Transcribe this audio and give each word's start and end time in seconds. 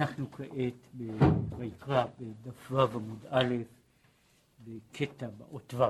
אנחנו 0.00 0.30
כעת 0.30 1.02
ויקרא 1.58 2.04
בדף 2.18 2.70
ו' 2.70 2.80
עמוד 2.80 3.26
א' 3.30 3.54
בקטע 4.64 5.28
באות 5.28 5.74
ו'. 5.74 5.84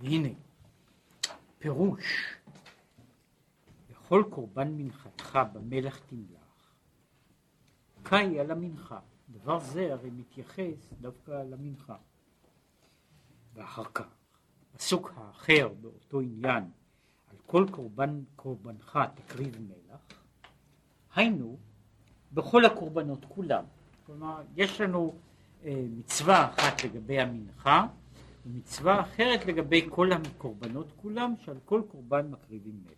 והנה 0.00 0.28
פירוש 1.58 2.34
כל 4.14 4.24
קורבן 4.30 4.68
מנחתך 4.76 5.38
במלח 5.52 5.98
תמלח, 5.98 6.43
קאי 8.04 8.40
על 8.40 8.50
המנחה. 8.50 8.98
דבר 9.28 9.58
זה 9.58 9.92
הרי 9.92 10.10
מתייחס 10.10 10.92
דווקא 11.00 11.30
על 11.30 11.52
המנחה. 11.52 11.96
ואחר 13.54 13.84
כך, 13.84 14.06
פסוק 14.76 15.12
האחר 15.16 15.68
באותו 15.80 16.20
עניין, 16.20 16.64
על 17.30 17.36
כל 17.46 17.66
קורבן 17.70 18.22
קורבנך 18.36 18.98
תקריב 19.14 19.58
מלח, 19.60 20.00
היינו 21.14 21.58
בכל 22.32 22.64
הקורבנות 22.64 23.24
כולם. 23.28 23.64
כלומר, 24.06 24.42
יש 24.56 24.80
לנו 24.80 25.14
אה, 25.64 25.84
מצווה 25.96 26.48
אחת 26.48 26.84
לגבי 26.84 27.20
המנחה, 27.20 27.86
ומצווה 28.46 29.00
אחרת 29.00 29.46
לגבי 29.46 29.86
כל 29.90 30.12
הקורבנות 30.12 30.92
כולם, 30.96 31.34
שעל 31.38 31.58
כל 31.64 31.82
קורבן 31.88 32.30
מקריבים 32.30 32.80
מלח. 32.84 32.94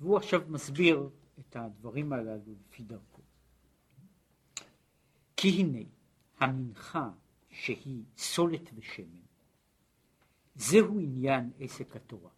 והוא 0.00 0.16
עכשיו 0.16 0.42
מסביר 0.48 1.08
את 1.40 1.56
הדברים 1.56 2.12
הללו 2.12 2.54
לפי 2.60 2.82
דרכו. 2.82 3.22
כי 5.36 5.48
הנה 5.48 5.78
המנחה 6.38 7.10
שהיא 7.50 8.04
סולת 8.16 8.70
ושמן, 8.74 9.20
זהו 10.54 11.00
עניין 11.00 11.50
עסק 11.58 11.96
התורה. 11.96 12.30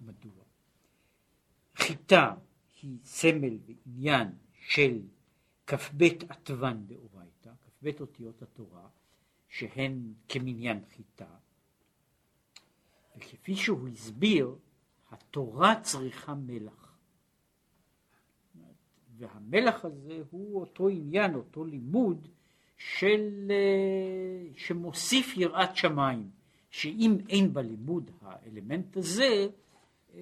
מדוע? 0.00 0.44
חיטה 1.76 2.34
היא 2.82 2.98
סמל 3.04 3.58
ועניין 3.66 4.28
של 4.52 5.00
כ"ב 5.66 6.04
עטוון 6.28 6.86
דאורייתא, 6.86 7.50
כ"ב 7.50 7.90
אותיות 8.00 8.42
התורה, 8.42 8.88
שהן 9.48 10.12
כמניין 10.28 10.84
חיטה, 10.96 11.28
וכפי 13.16 13.56
שהוא 13.56 13.88
הסביר, 13.88 14.56
התורה 15.10 15.80
צריכה 15.82 16.34
מלח. 16.34 16.85
והמלח 19.18 19.84
הזה 19.84 20.22
הוא 20.30 20.60
אותו 20.60 20.88
עניין, 20.88 21.34
אותו 21.34 21.64
לימוד 21.64 22.28
של, 22.76 23.50
אה, 23.50 24.48
שמוסיף 24.56 25.36
יראת 25.36 25.76
שמיים, 25.76 26.30
שאם 26.70 27.16
אין 27.28 27.54
בלימוד 27.54 28.10
האלמנט 28.22 28.96
הזה, 28.96 29.46
אה, 30.14 30.20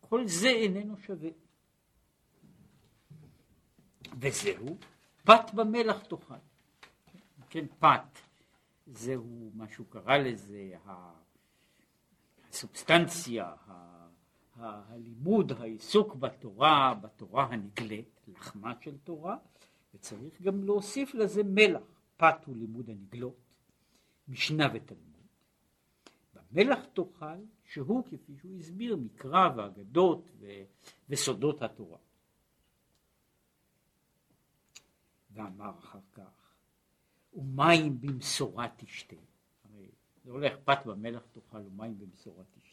כל 0.00 0.26
זה 0.26 0.48
איננו 0.48 0.96
שווה. 0.96 1.30
וזהו, 4.20 4.76
פת 5.24 5.54
במלח 5.54 6.02
תאכל. 6.02 6.34
כן, 7.50 7.64
פת, 7.78 8.18
זהו 8.86 9.50
מה 9.54 9.68
שהוא 9.68 9.86
קרא 9.90 10.16
לזה, 10.16 10.72
הסובסטנציה, 12.50 13.52
הלימוד, 14.56 15.52
העיסוק 15.52 16.14
בתורה, 16.14 16.94
בתורה 16.94 17.44
הנגלית, 17.44 18.20
לחמה 18.28 18.72
של 18.80 18.98
תורה, 18.98 19.36
וצריך 19.94 20.42
גם 20.42 20.64
להוסיף 20.64 21.14
לזה 21.14 21.42
מלח. 21.44 21.82
פת 22.16 22.44
הוא 22.44 22.56
לימוד 22.56 22.90
הנגלות, 22.90 23.36
משנה 24.28 24.68
ותלמוד. 24.74 25.04
במלח 26.34 26.84
תאכל, 26.84 27.38
שהוא 27.64 28.04
כפי 28.04 28.36
שהוא 28.40 28.58
הסביר, 28.58 28.96
מקרא 28.96 29.48
ואגדות 29.56 30.30
ו- 30.40 30.62
וסודות 31.08 31.62
התורה. 31.62 31.98
ואמר 35.30 35.78
אחר 35.78 35.98
כך, 36.12 36.54
ומים 37.34 38.00
במשורה 38.00 38.68
תשתה. 38.76 39.16
זה 40.24 40.30
הולך 40.30 40.52
פת 40.64 40.78
במלח 40.86 41.22
תאכל 41.32 41.56
ומים 41.66 41.98
במשורה 41.98 42.44
תשתה, 42.44 42.63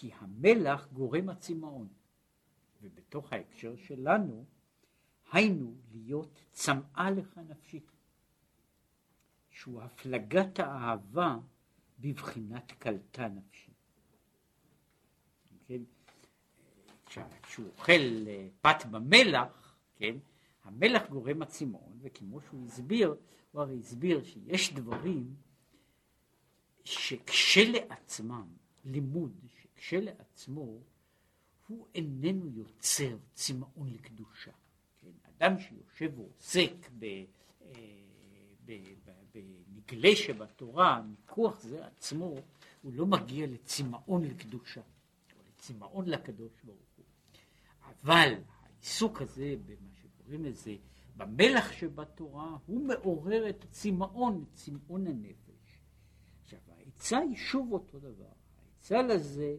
כי 0.00 0.10
המלח 0.18 0.88
גורם 0.92 1.28
הצמאון, 1.28 1.88
ובתוך 2.82 3.32
ההקשר 3.32 3.76
שלנו, 3.76 4.44
היינו 5.32 5.74
להיות 5.92 6.40
צמאה 6.52 7.10
לך 7.10 7.40
נפשי, 7.48 7.80
שהוא 9.50 9.82
הפלגת 9.82 10.58
האהבה 10.58 11.36
בבחינת 11.98 12.72
קלטה 12.72 13.28
נפשי. 13.28 13.72
כן? 15.66 15.82
כשהוא 17.42 17.66
אוכל 17.66 18.26
אה, 18.26 18.48
פת 18.60 18.86
במלח, 18.90 19.76
כן? 19.96 20.16
המלח 20.64 21.02
גורם 21.10 21.42
הצמאון, 21.42 21.98
וכמו 22.00 22.40
שהוא 22.40 22.66
הסביר, 22.66 23.14
הוא 23.52 23.62
הרי 23.62 23.78
הסביר 23.78 24.24
שיש 24.24 24.72
דברים 24.74 25.34
שכשלעצמם, 26.84 28.46
לימוד 28.84 29.40
שכשלעצמו, 29.80 30.78
הוא 31.68 31.86
איננו 31.94 32.48
יוצר 32.48 33.16
צמאון 33.34 33.88
לקדושה. 33.88 34.50
כן? 35.00 35.10
אדם 35.36 35.58
שיושב 35.58 36.18
ועוסק 36.18 36.90
אה, 37.02 37.24
בנגלה 39.32 40.16
שבתורה, 40.16 41.02
מכוח 41.02 41.60
זה 41.60 41.86
עצמו, 41.86 42.34
הוא 42.82 42.92
לא 42.92 43.06
מגיע 43.06 43.46
לצמאון 43.46 44.24
לקדושה, 44.24 44.80
או 44.80 45.42
לצמאון 45.48 46.08
לקדוש 46.08 46.52
ברוך 46.64 46.78
הוא. 46.96 47.04
אבל 48.02 48.34
העיסוק 48.62 49.22
הזה, 49.22 49.54
במה 49.66 49.90
שקוראים 50.02 50.44
לזה, 50.44 50.76
במלח 51.16 51.72
שבתורה, 51.72 52.56
הוא 52.66 52.86
מעורר 52.86 53.48
את 53.48 53.64
הצמאון, 53.64 54.44
צמאון 54.52 55.06
הנפש. 55.06 55.50
העצה 56.68 57.18
היא 57.18 57.36
שוב 57.36 57.72
אותו 57.72 57.98
דבר. 57.98 58.32
העצה 58.76 59.02
לזה 59.02 59.56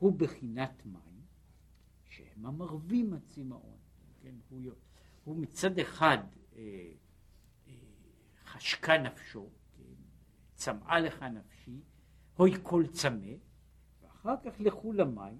הוא 0.00 0.18
בחינת 0.18 0.86
מים, 0.86 1.22
שהם 2.08 2.46
המרבים 2.46 3.12
הצמאון. 3.12 3.78
כן? 4.22 4.34
הוא, 4.48 4.62
הוא 5.24 5.36
מצד 5.36 5.78
אחד 5.78 6.18
אה, 6.56 6.92
אה, 7.68 7.72
חשקה 8.44 8.98
נפשו, 8.98 9.48
כן? 9.76 9.82
צמאה 10.54 11.00
לך 11.00 11.22
נפשי, 11.22 11.80
הוי 12.36 12.52
כל 12.62 12.84
צמא, 12.92 13.32
ואחר 14.02 14.34
כך 14.44 14.60
לכו 14.60 14.92
למים, 14.92 15.38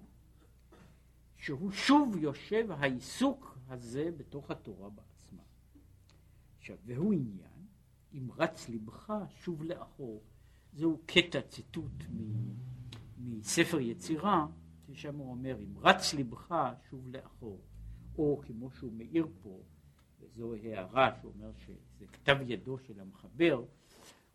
שהוא 1.37 1.71
שוב 1.71 2.15
יושב 2.15 2.71
העיסוק 2.71 3.57
הזה 3.67 4.09
בתוך 4.17 4.51
התורה 4.51 4.89
בעצמה. 4.89 5.43
עכשיו, 6.57 6.77
והוא 6.85 7.13
עניין, 7.13 7.67
אם 8.13 8.27
רץ 8.37 8.69
לבך, 8.69 9.13
שוב 9.29 9.63
לאחור. 9.63 10.23
זהו 10.73 11.01
קטע 11.05 11.41
ציטוט 11.41 12.03
מספר 13.23 13.79
יצירה, 13.79 14.45
ששם 14.87 15.15
הוא 15.15 15.31
אומר, 15.31 15.57
אם 15.59 15.77
רץ 15.77 16.13
לבך 16.13 16.55
שוב 16.89 17.07
לאחור, 17.07 17.61
או 18.17 18.41
כמו 18.45 18.71
שהוא 18.71 18.93
מאיר 18.93 19.27
פה, 19.43 19.59
וזו 20.19 20.55
הערה 20.63 21.11
שהוא 21.19 21.31
אומר 21.35 21.51
שזה 21.65 22.07
כתב 22.07 22.37
ידו 22.47 22.77
של 22.77 22.99
המחבר, 22.99 23.63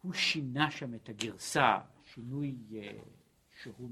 הוא 0.03 0.13
שינה 0.13 0.71
שם 0.71 0.95
את 0.95 1.09
הגרסה, 1.09 1.79
שינוי 2.05 2.57
אה, 2.75 2.99
שהוא 3.63 3.91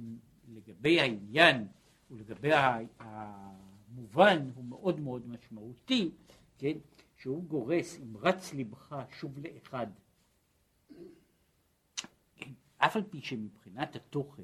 לגבי 0.49 1.01
העניין 1.01 1.66
ולגבי 2.10 2.51
המובן 2.98 4.51
הוא 4.54 4.65
מאוד 4.65 5.01
מאוד 5.01 5.28
משמעותי, 5.28 6.10
כן, 6.59 6.78
שהוא 7.16 7.45
גורס 7.45 7.98
אם 7.98 8.16
רץ 8.16 8.54
לבך 8.54 8.97
שוב 9.10 9.39
לאחד. 9.39 9.86
אף 12.78 12.97
על 12.97 13.03
פי 13.10 13.21
שמבחינת 13.21 13.97
התוכן, 13.97 14.42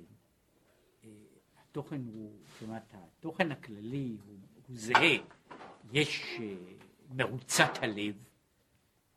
התוכן 1.71 2.01
הוא, 2.07 2.33
זאת 2.53 2.63
אומרת, 2.63 2.95
התוכן 2.95 3.53
הכללי 3.53 4.17
הוא, 4.27 4.37
הוא 4.69 4.77
זהה, 4.77 5.19
יש 5.93 6.39
אה, 6.41 6.55
מרוצת 7.11 7.71
הלב 7.83 8.15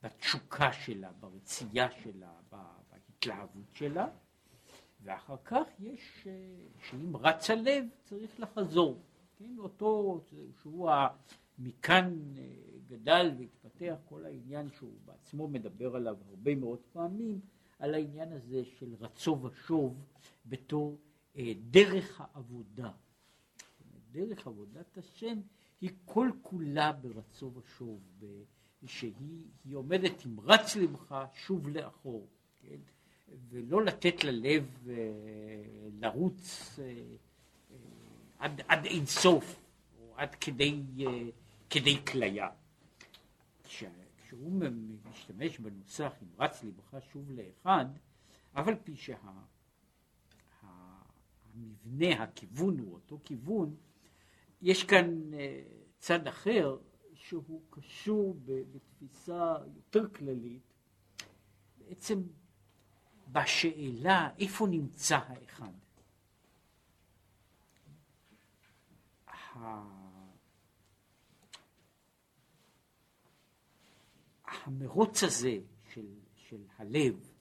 בתשוקה 0.03 0.73
שלה, 0.73 1.11
ברצייה 1.19 1.91
שלה, 1.91 2.31
בהתלהבות 2.51 3.65
שלה, 3.73 4.07
ואחר 5.03 5.35
כך 5.45 5.63
יש, 5.79 6.27
אה, 6.27 6.31
שאם 6.89 7.17
רץ 7.17 7.49
הלב 7.49 7.85
צריך 8.03 8.39
לחזור, 8.39 9.01
כן, 9.37 9.55
אותו, 9.59 10.21
שהוא 10.61 10.89
ה... 10.89 11.07
מכאן 11.59 12.19
גדל 12.87 13.31
והתפתח 13.37 13.95
כל 14.05 14.25
העניין 14.25 14.69
שהוא 14.71 14.93
בעצמו 15.05 15.47
מדבר 15.47 15.95
עליו 15.95 16.17
הרבה 16.29 16.55
מאוד 16.55 16.79
פעמים, 16.93 17.39
על 17.79 17.93
העניין 17.93 18.31
הזה 18.31 18.65
של 18.65 18.93
רצו 18.99 19.39
ושוב 19.41 20.05
בתור 20.45 20.91
אה, 20.91 21.12
דרך 21.71 22.21
העבודה. 22.21 22.91
דרך 24.11 24.47
עבודת 24.47 24.97
השם 24.97 25.41
היא 25.81 25.89
כל 26.05 26.31
כולה 26.41 26.91
ברצו 26.91 27.51
ושוב, 27.53 28.01
שהיא 28.85 29.73
עומדת 29.73 30.25
עם 30.25 30.39
רץ 30.39 30.75
לבך 30.75 31.25
שוב 31.33 31.69
לאחור, 31.69 32.27
כן? 32.61 32.77
ולא 33.49 33.85
לתת 33.85 34.23
ללב 34.23 34.87
אה, 34.89 34.95
לרוץ 35.99 36.79
אה, 36.79 36.85
אה, 36.85 37.77
עד, 38.39 38.61
עד 38.67 38.85
אין 38.85 39.05
סוף, 39.05 39.59
או 39.99 40.13
עד 40.17 40.35
כדי, 40.35 40.81
כדי 41.69 42.05
כליה. 42.05 42.49
כשהוא 44.17 44.61
משתמש 45.09 45.59
בנוסח 45.59 46.13
אם 46.23 46.27
רץ 46.39 46.63
לבך 46.63 46.97
שוב 47.11 47.31
לאחד, 47.31 47.85
אף 48.53 48.67
על 48.67 48.75
פי 48.83 48.95
שהמבנה, 51.53 52.23
הכיוון 52.23 52.79
הוא 52.79 52.93
אותו 52.93 53.19
כיוון, 53.25 53.75
יש 54.61 54.83
כאן 54.83 55.31
צד 55.99 56.27
אחר 56.27 56.77
שהוא 57.13 57.61
קשור 57.69 58.37
בתפיסה 58.45 59.55
יותר 59.75 60.09
כללית, 60.09 60.73
בעצם 61.77 62.21
בשאלה 63.31 64.29
איפה 64.39 64.67
נמצא 64.67 65.19
האחד. 65.27 65.73
המרוץ 74.45 75.23
הזה 75.23 75.59
של, 75.93 76.07
של 76.35 76.63
הלב, 76.77 77.32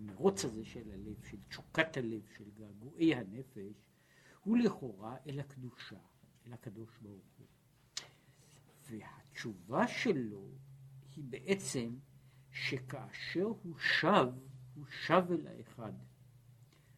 המרוץ 0.00 0.44
הזה 0.44 0.64
של 0.64 0.90
הלב, 0.90 1.24
של 1.30 1.36
תשוקת 1.48 1.96
הלב, 1.96 2.22
של 2.36 2.44
געגועי 2.58 3.14
הנפש, 3.14 3.84
הוא 4.44 4.58
לכאורה 4.58 5.16
אל 5.26 5.40
הקדושה, 5.40 5.98
אל 6.46 6.52
הקדוש 6.52 6.98
ברוך 7.02 7.38
הוא. 7.38 7.46
והתשובה 8.90 9.88
שלו 9.88 10.48
היא 11.16 11.24
בעצם 11.24 11.96
שכאשר 12.50 13.44
הוא 13.44 13.78
שב 13.78 14.28
הוא 14.74 14.86
שב 15.06 15.24
אל 15.30 15.46
האחד, 15.46 15.92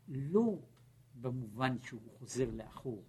לא 0.09 0.59
במובן 1.15 1.77
שהוא 1.83 2.03
חוזר 2.19 2.51
לאחור, 2.51 3.05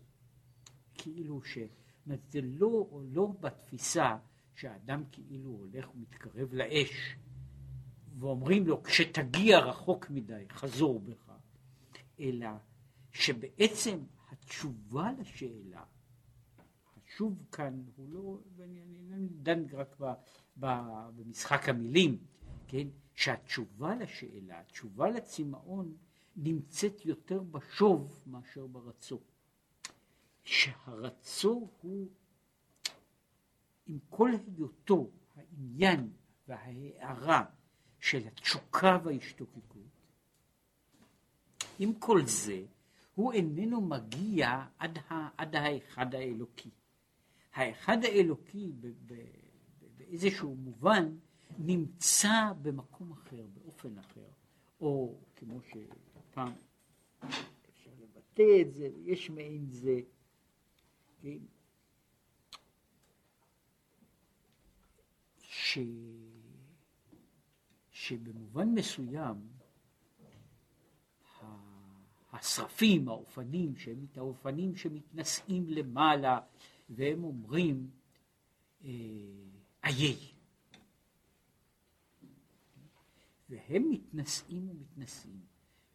כאילו 0.93 1.43
ש... 1.43 1.57
זה 2.05 2.41
לא, 2.41 3.01
לא 3.03 3.33
בתפיסה 3.39 4.17
שהאדם 4.55 5.03
כאילו 5.11 5.49
הולך 5.49 5.95
ומתקרב 5.95 6.53
לאש, 6.53 7.15
ואומרים 8.19 8.67
לו, 8.67 8.83
כשתגיע 8.83 9.59
רחוק 9.59 10.09
מדי, 10.09 10.45
חזור 10.49 10.99
בך, 10.99 11.31
אלא 12.19 12.47
שבעצם 13.11 13.99
התשובה 14.31 15.11
לשאלה, 15.19 15.83
השוב 16.97 17.43
כאן 17.51 17.83
הוא 17.95 18.09
לא, 18.09 18.37
ואני 18.55 19.27
דן 19.29 19.63
רק 19.73 19.95
ב, 19.99 20.05
ב, 20.59 20.65
במשחק 21.15 21.69
המילים, 21.69 22.17
כן? 22.67 22.87
שהתשובה 23.13 23.95
לשאלה, 23.95 24.59
התשובה 24.59 25.09
לצמאון, 25.09 25.95
נמצאת 26.35 27.05
יותר 27.05 27.39
בשוב 27.39 28.23
מאשר 28.25 28.67
ברצו. 28.67 29.19
שהרצו 30.43 31.69
הוא, 31.81 32.09
עם 33.87 33.99
כל 34.09 34.31
היותו, 34.47 35.09
העניין 35.35 36.09
וההערה 36.47 37.45
של 38.03 38.27
התשוקה 38.27 38.97
וההשתוקקות, 39.03 39.81
עם 41.79 41.93
כל 41.93 42.21
זה, 42.25 42.65
הוא 43.15 43.33
איננו 43.33 43.81
מגיע 43.81 44.65
עד, 44.79 44.97
ה, 44.97 45.13
עד 45.37 45.55
האחד 45.55 46.15
האלוקי. 46.15 46.69
האחד 47.53 47.97
האלוקי 48.03 48.71
באיזשהו 49.97 50.55
מובן 50.55 51.17
נמצא 51.57 52.51
במקום 52.61 53.11
אחר, 53.11 53.45
באופן 53.53 53.97
אחר, 53.97 54.29
או 54.81 55.15
כמו 55.35 55.59
שפעם 55.61 56.53
אפשר 57.69 57.91
לבטא 58.01 58.61
את 58.61 58.73
זה, 58.73 58.89
יש 59.03 59.29
מעין 59.29 59.65
זה, 59.69 59.99
כן, 61.21 61.37
ש... 65.39 65.77
שבמובן 68.07 68.69
מסוים 68.69 69.35
השרפים, 72.31 73.09
האופנים, 73.09 73.75
שהם 73.75 74.05
האופנים 74.15 74.75
שמתנשאים 74.75 75.69
למעלה 75.69 76.39
והם 76.89 77.23
אומרים 77.23 77.89
איי. 78.83 79.03
אה, 79.83 80.13
והם 83.49 83.89
מתנשאים 83.89 84.69
ומתנשאים, 84.69 85.41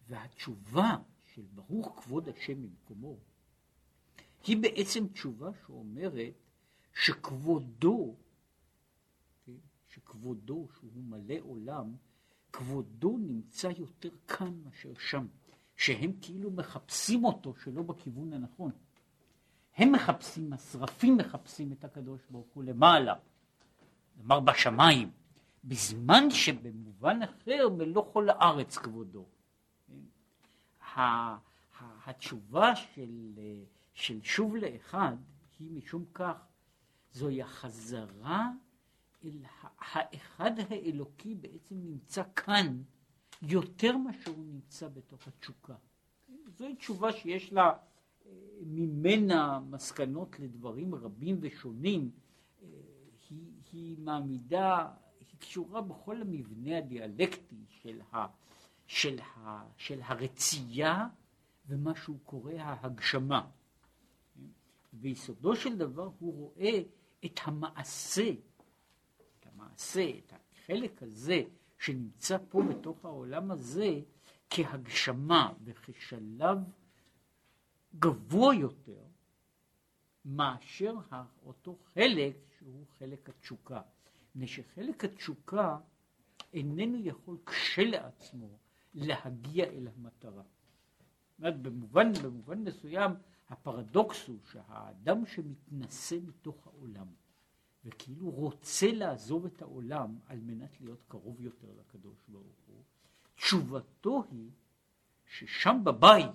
והתשובה 0.07 0.97
של 1.33 1.45
ברוך 1.55 2.03
כבוד 2.03 2.29
השם 2.29 2.63
במקומו, 2.63 3.17
היא 4.47 4.57
בעצם 4.57 5.07
תשובה 5.07 5.49
שאומרת 5.65 6.33
שכבודו, 6.93 8.15
שכבודו, 9.89 10.67
שהוא 10.79 11.03
מלא 11.03 11.35
עולם, 11.41 11.95
כבודו 12.53 13.17
נמצא 13.17 13.69
יותר 13.77 14.09
כאן 14.27 14.53
מאשר 14.65 14.93
שם, 14.99 15.27
שהם 15.75 16.11
כאילו 16.21 16.51
מחפשים 16.51 17.25
אותו 17.25 17.53
שלא 17.55 17.81
בכיוון 17.81 18.33
הנכון. 18.33 18.71
הם 19.75 19.91
מחפשים, 19.91 20.53
השרפים 20.53 21.17
מחפשים 21.17 21.71
את 21.71 21.83
הקדוש 21.83 22.21
ברוך 22.29 22.47
הוא 22.53 22.63
למעלה, 22.63 23.15
כלומר 24.15 24.39
בשמיים, 24.39 25.11
בזמן 25.63 26.29
שבמובן 26.29 27.19
אחר 27.21 27.69
מלוא 27.69 28.13
כל 28.13 28.29
הארץ 28.29 28.77
כבודו. 28.77 29.25
התשובה 32.05 32.75
של, 32.75 33.39
של 33.93 34.19
שוב 34.23 34.55
לאחד 34.55 35.15
היא 35.59 35.71
משום 35.71 36.05
כך 36.13 36.37
זוהי 37.11 37.41
החזרה 37.41 38.49
אל 39.25 39.43
האחד 39.79 40.51
האלוקי 40.69 41.35
בעצם 41.35 41.75
נמצא 41.75 42.23
כאן 42.35 42.81
יותר 43.41 43.97
מאשר 43.97 44.31
הוא 44.31 44.45
נמצא 44.45 44.87
בתוך 44.87 45.27
התשוקה. 45.27 45.75
זוהי 46.57 46.75
תשובה 46.75 47.11
שיש 47.11 47.53
לה 47.53 47.63
אה, 48.25 48.31
ממנה 48.65 49.59
מסקנות 49.59 50.39
לדברים 50.39 50.95
רבים 50.95 51.37
ושונים. 51.41 52.11
אה, 52.63 52.67
היא, 53.29 53.51
היא 53.71 53.97
מעמידה 53.99 54.87
קשורה 55.39 55.81
בכל 55.81 56.21
המבנה 56.21 56.77
הדיאלקטי 56.77 57.65
של, 57.69 58.01
ה, 58.13 58.25
של, 58.87 59.19
ה, 59.19 59.63
של 59.77 59.99
הרצייה 60.03 61.07
ומה 61.67 61.95
שהוא 61.95 62.19
קורא 62.23 62.53
ההגשמה. 62.53 63.47
ביסודו 64.93 65.55
של 65.55 65.77
דבר 65.77 66.09
הוא 66.19 66.33
רואה 66.33 66.81
את 67.25 67.39
המעשה, 67.43 68.31
המעשה, 69.79 70.09
את 70.09 70.33
החלק 70.33 71.03
הזה 71.03 71.43
שנמצא 71.77 72.37
פה 72.49 72.61
בתוך 72.69 73.05
העולם 73.05 73.51
הזה 73.51 73.99
כהגשמה 74.49 75.53
וכשלב 75.63 76.57
גבוה 77.99 78.55
יותר 78.55 79.03
מאשר 80.25 80.95
אותו 81.45 81.77
חלק 81.93 82.35
שהוא 82.57 82.85
חלק 82.99 83.29
התשוקה. 83.29 83.81
מפני 84.35 84.47
שחלק 84.47 85.05
התשוקה 85.05 85.77
איננו 86.53 86.97
יכול 86.97 87.37
כשלעצמו 87.45 88.57
להגיע 88.93 89.65
אל 89.65 89.87
המטרה. 89.87 90.43
אומרת, 91.39 91.61
במובן, 91.61 92.13
במובן 92.13 92.63
מסוים 92.63 93.11
הפרדוקס 93.49 94.27
הוא 94.27 94.37
שהאדם 94.51 95.25
שמתנשא 95.25 96.17
מתוך 96.27 96.67
העולם 96.67 97.07
וכאילו 97.85 98.29
רוצה 98.29 98.91
לעזוב 98.91 99.45
את 99.45 99.61
העולם 99.61 100.15
על 100.27 100.39
מנת 100.39 100.81
להיות 100.81 101.03
קרוב 101.07 101.41
יותר 101.41 101.67
לקדוש 101.79 102.17
ברוך 102.27 102.57
הוא, 102.67 102.83
תשובתו 103.35 104.23
היא 104.31 104.49
ששם 105.25 105.81
בבית, 105.83 106.31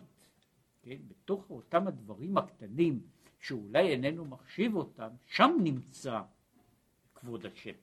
כן, 0.82 0.96
בתוך 1.08 1.50
אותם 1.50 1.86
הדברים 1.86 2.38
הקטנים 2.38 3.00
שאולי 3.40 3.88
איננו 3.88 4.24
מחשיב 4.24 4.74
אותם, 4.74 5.08
שם 5.26 5.56
נמצא 5.62 6.22
כבוד 7.14 7.46
השם. 7.46 7.74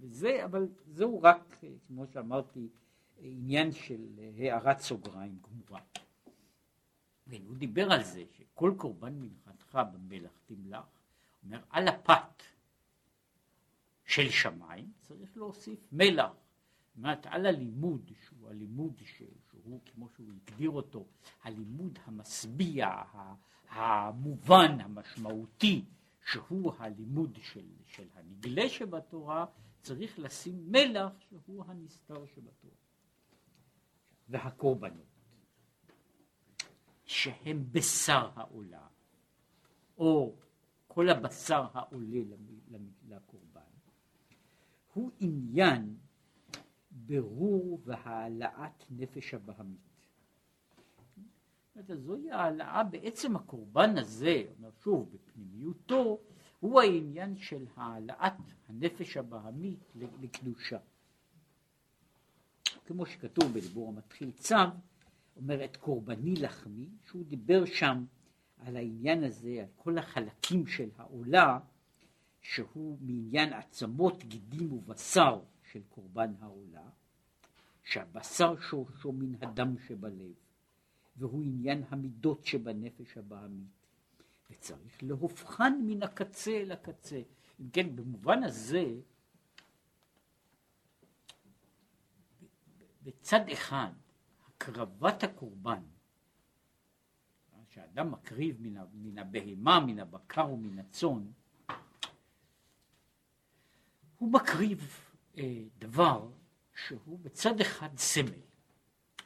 וזה, 0.00 0.44
אבל 0.44 0.68
זהו 0.86 1.22
רק, 1.22 1.60
כמו 1.86 2.06
שאמרתי, 2.06 2.68
עניין 3.18 3.72
של 3.72 4.20
הערת 4.38 4.78
סוגריים 4.78 5.38
גמורה. 5.42 5.80
והוא 7.26 7.56
דיבר 7.56 7.92
על 7.92 8.04
זה 8.04 8.24
שכל 8.32 8.74
קורבן 8.76 9.14
מנחתך 9.14 9.78
במלח 9.92 10.40
תמלח, 10.46 10.97
אומר 11.44 11.60
על 11.70 11.88
הפת 11.88 12.42
של 14.04 14.30
שמיים 14.30 14.92
צריך 15.00 15.36
להוסיף 15.36 15.88
מלח. 15.92 16.30
זאת 16.30 16.96
אומרת 16.96 17.26
על 17.26 17.46
הלימוד 17.46 18.10
שהוא 18.26 18.50
הלימוד 18.50 19.00
שהוא 19.04 19.80
כמו 19.86 20.08
שהוא 20.08 20.32
הגדיר 20.32 20.70
אותו, 20.70 21.06
הלימוד 21.42 21.98
המשביע, 22.04 22.88
המובן 23.68 24.80
המשמעותי 24.80 25.84
שהוא 26.30 26.72
הלימוד 26.78 27.38
של, 27.42 27.66
של 27.86 28.08
הנגלה 28.14 28.68
שבתורה, 28.68 29.46
צריך 29.82 30.18
לשים 30.18 30.72
מלח 30.72 31.12
שהוא 31.28 31.64
הנסתר 31.64 32.26
שבתורה. 32.26 32.74
והקורבנות, 34.28 35.06
שהם 37.06 37.64
בשר 37.72 38.30
העולה, 38.34 38.86
או 39.98 40.36
כל 40.98 41.08
הבשר 41.08 41.66
העולה 41.72 42.20
לקורבן, 43.08 43.60
הוא 44.92 45.10
עניין 45.20 45.96
ברור 46.90 47.80
והעלאת 47.84 48.84
נפש 48.90 49.34
הבהמית. 49.34 49.80
זוהי 51.94 52.30
העלאה 52.30 52.84
בעצם 52.84 53.36
הקורבן 53.36 53.98
הזה, 53.98 54.42
אומר 54.56 54.70
שוב, 54.82 55.12
בפנימיותו, 55.14 56.20
הוא 56.60 56.80
העניין 56.80 57.36
של 57.36 57.66
העלאת 57.76 58.32
הנפש 58.68 59.16
הבהמית 59.16 59.92
לקדושה. 59.94 60.78
כמו 62.86 63.06
שכתוב 63.06 63.52
בדיבור 63.52 63.88
המתחיל 63.88 64.30
צו, 64.30 64.56
אומר 65.36 65.64
את 65.64 65.76
קורבני 65.76 66.34
לחמי, 66.34 66.88
שהוא 67.04 67.24
דיבר 67.24 67.64
שם 67.64 68.04
על 68.58 68.76
העניין 68.76 69.24
הזה, 69.24 69.56
על 69.60 69.66
כל 69.76 69.98
החלקים 69.98 70.66
של 70.66 70.88
העולה, 70.96 71.58
שהוא 72.40 72.98
מעניין 73.00 73.52
עצמות, 73.52 74.24
גידים 74.24 74.72
ובשר 74.72 75.40
של 75.72 75.82
קורבן 75.88 76.32
העולה, 76.40 76.88
שהבשר 77.84 78.60
שורשו 78.60 79.12
מן 79.12 79.34
הדם 79.34 79.74
שבלב, 79.86 80.34
והוא 81.16 81.44
עניין 81.44 81.84
המידות 81.88 82.44
שבנפש 82.44 83.18
הבעמית, 83.18 83.86
וצריך 84.50 85.02
להופכן 85.02 85.80
מן 85.86 86.02
הקצה 86.02 86.50
אל 86.50 86.72
הקצה. 86.72 87.22
אם 87.60 87.70
כן, 87.72 87.96
במובן 87.96 88.42
הזה, 88.42 88.84
בצד 93.02 93.48
אחד, 93.52 93.92
הקרבת 94.46 95.22
הקורבן, 95.22 95.82
שאדם 97.78 98.12
מקריב 98.12 98.56
מן, 98.60 98.76
מן 98.92 99.18
הבהמה, 99.18 99.80
מן 99.80 99.98
הבקר 99.98 100.50
ומן 100.50 100.78
הצאן, 100.78 101.30
הוא 104.18 104.32
מקריב 104.32 105.00
אה, 105.38 105.64
דבר 105.78 106.30
שהוא 106.74 107.18
בצד 107.18 107.60
אחד 107.60 107.96
סמל. 107.96 108.40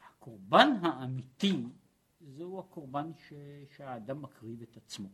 הקורבן 0.06 0.68
האמיתי 0.82 1.62
זהו 2.20 2.60
הקורבן 2.60 3.10
ש, 3.28 3.32
שהאדם 3.76 4.22
מקריב 4.22 4.62
את 4.62 4.76
עצמו. 4.76 5.08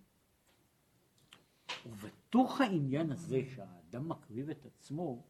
ובתוך 1.86 2.60
העניין 2.60 3.12
הזה 3.12 3.40
שהאדם 3.54 4.08
מקריב 4.08 4.50
את 4.50 4.66
עצמו, 4.66 5.22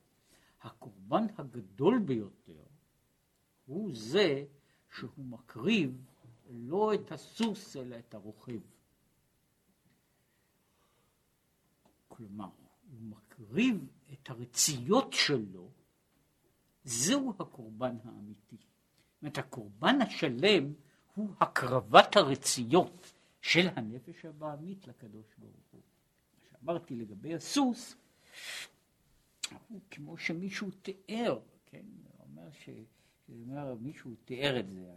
הקורבן 0.63 1.27
הגדול 1.39 1.99
ביותר 1.99 2.63
הוא 3.67 3.91
זה 3.93 4.45
שהוא 4.91 5.25
מקריב 5.25 6.05
לא 6.49 6.95
את 6.95 7.13
הסוס 7.13 7.77
אלא 7.77 7.99
את 7.99 8.15
הרוכב. 8.15 8.61
כלומר, 12.09 12.49
הוא 12.91 13.01
מקריב 13.01 13.87
את 14.13 14.31
הרציות 14.31 15.13
שלו, 15.13 15.71
זהו 16.85 17.35
הקורבן 17.39 17.97
האמיתי. 18.05 18.57
זאת 18.57 19.23
אומרת, 19.23 19.39
הקורבן 19.39 20.03
השלם 20.03 20.73
הוא 21.15 21.31
הקרבת 21.41 22.17
הרציות 22.17 23.13
של 23.41 23.69
הנפש 23.77 24.25
הבעמית 24.25 24.87
לקדוש 24.87 25.27
ברוך 25.39 25.67
הוא. 25.71 25.81
מה 26.33 26.41
שאמרתי 26.51 26.97
לגבי 26.97 27.35
הסוס, 27.35 27.97
הוא 29.69 29.81
כמו 29.91 30.19
שמישהו 30.19 30.71
תיאר, 30.71 31.41
כן, 31.67 31.85
אומר 32.21 32.51
ש... 32.53 32.69
מישהו 33.81 34.15
תיאר 34.25 34.61
את 34.61 34.69
זה, 34.69 34.93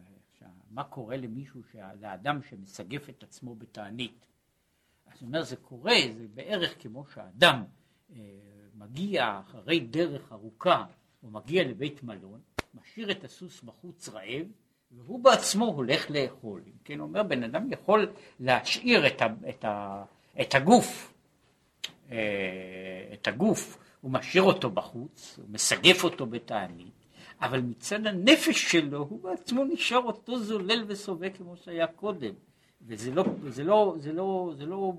מה 0.72 0.84
קורה 0.84 1.18
למישהו, 1.18 1.62
לאדם 2.02 2.40
שמסגף 2.50 3.10
את 3.10 3.24
עצמו 3.24 3.56
בתענית. 3.56 4.26
אז 5.06 5.22
הוא 5.22 5.28
אומר, 5.28 5.44
זה 5.44 5.56
קורה, 5.56 5.96
זה 6.18 6.28
בערך 6.34 6.76
כמו 6.80 7.06
שאדם 7.14 7.64
אה, 8.16 8.22
מגיע 8.76 9.40
אחרי 9.40 9.80
דרך 9.80 10.32
ארוכה, 10.32 10.86
הוא 11.22 11.32
מגיע 11.32 11.64
לבית 11.64 12.04
מלון, 12.04 12.40
משאיר 12.74 13.12
את 13.12 13.24
הסוס 13.24 13.62
בחוץ 13.62 14.10
רעב, 14.10 14.46
והוא 14.92 15.24
בעצמו 15.24 15.66
הולך 15.66 16.12
לאכול. 16.12 16.62
אם 16.68 16.78
כן, 16.84 17.00
אומר, 17.00 17.24
בן 17.24 17.44
אדם 17.44 17.72
יכול 17.72 18.12
להשאיר 18.40 19.08
את, 19.08 19.22
ה, 19.22 19.26
את, 19.50 19.66
ה, 19.66 20.04
את 20.42 20.56
הגוף, 20.56 21.14
אה, 22.12 23.10
את 23.14 23.28
הגוף, 23.28 23.78
הוא 24.02 24.12
משאיר 24.12 24.44
אותו 24.44 24.70
בחוץ, 24.70 25.40
הוא 25.42 25.50
מסגף 25.50 26.04
אותו 26.04 26.26
בתענית, 26.26 27.01
אבל 27.42 27.62
מצד 27.62 28.08
הנפש 28.08 28.72
שלו 28.72 29.08
הוא 29.10 29.24
בעצמו 29.24 29.64
נשאר 29.64 29.98
אותו 30.00 30.40
זולל 30.40 30.84
וסובב 30.88 31.30
כמו 31.38 31.58
שהיה 31.58 31.88
קודם. 31.88 32.34
וזה 32.82 33.12
לא, 33.12 33.24
זה 33.48 33.64
לא, 33.64 33.96
זה 34.00 34.14
לא, 34.14 34.54
זה 34.58 34.66
לא, 34.66 34.94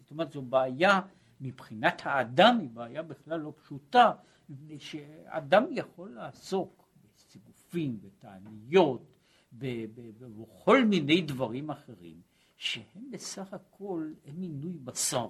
זאת 0.00 0.10
אומרת 0.10 0.32
זו 0.32 0.42
בעיה 0.42 1.00
מבחינת 1.40 2.02
האדם, 2.04 2.58
היא 2.60 2.68
בעיה 2.68 3.02
בכלל 3.02 3.40
לא 3.40 3.52
פשוטה, 3.62 4.12
מפני 4.48 4.80
שאדם 4.80 5.64
יכול 5.70 6.10
לעסוק 6.10 6.88
בסיגופים, 7.14 8.00
בתעניות, 8.00 9.02
ובכל 9.52 10.84
מיני 10.84 11.20
דברים 11.20 11.70
אחרים, 11.70 12.20
שהם 12.56 13.10
בסך 13.10 13.52
הכל 13.52 14.12
הם 14.26 14.40
מינוי 14.40 14.78
בשר. 14.84 15.28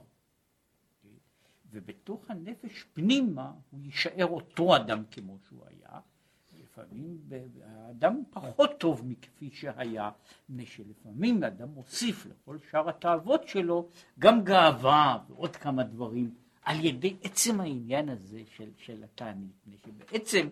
ובתוך 1.71 2.31
הנפש 2.31 2.85
פנימה 2.93 3.53
הוא 3.71 3.81
יישאר 3.83 4.27
אותו 4.27 4.77
אדם 4.77 5.03
כמו 5.11 5.39
שהוא 5.49 5.65
היה, 5.67 6.01
לפעמים 6.83 7.19
האדם 7.65 8.23
פחות 8.31 8.71
טוב 8.79 9.07
מכפי 9.07 9.51
שהיה, 9.53 10.11
מפני 10.49 10.67
שלפעמים 10.67 11.43
האדם 11.43 11.69
מוסיף 11.69 12.27
לכל 12.27 12.59
שאר 12.71 12.89
התאוות 12.89 13.49
שלו 13.49 13.89
גם 14.19 14.45
גאווה 14.45 15.25
ועוד 15.29 15.57
כמה 15.57 15.85
דברים 15.85 16.35
על 16.63 16.85
ידי 16.85 17.17
עצם 17.23 17.61
העניין 17.61 18.09
הזה 18.09 18.43
של, 18.57 18.71
של 18.77 19.05
התענית, 19.05 19.67
מפני 19.67 19.93
שבעצם, 19.93 20.49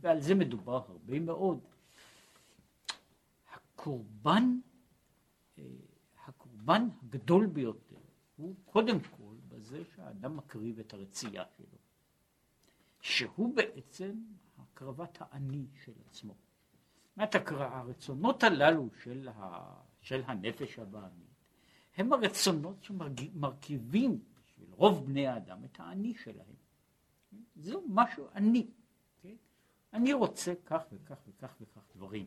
ועל 0.00 0.20
זה 0.20 0.34
מדובר 0.34 0.82
הרבה 0.88 1.20
מאוד, 1.20 1.58
הקורבן, 3.54 4.58
אה, 5.58 5.64
הקורבן 6.26 6.88
הגדול 7.02 7.46
ביותר 7.46 7.96
הוא 8.36 8.54
קודם 8.64 9.00
כל 9.00 9.34
בזה 9.48 9.82
שהאדם 9.96 10.36
מקריב 10.36 10.78
את 10.78 10.94
הרצייה 10.94 11.44
שלו, 11.56 11.78
שהוא 13.00 13.56
בעצם 13.56 14.12
הקרבת 14.82 15.18
האני 15.20 15.66
של 15.84 15.92
עצמו. 16.06 16.34
זאת 17.16 17.34
הרצונות 17.50 18.42
הללו 18.42 18.88
של, 19.02 19.28
ה, 19.28 19.74
של 20.00 20.22
הנפש 20.26 20.78
הבעמית 20.78 21.32
הם 21.96 22.12
הרצונות 22.12 22.82
שמרכיבים 22.82 24.20
של 24.46 24.64
רוב 24.70 25.06
בני 25.06 25.26
האדם 25.26 25.64
את 25.64 25.80
האני 25.80 26.14
שלהם. 26.14 26.54
זהו 27.56 27.84
משהו 27.88 28.26
אני. 28.34 28.66
כן? 29.22 29.34
אני 29.92 30.12
רוצה 30.12 30.52
כך 30.66 30.82
וכך 30.92 31.16
וכך 31.28 31.54
וכך 31.60 31.82
דברים. 31.96 32.26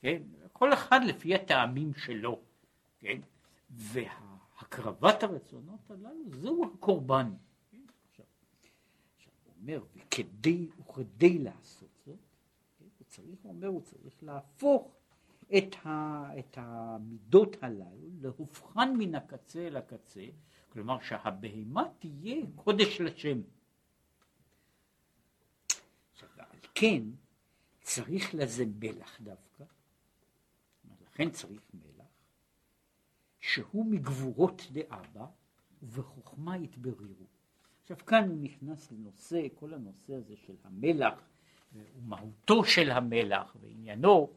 כן? 0.00 0.22
כל 0.52 0.72
אחד 0.72 1.00
לפי 1.04 1.34
הטעמים 1.34 1.94
שלו. 1.94 2.40
כן? 2.98 3.20
והקרבת 3.70 5.22
הרצונות 5.22 5.90
הללו 5.90 6.30
זהו 6.32 6.64
הקורבן. 6.74 7.32
אומר, 9.60 9.84
וכדי, 9.96 10.68
וכדי 10.80 11.38
לעשות 11.38 11.88
זאת, 12.06 12.18
כן, 12.78 12.84
הוא 12.98 13.06
צריך, 13.06 13.38
הוא 13.42 13.52
אומר, 13.52 13.66
הוא 13.66 13.80
צריך 13.80 14.22
להפוך 14.22 14.92
את, 15.58 15.76
ה, 15.84 16.24
את 16.38 16.58
המידות 16.60 17.56
הללו, 17.62 18.08
להופכן 18.20 18.96
מן 18.98 19.14
הקצה 19.14 19.66
אל 19.66 19.76
הקצה, 19.76 20.26
כלומר 20.72 21.00
שהבהמה 21.00 21.84
תהיה 21.98 22.46
קודש 22.56 23.00
לשם. 23.00 23.40
על 26.38 26.58
כן 26.74 27.02
צריך 27.80 28.34
לזה 28.34 28.64
מלח 28.78 29.20
דווקא, 29.20 29.64
לכן 31.00 31.30
צריך 31.30 31.62
מלח, 31.74 32.06
שהוא 33.40 33.86
מגבורות 33.86 34.62
דאבא 34.72 35.26
ובחוכמה 35.82 36.56
יתברירו. 36.56 37.26
עכשיו 37.90 38.06
כאן 38.06 38.28
הוא 38.28 38.38
נכנס 38.40 38.92
לנושא, 38.92 39.46
כל 39.54 39.74
הנושא 39.74 40.14
הזה 40.14 40.36
של 40.46 40.54
המלח 40.64 41.28
ומהותו 41.72 42.64
של 42.64 42.90
המלח 42.90 43.56
ועניינו. 43.60 44.30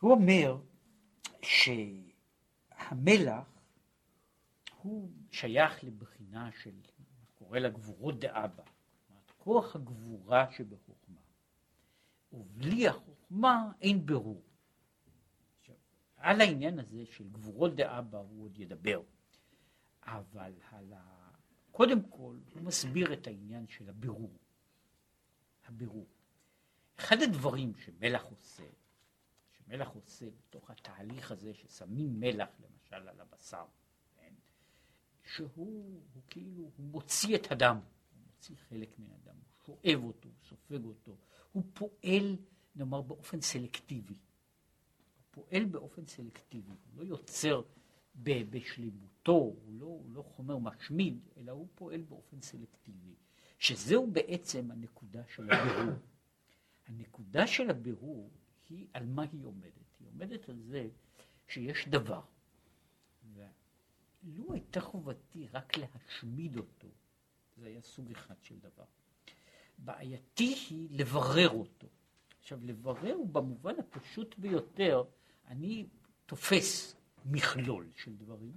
הוא 0.00 0.12
אומר 0.12 0.58
שהמלח 2.82 3.44
הוא 4.82 5.10
שייך 5.30 5.84
לבחינה 5.84 6.50
של, 6.62 6.74
קורא 7.38 7.58
לה 7.58 7.68
גבורות 7.68 8.18
דאבא, 8.18 8.62
כוח 9.38 9.76
הגבורה 9.76 10.52
שבחוכמה. 10.52 11.20
ובלי 12.32 12.88
החוכמה 12.88 13.72
אין 13.80 14.06
ברור. 14.06 14.42
עכשיו, 15.60 15.76
על 16.16 16.40
העניין 16.40 16.78
הזה 16.78 17.06
של 17.06 17.28
גבורות 17.28 17.74
דאבא 17.74 18.18
הוא 18.18 18.44
עוד 18.44 18.58
ידבר, 18.58 19.02
אבל 20.02 20.52
על 20.70 20.92
ה... 20.92 21.19
קודם 21.70 22.02
כל 22.02 22.36
הוא 22.54 22.62
מסביר 22.62 23.12
את 23.12 23.26
העניין 23.26 23.68
של 23.68 23.88
הבירור. 23.88 24.38
הבירור. 25.64 26.06
אחד 26.96 27.22
הדברים 27.22 27.74
שמלח 27.74 28.22
עושה, 28.22 28.66
שמלח 29.50 29.88
עושה 29.88 30.26
בתוך 30.30 30.70
התהליך 30.70 31.32
הזה 31.32 31.54
ששמים 31.54 32.20
מלח 32.20 32.48
למשל 32.60 33.08
על 33.08 33.20
הבשר, 33.20 33.64
כן? 34.16 34.34
שהוא 35.22 36.02
הוא 36.14 36.22
כאילו, 36.30 36.62
הוא 36.62 36.72
מוציא 36.78 37.36
את 37.36 37.52
הדם, 37.52 37.76
הוא 37.76 38.22
מוציא 38.26 38.56
חלק 38.68 38.98
מן 38.98 39.10
הדם, 39.12 39.36
הוא 39.36 39.64
שואב 39.64 40.04
אותו, 40.04 40.28
הוא 40.28 40.36
סופג 40.48 40.84
אותו, 40.84 41.16
הוא 41.52 41.62
פועל, 41.74 42.36
נאמר, 42.74 43.02
באופן 43.02 43.40
סלקטיבי. 43.40 44.14
הוא 44.14 45.24
פועל 45.30 45.64
באופן 45.64 46.06
סלקטיבי, 46.06 46.70
הוא 46.70 46.76
לא 46.94 47.04
יוצר 47.04 47.62
בשלימותו, 48.22 49.32
הוא 49.32 49.72
לא, 49.72 49.84
הוא 49.84 50.12
לא 50.12 50.22
חומר 50.22 50.58
משמיד, 50.58 51.18
אלא 51.36 51.52
הוא 51.52 51.66
פועל 51.74 52.00
באופן 52.00 52.40
סלקטיבי, 52.40 53.14
שזהו 53.58 54.06
בעצם 54.06 54.70
הנקודה 54.70 55.22
של 55.34 55.50
הבירור. 55.50 55.98
הנקודה 56.86 57.46
של 57.46 57.70
הבירור 57.70 58.30
היא 58.68 58.86
על 58.92 59.06
מה 59.06 59.22
היא 59.32 59.44
עומדת. 59.44 59.72
היא 60.00 60.08
עומדת 60.08 60.48
על 60.48 60.60
זה 60.60 60.88
שיש 61.48 61.88
דבר, 61.88 62.20
ולו 63.34 64.52
הייתה 64.52 64.80
חובתי 64.80 65.46
רק 65.52 65.76
להשמיד 65.76 66.56
אותו, 66.56 66.88
זה 67.56 67.66
היה 67.66 67.82
סוג 67.82 68.10
אחד 68.10 68.34
של 68.42 68.58
דבר. 68.58 68.84
בעייתי 69.78 70.54
היא 70.70 70.88
לברר 70.90 71.48
אותו. 71.48 71.86
עכשיו, 72.40 72.58
לברר 72.62 73.12
הוא 73.12 73.28
במובן 73.28 73.74
הפשוט 73.78 74.38
ביותר, 74.38 75.02
אני 75.46 75.86
תופס 76.26 76.99
מכלול 77.26 77.90
של 77.96 78.16
דברים, 78.16 78.56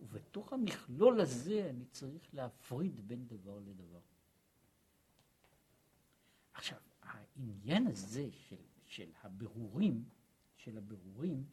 ובתוך 0.00 0.52
המכלול 0.52 1.20
הזה 1.20 1.70
אני 1.70 1.84
צריך 1.84 2.34
להפריד 2.34 3.08
בין 3.08 3.26
דבר 3.26 3.58
לדבר. 3.58 4.00
עכשיו, 6.54 6.78
העניין 7.02 7.86
הזה 7.86 8.28
של, 8.32 8.56
של 8.86 9.10
הבירורים, 9.22 10.04
של 10.56 10.78
הבירורים, 10.78 11.44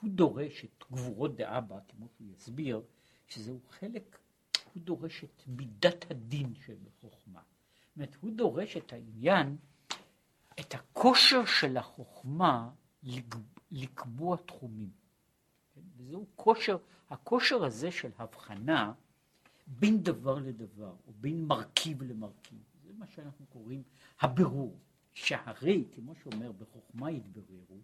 הוא 0.00 0.10
דורש 0.10 0.64
את 0.64 0.84
גבורות 0.92 1.36
דאבא, 1.36 1.78
כמו 1.88 2.08
שהוא 2.08 2.28
יסביר, 2.28 2.82
שזהו 3.26 3.60
חלק, 3.68 4.18
הוא 4.72 4.82
דורש 4.82 5.24
את 5.24 5.42
מידת 5.46 6.10
הדין 6.10 6.54
שבחוכמה. 6.54 7.40
זאת 7.40 7.96
אומרת, 7.96 8.16
הוא 8.20 8.30
דורש 8.36 8.76
את 8.76 8.92
העניין, 8.92 9.56
את 10.60 10.74
הכושר 10.74 11.44
של 11.44 11.76
החוכמה 11.76 12.70
לקבוע 13.70 14.36
תחומים. 14.36 14.99
וזהו 16.00 16.26
כושר, 16.36 16.76
הכושר 17.10 17.64
הזה 17.64 17.90
של 17.90 18.10
הבחנה 18.18 18.92
בין 19.66 20.02
דבר 20.02 20.38
לדבר, 20.38 20.94
או 21.06 21.12
בין 21.20 21.44
מרכיב 21.44 22.02
למרכיב. 22.02 22.58
זה 22.86 22.92
מה 22.98 23.06
שאנחנו 23.06 23.46
קוראים 23.46 23.82
הבירור. 24.20 24.78
שהרי, 25.12 25.84
כמו 25.94 26.14
שאומר, 26.14 26.52
בחוכמה 26.52 27.10
יתבררו, 27.10 27.80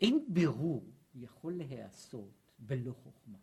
אין 0.00 0.24
בירור 0.28 0.84
יכול 1.14 1.52
להיעשות 1.52 2.30
בלא 2.58 2.92
חוכמה. 2.92 3.38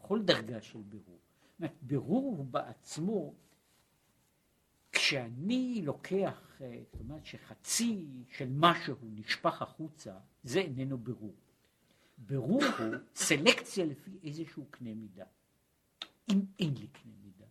בכל 0.00 0.22
דרגה 0.22 0.62
של 0.62 0.78
בירור. 0.82 1.18
זאת 1.42 1.58
אומרת, 1.58 1.72
בירור 1.82 2.36
הוא 2.36 2.44
בעצמו, 2.44 3.34
כשאני 4.92 5.82
לוקח, 5.84 6.60
אה, 6.60 6.82
זאת 6.92 7.00
אומרת 7.00 7.26
שחצי 7.26 8.06
של 8.28 8.48
משהו 8.50 8.96
נשפך 9.02 9.62
החוצה, 9.62 10.18
זה 10.42 10.58
איננו 10.58 10.98
בירור. 10.98 11.34
בירור 12.18 12.62
הוא 12.78 12.94
סלקציה 13.14 13.84
לפי 13.84 14.10
איזשהו 14.22 14.64
קנה 14.70 14.94
מידה. 14.94 15.24
אם 16.30 16.40
אין 16.58 16.74
לי 16.80 16.86
קנה 16.86 17.12
מידה, 17.24 17.46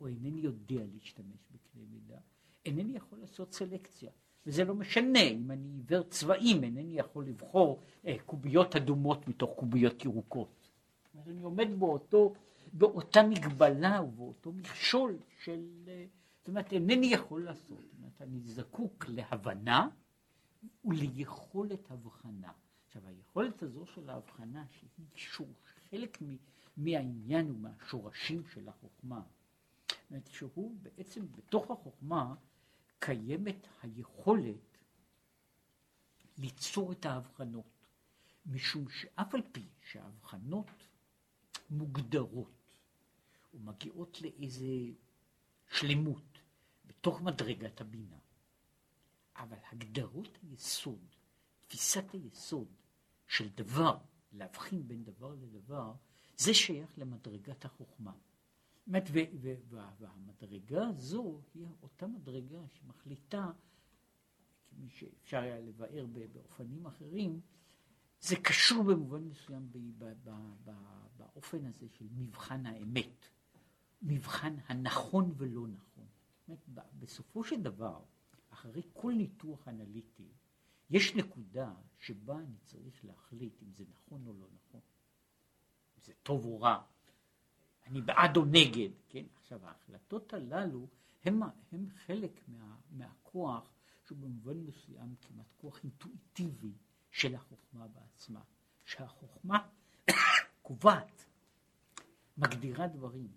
או 0.00 0.06
אינני 0.06 0.40
יודע 0.40 0.84
להשתמש 0.94 1.48
בקנה 1.50 1.82
מידה, 1.90 2.18
אינני 2.66 2.96
יכול 2.96 3.18
לעשות 3.18 3.54
סלקציה. 3.54 4.10
וזה 4.46 4.64
לא 4.64 4.74
משנה, 4.74 5.22
אם 5.22 5.50
אני 5.50 5.68
עיוור 5.68 6.02
צבעים, 6.02 6.64
אינני 6.64 6.98
יכול 6.98 7.26
לבחור 7.26 7.82
אה, 8.06 8.16
קוביות 8.26 8.76
אדומות 8.76 9.28
מתוך 9.28 9.50
קוביות 9.56 10.04
ירוקות. 10.04 10.70
אז 11.14 11.28
אני 11.28 11.42
עומד 11.42 11.68
באותו, 11.78 12.34
באותה 12.72 13.22
מגבלה 13.22 14.02
ובאותו 14.02 14.52
מכשול 14.52 15.18
של... 15.42 15.64
אה, 15.88 16.04
זאת 16.38 16.48
אומרת, 16.48 16.72
אינני 16.72 17.06
יכול 17.06 17.44
לעשות. 17.44 17.78
זאת 17.82 17.94
אומרת, 17.98 18.22
אני 18.22 18.40
זקוק 18.40 19.04
להבנה 19.08 19.88
וליכולת 20.84 21.90
הבחנה. 21.90 22.52
עכשיו, 22.96 23.08
היכולת 23.08 23.62
הזו 23.62 23.86
של 23.86 24.10
ההבחנה, 24.10 24.64
שהיא 24.70 25.06
שור, 25.14 25.54
חלק 25.90 26.22
מ, 26.22 26.36
מהעניין 26.76 27.50
ומהשורשים 27.50 28.46
של 28.46 28.68
החוכמה, 28.68 29.22
זאת 29.88 30.10
אומרת, 30.10 30.26
שהוא 30.26 30.76
בעצם 30.82 31.32
בתוך 31.32 31.70
החוכמה 31.70 32.34
קיימת 32.98 33.66
היכולת 33.82 34.78
ליצור 36.38 36.92
את 36.92 37.06
ההבחנות, 37.06 37.86
משום 38.46 38.88
שאף 38.90 39.34
על 39.34 39.42
פי 39.52 39.68
שההבחנות 39.80 40.70
מוגדרות 41.70 42.78
ומגיעות 43.54 44.20
לאיזה 44.20 44.92
שלמות 45.70 46.38
בתוך 46.84 47.20
מדרגת 47.20 47.80
הבינה, 47.80 48.18
אבל 49.36 49.58
הגדרות 49.72 50.38
היסוד, 50.42 51.06
תפיסת 51.68 52.10
היסוד 52.12 52.68
של 53.26 53.48
דבר, 53.48 53.98
להבחין 54.32 54.88
בין 54.88 55.04
דבר 55.04 55.34
לדבר, 55.34 55.92
זה 56.36 56.54
שייך 56.54 56.98
למדרגת 56.98 57.64
החוכמה. 57.64 58.12
באמת, 58.86 59.08
והמדרגה 59.98 60.86
הזו 60.86 61.40
היא 61.54 61.66
אותה 61.82 62.06
מדרגה 62.06 62.58
שמחליטה, 62.72 63.50
כמי 64.68 64.88
שאפשר 64.88 65.38
היה 65.38 65.60
לבאר 65.60 66.06
באופנים 66.32 66.86
אחרים, 66.86 67.40
זה 68.20 68.36
קשור 68.36 68.82
במובן 68.82 69.24
מסוים 69.24 69.70
באופן 71.16 71.64
הזה 71.66 71.88
של 71.88 72.06
מבחן 72.10 72.66
האמת, 72.66 73.28
מבחן 74.02 74.56
הנכון 74.68 75.34
ולא 75.36 75.66
נכון. 75.66 76.06
באמת, 76.48 76.68
בסופו 76.98 77.44
של 77.44 77.62
דבר, 77.62 78.00
אחרי 78.50 78.82
כל 78.92 79.12
ניתוח 79.12 79.68
אנליטי, 79.68 80.28
יש 80.90 81.14
נקודה 81.14 81.72
שבה 81.98 82.38
אני 82.38 82.56
צריך 82.64 83.04
להחליט 83.04 83.62
אם 83.62 83.72
זה 83.72 83.84
נכון 83.90 84.26
או 84.26 84.32
לא 84.32 84.46
נכון, 84.54 84.80
אם 85.96 86.02
זה 86.02 86.12
טוב 86.22 86.44
או 86.44 86.60
רע. 86.60 86.82
אני 87.86 88.00
בעד 88.00 88.36
או 88.36 88.44
נגד, 88.44 88.90
כן? 89.08 89.24
עכשיו 89.36 89.66
ההחלטות 89.66 90.32
הללו 90.32 90.88
הם, 91.24 91.42
הם 91.72 91.88
חלק 91.90 92.40
מה, 92.48 92.76
מהכוח 92.90 93.70
שהוא 94.04 94.18
במובן 94.18 94.56
מסוים 94.56 95.14
כמעט 95.20 95.46
כוח 95.56 95.80
אינטואיטיבי 95.84 96.72
של 97.10 97.34
החוכמה 97.34 97.88
בעצמה, 97.88 98.40
שהחוכמה 98.84 99.68
קובעת, 100.62 101.24
מגדירה 102.38 102.86
דברים, 102.86 103.32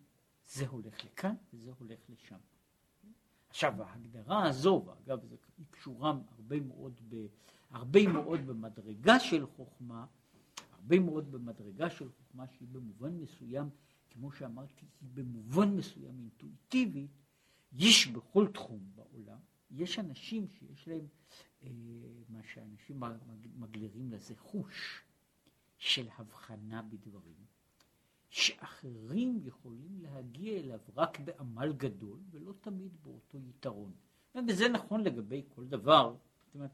זה 0.46 0.68
הולך 0.68 1.06
לכאן 1.06 1.36
וזה 1.54 1.72
הולך 1.80 2.00
לשם. 2.10 2.40
עכשיו 3.50 3.84
ההגדרה 3.84 4.50
הזו, 4.50 4.86
ואגב 4.86 5.20
היא 5.58 5.66
קשורה 5.70 6.14
הרבה 6.38 6.60
מאוד, 6.60 7.02
ב, 7.10 7.26
הרבה 7.72 8.08
מאוד 8.08 8.48
במדרגה 8.48 9.20
של 9.20 9.46
חוכמה, 9.46 10.06
הרבה 10.72 11.00
מאוד 11.00 11.32
במדרגה 11.32 11.90
של 11.90 12.10
חוכמה 12.10 12.48
שהיא 12.48 12.68
במובן 12.72 13.18
מסוים 13.18 13.70
כמו 14.10 14.32
שאמרתי, 14.32 14.86
היא 15.02 15.10
במובן 15.14 15.70
מסוים 15.70 16.20
אינטואיטיבית, 16.20 17.12
יש 17.72 18.08
בכל 18.08 18.48
תחום 18.48 18.92
בעולם, 18.96 19.38
יש 19.72 20.00
אנשים 20.00 20.48
שיש 20.48 20.88
להם 20.88 21.08
אה, 21.64 21.70
מה 22.30 22.44
שאנשים 22.44 23.02
מגלירים 23.56 24.12
לזה 24.12 24.36
חוש 24.36 25.04
של 25.78 26.08
הבחנה 26.18 26.82
בדברים, 26.82 27.46
שאחרים 28.30 29.40
יכולים 29.44 30.02
להגיע 30.02 30.60
אליו 30.60 30.80
רק 30.96 31.20
בעמל 31.20 31.74
גדול 31.74 32.20
ולא 32.32 32.54
תמיד 32.62 32.98
באותו 33.04 33.38
יתרון. 33.50 33.92
וזה 34.48 34.70
נכון 34.70 35.04
לגבי 35.04 35.44
כל 35.56 35.66
דבר, 35.66 36.16
זאת 36.46 36.56
אומרת, 36.56 36.72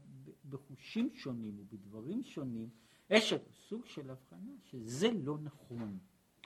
בחושים 0.50 1.10
שונים 1.14 1.58
ובדברים 1.58 2.22
שונים, 2.22 2.68
יש 3.10 3.34
סוג 3.68 3.86
של 3.86 4.10
הבחנה 4.10 4.52
שזה 4.70 5.08
לא 5.12 5.38
נכון. 5.38 5.98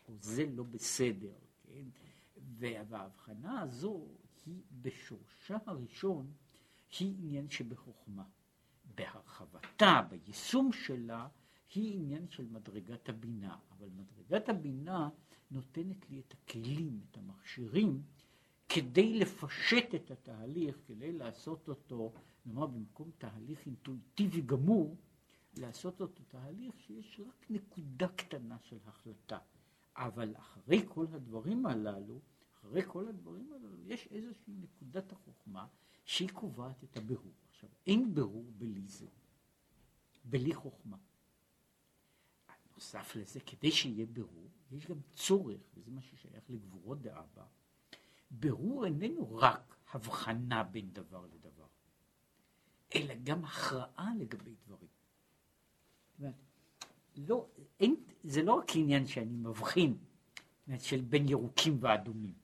או 0.09 0.15
זה 0.21 0.47
לא 0.47 0.63
בסדר, 0.65 1.35
כן? 1.63 1.85
וההבחנה 2.59 3.61
הזו 3.61 4.07
היא 4.47 4.63
בשורשה 4.73 5.57
הראשון, 5.67 6.33
היא 6.99 7.15
עניין 7.19 7.51
שבחוכמה. 7.51 8.25
בהרחבתה, 8.95 10.03
ביישום 10.09 10.73
שלה, 10.73 11.29
היא 11.75 11.95
עניין 11.95 12.29
של 12.29 12.47
מדרגת 12.51 13.09
הבינה, 13.09 13.57
אבל 13.71 13.89
מדרגת 13.97 14.49
הבינה 14.49 15.09
נותנת 15.51 16.11
לי 16.11 16.21
את 16.21 16.35
הכלים, 16.35 17.01
את 17.11 17.17
המכשירים, 17.17 18.03
כדי 18.69 19.19
לפשט 19.19 19.95
את 19.95 20.11
התהליך, 20.11 20.77
כדי 20.87 21.13
לעשות 21.13 21.69
אותו, 21.69 22.13
נאמר, 22.47 22.67
במקום 22.67 23.11
תהליך 23.19 23.67
אינטואיטיבי 23.67 24.41
גמור, 24.41 24.97
לעשות 25.59 26.01
אותו 26.01 26.23
תהליך 26.29 26.81
שיש 26.81 27.21
רק 27.27 27.47
נקודה 27.51 28.09
קטנה 28.09 28.59
של 28.59 28.79
החלטה. 28.87 29.39
אבל 29.97 30.37
אחרי 30.37 30.83
כל 30.89 31.07
הדברים 31.13 31.67
הללו, 31.67 32.21
אחרי 32.55 32.83
כל 32.87 33.09
הדברים 33.09 33.53
הללו, 33.53 33.77
יש 33.87 34.09
איזושהי 34.11 34.55
נקודת 34.61 35.13
החוכמה 35.13 35.67
שהיא 36.05 36.29
קובעת 36.29 36.85
את 36.85 36.97
הבירור. 36.97 37.33
עכשיו, 37.51 37.71
אין 37.87 38.15
בירור 38.15 38.53
בלי 38.59 38.87
זה, 38.87 39.07
בלי 40.25 40.55
חוכמה. 40.55 40.97
נוסף 42.81 43.17
לזה, 43.17 43.41
כדי 43.41 43.71
שיהיה 43.71 44.07
בירור, 44.07 44.49
יש 44.73 44.87
גם 44.87 44.97
צורך, 45.15 45.61
וזה 45.75 45.91
מה 45.91 46.01
ששייך 46.03 46.45
לגבורות 46.49 47.03
דאבא, 47.03 47.45
בירור 48.31 48.85
איננו 48.85 49.37
רק 49.37 49.77
הבחנה 49.93 50.63
בין 50.63 50.93
דבר 50.93 51.27
לדבר, 51.27 51.67
אלא 52.95 53.15
גם 53.23 53.45
הכרעה 53.45 54.11
לגבי 54.19 54.55
דברים. 54.67 54.89
לא, 57.17 57.47
אין, 57.81 57.97
זה 58.25 58.43
לא 58.43 58.53
רק 58.53 58.77
עניין 58.77 59.07
שאני 59.07 59.37
מבחין 59.37 59.97
של 60.79 61.01
בין 61.01 61.29
ירוקים 61.29 61.77
ואדומים. 61.81 62.35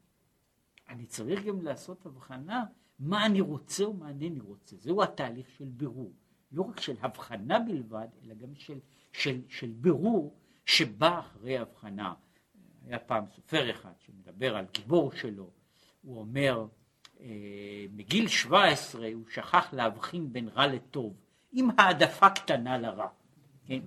אני 0.89 1.07
צריך 1.07 1.45
גם 1.45 1.63
לעשות 1.63 2.07
הבחנה 2.07 2.65
מה 2.99 3.27
אני 3.27 3.41
רוצה 3.41 3.89
ומה 3.89 4.09
אינני 4.09 4.41
רוצה. 4.41 4.77
זהו 4.77 5.03
התהליך 5.03 5.51
של 5.51 5.65
בירור. 5.65 6.13
לא 6.53 6.63
רק 6.63 6.81
של 6.81 6.97
הבחנה 7.01 7.59
בלבד, 7.59 8.09
אלא 8.23 8.35
גם 8.35 8.55
של, 8.55 8.79
של, 9.17 9.41
של 9.49 9.73
בירור 9.77 10.35
שבא 10.67 11.19
אחרי 11.19 11.59
הבחנה. 11.59 12.15
היה 12.87 12.99
פעם 12.99 13.25
סופר 13.35 13.71
אחד 13.71 13.93
שמדבר 13.99 14.57
על 14.57 14.67
גיבור 14.73 15.13
שלו, 15.13 15.51
הוא 16.03 16.19
אומר, 16.19 16.67
אה, 17.21 17.27
מגיל 17.91 18.29
17 18.29 19.09
הוא 19.15 19.25
שכח 19.31 19.73
להבחין 19.73 20.33
בין 20.33 20.49
רע 20.49 20.67
לטוב, 20.67 21.15
עם 21.53 21.69
העדפה 21.79 22.31
קטנה 22.31 22.79
לרע. 22.79 23.09
כן? 23.67 23.81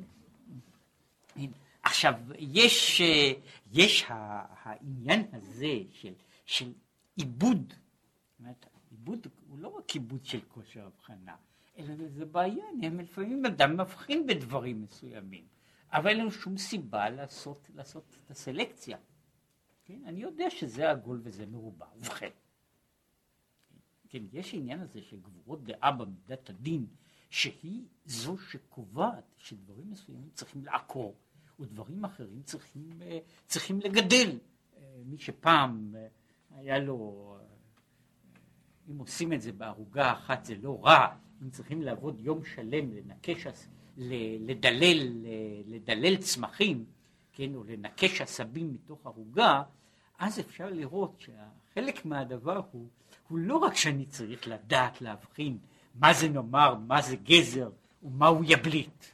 עכשיו, 1.84 2.14
יש, 2.40 3.02
אה, 3.02 3.32
יש 3.72 4.06
העניין 4.10 5.28
הזה 5.34 5.78
של, 5.92 6.14
של 6.46 6.74
עיבוד, 7.16 7.74
עיבוד 8.92 9.28
הוא 9.50 9.60
לא 9.60 9.68
רק 9.78 9.92
עיבוד 9.92 10.26
של 10.26 10.40
כושר 10.48 10.86
הבחנה, 10.86 11.36
זה 12.08 12.26
בעיה, 12.26 12.66
הם 12.84 13.00
לפעמים 13.00 13.46
אדם 13.46 13.78
מבחין 13.78 14.28
בדברים 14.28 14.82
מסוימים, 14.82 15.44
אבל 15.92 16.08
אין 16.08 16.18
לנו 16.20 16.32
שום 16.32 16.58
סיבה 16.58 17.10
לעשות, 17.10 17.70
לעשות 17.76 18.18
את 18.26 18.32
הסלקציה. 18.32 18.98
כן? 19.86 20.00
אני 20.06 20.22
יודע 20.22 20.50
שזה 20.50 20.92
עגול 20.92 21.20
וזה 21.24 21.46
מרובע, 21.46 21.86
ובכן. 21.98 22.30
כן, 24.10 24.24
יש 24.34 24.54
עניין 24.54 24.80
הזה 24.80 25.02
של 25.02 25.20
גבורות 25.20 25.64
דעה 25.64 25.92
במידת 25.92 26.50
הדין, 26.50 26.86
שהיא 27.30 27.84
זו 28.06 28.38
שקובעת 28.38 29.24
שדברים 29.38 29.92
מסוימים 29.92 30.30
צריכים 30.34 30.66
לעקור, 30.66 31.16
ודברים 31.60 32.06
אחרים 32.06 32.44
צריכים, 32.44 32.90
אה, 33.02 33.20
צריכים 33.48 33.80
לגדל. 33.80 34.40
אה, 34.78 34.84
מי 35.06 35.18
שפעם 35.18 35.96
אה, 35.96 36.08
היה 36.56 36.80
לו, 36.80 37.38
אם 38.90 38.98
עושים 38.98 39.34
את 39.34 39.42
זה 39.42 39.52
בערוגה 39.52 40.14
אחת 40.14 40.46
זה 40.46 40.56
לא 40.56 40.86
רע, 40.86 41.18
אם 41.44 41.50
צריכים 41.50 41.82
לעבוד 41.82 42.20
יום 42.20 42.46
שלם 42.46 42.94
לנקש, 42.94 43.48
לדלל, 43.98 45.26
לדלל 45.66 46.18
צמחים, 46.18 46.86
כן, 47.34 47.56
או 47.56 47.64
לנקש 47.64 48.22
עשבים 48.22 48.74
מתוך 48.74 49.06
ערוגה, 49.06 49.64
אז 50.20 50.40
אפשר 50.40 50.70
לראות 50.70 51.20
שחלק 51.20 52.06
מהדבר 52.06 52.62
הוא, 52.72 52.88
הוא 53.28 53.38
לא 53.38 53.58
רק 53.58 53.76
שאני 53.76 54.06
צריך 54.06 54.48
לדעת 54.48 55.02
להבחין 55.02 55.58
מה 55.96 56.14
זה 56.14 56.30
נאמר, 56.30 56.76
מה 56.76 57.02
זה 57.02 57.16
גזר 57.16 57.70
ומה 58.04 58.28
הוא 58.28 58.44
יבליט. 58.48 59.06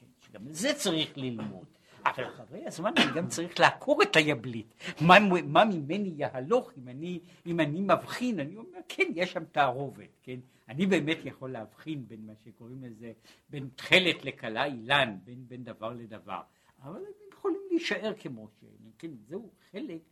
כן, 0.00 0.06
שגם 0.20 0.42
זה 0.52 0.74
צריך 0.74 1.12
ללמוד. 1.16 1.64
אבל 2.06 2.24
אחרי 2.34 2.66
הזמן 2.66 2.92
אני 2.96 3.12
גם 3.14 3.28
צריך 3.28 3.60
לעקור 3.60 4.02
את 4.02 4.16
היבליט. 4.16 4.74
מה, 5.00 5.14
מה 5.44 5.64
ממני 5.64 6.12
יהלוך 6.16 6.70
אם 6.78 6.88
אני, 6.88 7.20
אם 7.46 7.60
אני 7.60 7.80
מבחין, 7.80 8.40
אני 8.40 8.56
אומר, 8.56 8.78
כן, 8.88 9.04
יש 9.14 9.32
שם 9.32 9.44
תערובת, 9.52 10.08
כן? 10.22 10.38
אני 10.68 10.86
באמת 10.86 11.18
יכול 11.24 11.52
להבחין 11.52 12.08
בין 12.08 12.26
מה 12.26 12.32
שקוראים 12.36 12.84
לזה, 12.84 13.12
בין 13.48 13.68
תכלת 13.76 14.24
לכלה 14.24 14.64
אילן, 14.64 15.18
בין, 15.24 15.48
בין 15.48 15.64
דבר 15.64 15.92
לדבר. 15.92 16.42
אבל 16.78 16.96
הם 16.96 17.12
יכולים 17.32 17.60
להישאר 17.70 18.12
כמו 18.18 18.48
שהם, 18.60 18.90
כן? 18.98 19.10
זהו 19.16 19.52
חלק, 19.70 20.02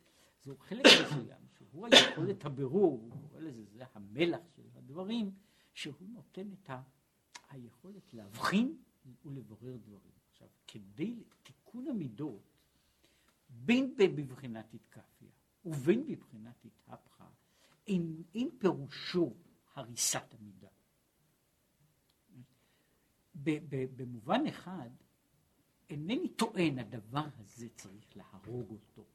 זהו 0.43 0.57
חלק 0.57 0.85
מסוים, 1.01 1.41
שהוא 1.57 1.87
היכולת 1.91 2.45
הבירור, 2.45 2.99
הוא 3.01 3.29
קורא 3.29 3.41
לזה, 3.41 3.63
זה 3.65 3.83
המלח 3.93 4.41
של 4.55 4.61
הדברים, 4.75 5.31
שהוא 5.73 6.07
נותן 6.09 6.47
את 6.53 6.69
ה, 6.69 6.81
היכולת 7.49 8.13
להבחין 8.13 8.77
ולברר 9.25 9.77
דברים. 9.77 10.13
עכשיו, 10.31 10.47
כדי 10.67 11.23
תיקון 11.43 11.87
המידות, 11.87 12.53
בין 13.49 13.95
בבחינת 13.97 14.73
התקפיה 14.73 15.29
ובין 15.65 16.07
בבחינת 16.07 16.65
התהפכה, 16.65 17.27
אין, 17.87 18.23
אין 18.35 18.49
פירושו 18.57 19.33
הריסת 19.75 20.33
המידה. 20.39 20.67
במובן 23.95 24.47
אחד, 24.47 24.89
אינני 25.89 26.29
טוען 26.29 26.79
הדבר 26.79 27.25
הזה 27.37 27.69
צריך 27.69 28.17
להרוג 28.17 28.69
אותו, 28.71 29.05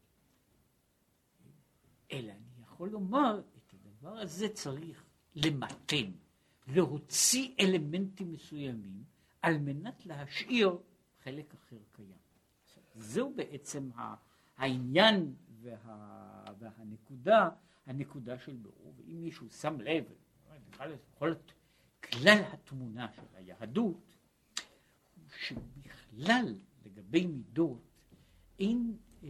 אלא 2.12 2.32
אני 2.32 2.62
יכול 2.62 2.90
לומר 2.90 3.42
את 3.56 3.74
הדבר 3.74 4.18
הזה 4.18 4.48
צריך 4.48 5.04
למתן, 5.34 6.12
להוציא 6.66 7.54
אלמנטים 7.60 8.32
מסוימים 8.32 9.04
על 9.42 9.58
מנת 9.58 10.06
להשאיר 10.06 10.78
חלק 11.22 11.54
אחר 11.54 11.78
קיים. 11.92 12.18
זהו 12.94 13.34
בעצם 13.34 13.90
העניין 14.56 15.34
וה, 15.60 16.44
והנקודה, 16.58 17.48
הנקודה 17.86 18.38
של 18.38 18.56
ברור, 18.56 18.94
ואם 18.96 19.20
מישהו 19.20 19.50
שם 19.50 19.80
לב, 19.80 20.04
בכל 20.86 21.34
כלל 22.02 22.42
התמונה 22.52 23.12
של 23.16 23.22
היהדות, 23.34 24.16
הוא 25.16 25.24
שבכלל 25.38 26.54
לגבי 26.84 27.26
מידות 27.26 27.80
אין 28.58 28.96
אה, 29.24 29.28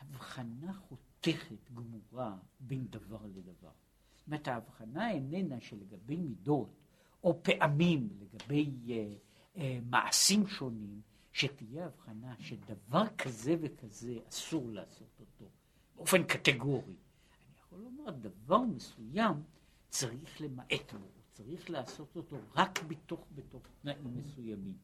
הבחנה 0.00 0.72
חותכת 0.72 1.70
גמורה 1.74 2.36
בין 2.60 2.86
דבר 2.86 3.26
לדבר. 3.26 3.70
זאת 4.16 4.26
אומרת 4.26 4.48
ההבחנה 4.48 5.10
איננה 5.10 5.60
שלגבי 5.60 6.16
מידות 6.16 6.76
או 7.24 7.42
פעמים 7.42 8.08
לגבי 8.20 8.70
אה, 8.88 9.14
אה, 9.56 9.78
מעשים 9.82 10.46
שונים, 10.46 11.00
שתהיה 11.32 11.86
הבחנה 11.86 12.34
שדבר 12.38 13.04
כזה 13.18 13.56
וכזה 13.60 14.18
אסור 14.28 14.70
לעשות 14.70 15.20
אותו 15.20 15.50
באופן 15.96 16.24
קטגורי. 16.24 16.94
אני 16.94 17.58
יכול 17.60 17.78
לומר 17.78 18.10
דבר 18.10 18.58
מסוים 18.58 19.42
צריך 19.90 20.40
למעט 20.40 20.92
בו, 20.92 21.06
צריך 21.32 21.70
לעשות 21.70 22.16
אותו 22.16 22.36
רק 22.56 22.82
בתוך, 22.82 23.26
בתוך 23.34 23.62
תנאים 23.82 24.16
מסוימים. 24.16 24.76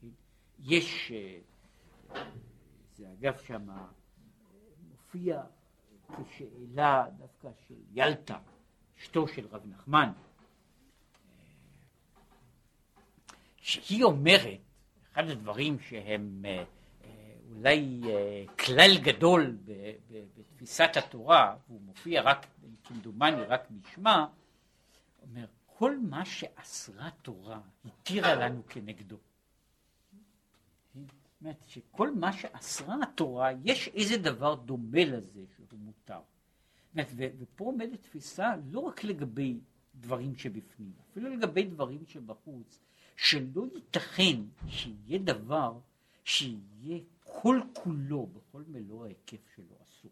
כן? 0.00 0.08
יש, 0.60 1.12
אה, 1.12 2.22
זה 2.94 3.06
אגב 3.12 3.38
שם 3.46 3.68
מופיע 4.90 5.42
כשאלה 6.08 7.04
דווקא 7.18 7.48
של 7.68 7.74
ילטה, 7.92 8.38
אשתו 8.98 9.28
של 9.28 9.46
רב 9.46 9.62
נחמן, 9.66 10.12
שהיא 13.56 14.04
אומרת, 14.04 14.60
אחד 15.12 15.28
הדברים 15.28 15.78
שהם 15.80 16.42
אה, 16.44 16.64
אה, 17.04 17.34
אולי 17.50 18.00
אה, 18.04 18.44
כלל 18.56 18.98
גדול 19.02 19.56
בתפיסת 20.38 20.90
התורה, 20.96 21.56
והוא 21.68 21.80
מופיע 21.80 22.22
רק, 22.22 22.46
כמדומני, 22.84 23.42
רק 23.42 23.68
נשמע, 23.70 24.26
אומר, 25.22 25.46
כל 25.66 25.98
מה 25.98 26.24
שאסרה 26.24 27.10
תורה 27.22 27.60
התירה 27.84 28.34
לנו 28.34 28.62
כנגדו. 28.68 29.16
אומרת 31.40 31.64
שכל 31.66 32.14
מה 32.14 32.32
שאסרה 32.32 32.96
התורה, 33.02 33.50
יש 33.64 33.88
איזה 33.88 34.16
דבר 34.16 34.54
דומה 34.54 35.04
לזה 35.04 35.40
שהוא 35.56 35.78
מותר. 35.78 36.20
ופה 37.38 37.64
עומדת 37.64 38.02
תפיסה 38.02 38.54
לא 38.70 38.80
רק 38.80 39.04
לגבי 39.04 39.60
דברים 39.94 40.36
שבפנים, 40.36 40.92
אפילו 41.10 41.30
לגבי 41.30 41.64
דברים 41.64 42.06
שבחוץ, 42.06 42.80
שלא 43.16 43.66
ייתכן 43.74 44.40
שיהיה 44.68 45.18
דבר 45.18 45.78
שיהיה 46.24 47.00
כל 47.24 47.60
כולו 47.72 48.26
בכל 48.26 48.62
מלוא 48.68 49.04
ההיקף 49.04 49.48
שלו 49.56 49.76
אסור. 49.88 50.10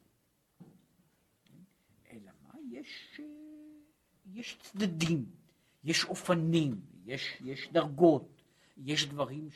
אלא 2.10 2.30
מה? 2.42 2.54
יש, 2.70 3.20
יש 4.34 4.58
צדדים, 4.60 5.24
יש 5.84 6.04
אופנים, 6.04 6.80
יש, 7.04 7.36
יש 7.44 7.68
דרגות, 7.72 8.42
יש 8.76 9.06
דברים 9.06 9.48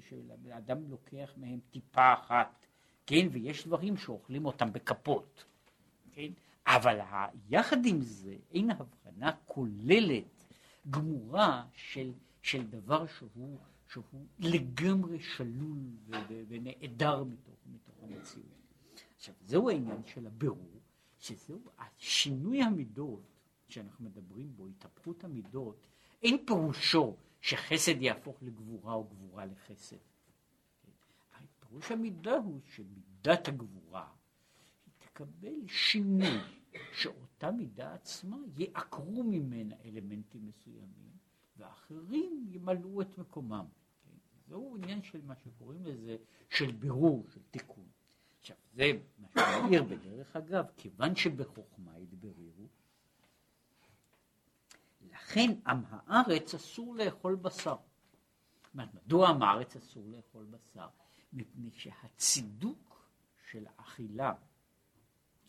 שאדם 0.00 0.90
לוקח 0.90 1.32
מהם 1.36 1.60
טיפה 1.70 2.14
אחת, 2.14 2.66
כן, 3.06 3.28
ויש 3.32 3.66
דברים 3.66 3.96
שאוכלים 3.96 4.46
אותם 4.46 4.72
בכפות, 4.72 5.44
כן, 6.12 6.30
אבל 6.66 6.98
יחד 7.48 7.86
עם 7.86 8.00
זה 8.00 8.36
אין 8.50 8.70
הבחנה 8.70 9.32
כוללת 9.46 10.44
גמורה 10.90 11.64
של, 11.74 12.12
של 12.42 12.66
דבר 12.66 13.06
שהוא, 13.06 13.58
שהוא 13.88 14.04
לגמרי 14.38 15.18
שלול 15.20 15.78
ונעדר 16.48 17.24
מתוך, 17.24 17.54
מתוך 17.66 17.94
המציאות. 18.02 18.46
עכשיו, 19.16 19.34
זהו 19.40 19.70
העניין 19.70 20.02
של 20.06 20.26
הבירור, 20.26 20.80
שזהו 21.18 21.60
שינוי 21.98 22.62
המידות 22.62 23.35
שאנחנו 23.68 24.04
מדברים 24.04 24.56
בו, 24.56 24.66
התהפכות 24.66 25.24
המידות, 25.24 25.86
אין 26.22 26.46
פירושו 26.46 27.16
שחסד 27.40 28.02
יהפוך 28.02 28.42
לגבורה 28.42 28.94
או 28.94 29.04
גבורה 29.04 29.46
לחסד. 29.46 29.96
פירוש 31.68 31.92
המידה 31.92 32.36
הוא 32.36 32.60
שמידת 32.64 33.48
הגבורה 33.48 34.08
היא 34.86 34.92
תקבל 34.98 35.68
שינוי, 35.68 36.38
שאותה 36.92 37.50
מידה 37.50 37.94
עצמה 37.94 38.36
יעקרו 38.58 39.22
ממנה 39.22 39.74
אלמנטים 39.84 40.46
מסוימים, 40.46 41.10
ואחרים 41.56 42.46
ימלאו 42.50 43.02
את 43.02 43.18
מקומם. 43.18 43.66
זהו 44.48 44.76
עניין 44.76 45.02
של 45.02 45.20
מה 45.22 45.34
שקוראים 45.36 45.84
לזה, 45.84 46.16
של 46.50 46.72
בירור, 46.72 47.26
של 47.34 47.40
תיקון. 47.50 47.88
עכשיו, 48.38 48.56
זה 48.74 48.92
מה 49.18 49.28
שמעיר 49.34 49.84
בדרך 49.84 50.36
אגב, 50.36 50.64
כיוון 50.76 51.16
שבחוכמה 51.16 51.98
יתבררו, 51.98 52.68
לכן 55.16 55.50
עם 55.66 55.82
הארץ 55.90 56.54
אסור 56.54 56.96
לאכול 56.96 57.34
בשר. 57.34 57.76
מדוע 58.74 59.28
עם 59.28 59.42
הארץ 59.42 59.76
אסור 59.76 60.04
לאכול 60.08 60.44
בשר? 60.44 60.88
מפני 61.32 61.70
שהצידוק 61.70 63.08
של 63.50 63.66
האכילה, 63.66 64.32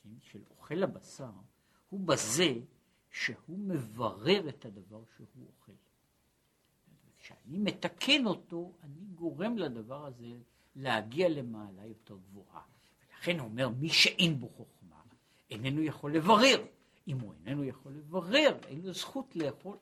כן, 0.04 0.10
של 0.20 0.40
אוכל 0.50 0.84
הבשר, 0.84 1.32
הוא 1.90 2.00
בזה 2.00 2.54
שהוא 3.12 3.60
מברר 3.60 4.50
את 4.50 4.66
הדבר 4.66 5.02
שהוא 5.16 5.48
אוכל. 5.48 5.72
כשאני 7.18 7.58
מתקן 7.58 8.26
אותו, 8.26 8.74
אני 8.84 9.06
גורם 9.16 9.58
לדבר 9.58 10.06
הזה 10.06 10.38
להגיע 10.76 11.30
למעלה 11.30 11.86
יותר 11.86 12.18
גבוהה. 12.18 12.62
ולכן 13.10 13.40
אומר, 13.40 13.70
מי 13.70 13.90
שאין 13.90 14.40
בו 14.40 14.50
חוכמה, 14.50 15.02
איננו 15.50 15.82
יכול 15.82 16.16
לברר. 16.16 16.66
אם 17.08 17.20
הוא 17.20 17.34
איננו 17.34 17.64
יכול 17.64 17.92
לברר, 17.92 18.58
אין 18.68 18.82
לו 18.82 18.94
זכות 18.94 19.36
לאכול. 19.36 19.78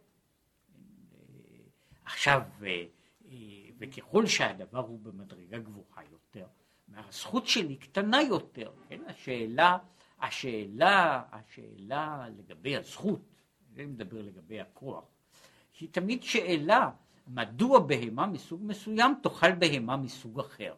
עכשיו, 2.06 2.42
וככל 3.78 4.26
שהדבר 4.26 4.80
הוא 4.80 5.00
במדרגה 5.00 5.60
גבוהה 5.60 6.04
יותר, 6.12 6.46
הזכות 6.96 7.48
שלי 7.48 7.76
קטנה 7.76 8.22
יותר, 8.22 8.72
כן? 8.90 9.02
השאלה, 9.08 9.78
השאלה, 10.22 11.24
השאלה 11.32 12.28
לגבי 12.38 12.78
הזכות, 12.78 13.22
אני 13.76 13.86
מדבר 13.86 14.22
לגבי 14.22 14.62
הכוח, 14.62 15.04
היא 15.80 15.90
תמיד 15.92 16.24
שאלה 16.24 16.90
מדוע 17.28 17.80
בהמה 17.80 18.28
מסוג 18.28 18.62
מסוים 18.64 19.16
תאכל 19.24 19.52
בהמה 19.52 19.98
מסוג 19.98 20.40
אחר. 20.40 20.76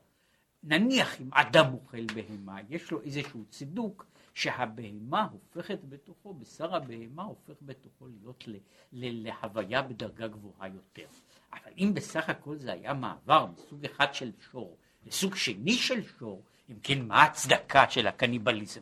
נניח 0.63 1.21
אם 1.21 1.29
אדם 1.33 1.73
אוכל 1.73 2.05
בהמה, 2.15 2.57
יש 2.69 2.91
לו 2.91 3.01
איזשהו 3.01 3.45
צידוק 3.49 4.05
שהבהמה 4.37 5.27
הופכת 5.31 5.79
בתוכו, 5.89 6.33
בשר 6.33 6.75
הבהמה 6.75 7.23
הופך 7.23 7.53
בתוכו 7.61 8.07
להיות 8.07 8.43
להוויה 8.91 9.81
בדרגה 9.81 10.27
גבוהה 10.27 10.67
יותר. 10.67 11.07
אבל 11.53 11.71
אם 11.77 11.91
בסך 11.93 12.29
הכל 12.29 12.57
זה 12.57 12.73
היה 12.73 12.93
מעבר 12.93 13.45
מסוג 13.45 13.85
אחד 13.85 14.13
של 14.13 14.31
שור 14.51 14.77
לסוג 15.05 15.35
שני 15.35 15.73
של 15.73 16.03
שור, 16.03 16.43
אם 16.69 16.75
כן 16.83 17.07
מה 17.07 17.15
ההצדקה 17.15 17.89
של 17.89 18.07
הקניבליזם? 18.07 18.81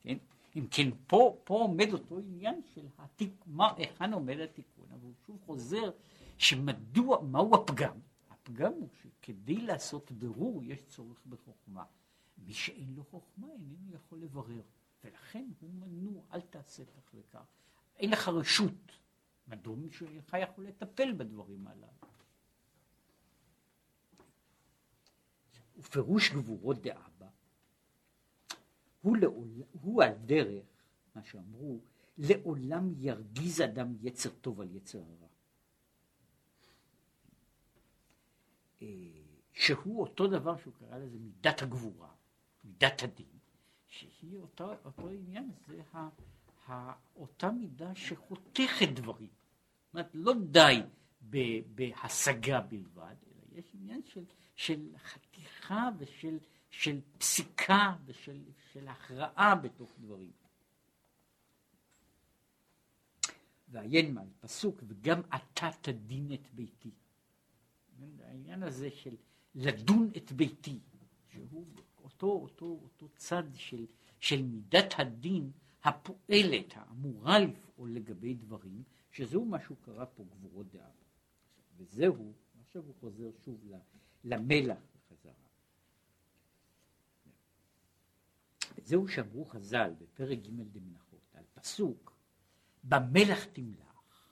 כן? 0.00 0.16
אם 0.56 0.66
כן 0.70 0.90
פה, 1.06 1.36
פה 1.44 1.54
עומד 1.54 1.92
אותו 1.92 2.18
עניין 2.18 2.60
של 2.74 2.86
התיק, 2.98 3.44
מה, 3.46 3.72
היכן 3.76 4.12
עומד 4.12 4.38
התיקון, 4.38 4.86
אבל 4.90 5.02
הוא 5.02 5.14
שוב 5.26 5.38
חוזר 5.46 5.90
שמדוע, 6.38 7.22
מהו 7.22 7.54
הפגם? 7.54 7.98
הפגם 8.30 8.72
הוא 8.72 8.88
שכדי 9.02 9.56
לעשות 9.56 10.12
בירור 10.12 10.62
יש 10.64 10.78
צורך 10.88 11.18
בחוכמה. 11.26 11.84
מי 12.38 12.52
שאין 12.52 12.94
לו 12.96 13.04
חוכמה 13.10 13.46
איננו 13.52 13.94
יכול 13.94 14.18
לברר, 14.18 14.62
ולכן 15.04 15.46
הוא 15.60 15.70
מנוע, 15.70 16.22
אל 16.32 16.40
תעשה 16.40 16.84
כך 16.84 17.14
וכך. 17.14 17.44
אין 17.96 18.10
לך 18.10 18.28
רשות. 18.28 18.92
מדוע 19.48 19.76
מישהו 19.76 20.06
אינך 20.06 20.36
יכול 20.42 20.66
לטפל 20.66 21.12
בדברים 21.12 21.66
הללו? 21.66 21.86
ופירוש 25.76 26.30
גבורות 26.30 26.82
דאבא 26.82 27.28
הוא, 29.04 29.16
הוא 29.72 30.02
על 30.02 30.12
דרך, 30.26 30.64
מה 31.14 31.24
שאמרו, 31.24 31.80
לעולם 32.18 32.92
ירגיז 32.96 33.60
אדם 33.60 33.94
יצר 34.00 34.30
טוב 34.30 34.60
על 34.60 34.70
יצר 34.76 34.98
הרע. 34.98 35.28
אה, 38.82 38.86
שהוא 39.52 40.00
אותו 40.00 40.26
דבר 40.26 40.56
שהוא 40.56 40.74
קרא 40.74 40.98
לזה 40.98 41.18
מידת 41.18 41.62
הגבורה, 41.62 42.12
מידת 42.64 43.02
הדין, 43.02 43.33
שהיא 43.98 44.38
אותו, 44.38 44.72
אותו 44.84 45.08
עניין, 45.08 45.50
זה 45.66 45.82
ה, 45.92 46.08
ה, 46.68 46.92
אותה 47.16 47.50
מידה 47.50 47.94
שחותכת 47.94 48.88
דברים. 48.88 49.30
זאת 49.84 49.94
אומרת, 49.94 50.10
לא 50.14 50.34
די 50.50 50.80
ב, 51.30 51.38
בהשגה 51.74 52.60
בלבד, 52.60 53.14
אלא 53.26 53.58
יש 53.58 53.64
עניין 53.74 54.02
של, 54.04 54.24
של 54.56 54.88
חתיכה 54.96 55.88
ושל 55.98 56.38
של 56.70 57.00
פסיקה 57.18 57.96
ושל 58.04 58.42
של 58.72 58.88
הכרעה 58.88 59.54
בתוך 59.54 59.92
דברים. 59.98 60.32
ועיין 63.68 64.14
מעל 64.14 64.28
פסוק, 64.40 64.82
וגם 64.86 65.20
אתה 65.20 65.70
תדין 65.80 66.32
את 66.32 66.50
ביתי. 66.52 66.90
העניין 68.24 68.62
הזה 68.62 68.90
של 68.90 69.16
לדון 69.54 70.10
את 70.16 70.32
ביתי, 70.32 70.78
שהוא 71.32 71.66
אותו, 72.04 72.26
אותו, 72.26 72.80
אותו 72.82 73.08
צד 73.16 73.42
של, 73.54 73.86
של 74.20 74.42
מידת 74.42 74.94
הדין 74.98 75.50
הפועלת, 75.84 76.72
האמורה 76.74 77.38
לפעול 77.38 77.90
לגבי 77.90 78.34
דברים, 78.34 78.82
שזהו 79.10 79.44
מה 79.44 79.60
שהוא 79.60 79.76
קרא 79.80 80.04
פה 80.14 80.24
גבורות 80.24 80.72
דעה. 80.72 80.90
וזהו, 81.76 82.32
עכשיו 82.60 82.82
הוא 82.86 82.94
חוזר 83.00 83.30
שוב 83.44 83.64
למלח 84.24 84.78
בחזרה. 84.94 85.32
וזהו 88.78 89.08
שאמרו 89.08 89.44
חז"ל 89.44 89.92
בפרק 89.98 90.38
ג' 90.38 90.62
דמנחות, 90.72 91.34
על 91.34 91.44
פסוק, 91.54 92.16
במלח 92.84 93.44
תמלח. 93.44 94.28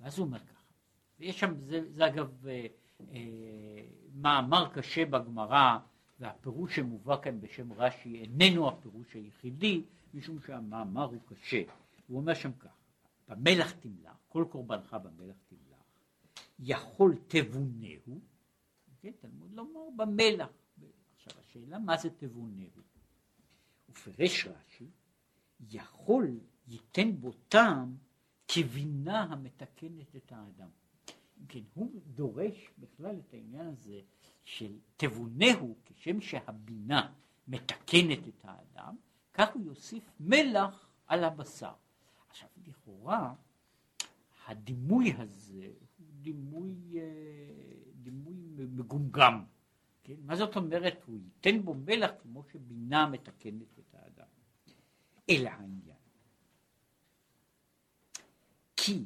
ואז 0.00 0.18
הוא 0.18 0.26
אומר 0.26 0.38
ככה, 0.38 0.72
ויש 1.18 1.40
שם, 1.40 1.60
זה, 1.60 1.92
זה 1.92 2.06
אגב 2.06 2.46
אה, 2.46 2.66
אה, 3.00 3.88
מאמר 4.14 4.68
קשה 4.74 5.06
בגמרא, 5.06 5.78
והפירוש 6.20 6.76
שמובא 6.76 7.16
כאן 7.22 7.40
בשם 7.40 7.72
רש"י 7.72 8.20
איננו 8.20 8.68
הפירוש 8.68 9.14
היחידי, 9.14 9.82
משום 10.14 10.40
שהמאמר 10.40 11.04
הוא 11.04 11.20
קשה. 11.26 11.62
הוא 12.06 12.20
אומר 12.20 12.34
שם 12.34 12.52
כך, 12.52 12.76
במלח 13.28 13.72
תמלח, 13.72 14.16
כל 14.28 14.44
קורבנך 14.50 14.96
במלח 15.02 15.36
תמלח, 15.48 15.82
יכול 16.58 17.16
תבונהו, 17.28 18.20
כן, 19.00 19.10
תלמוד 19.20 19.52
לומר 19.52 19.88
במלח. 19.96 20.48
עכשיו 21.16 21.40
השאלה 21.40 21.78
מה 21.78 21.96
זה 21.96 22.10
תבונהו? 22.10 22.82
ופרש 23.88 24.46
רש"י, 24.46 24.86
יכול 25.70 26.38
ייתן 26.68 27.12
בו 27.20 27.32
טעם 27.48 27.96
כבינה 28.48 29.22
המתקנת 29.22 30.16
את 30.16 30.32
האדם. 30.32 30.68
כן, 31.48 31.60
הוא 31.74 32.00
דורש 32.06 32.70
בכלל 32.78 33.16
את 33.18 33.34
העניין 33.34 33.66
הזה 33.66 34.00
של 34.46 34.78
תבונהו, 34.96 35.76
כשם 35.84 36.20
שהבינה 36.20 37.12
מתקנת 37.48 38.28
את 38.28 38.44
האדם, 38.44 38.96
כך 39.34 39.54
הוא 39.54 39.62
יוסיף 39.62 40.10
מלח 40.20 40.88
על 41.06 41.24
הבשר. 41.24 41.72
עכשיו, 42.28 42.48
לכאורה, 42.66 43.34
הדימוי 44.46 45.12
הזה 45.18 45.70
הוא 45.98 46.06
דימוי, 46.20 46.74
אה, 46.94 47.02
דימוי 47.94 48.34
מגומגם. 48.56 49.44
כן? 50.04 50.14
מה 50.24 50.36
זאת 50.36 50.56
אומרת? 50.56 51.04
הוא 51.06 51.18
ייתן 51.18 51.62
בו 51.64 51.74
מלח 51.74 52.10
כמו 52.22 52.42
שבינה 52.52 53.06
מתקנת 53.06 53.78
את 53.78 53.94
האדם. 53.94 54.26
אלא 55.30 55.48
העניין. 55.48 55.96
כי 58.76 59.04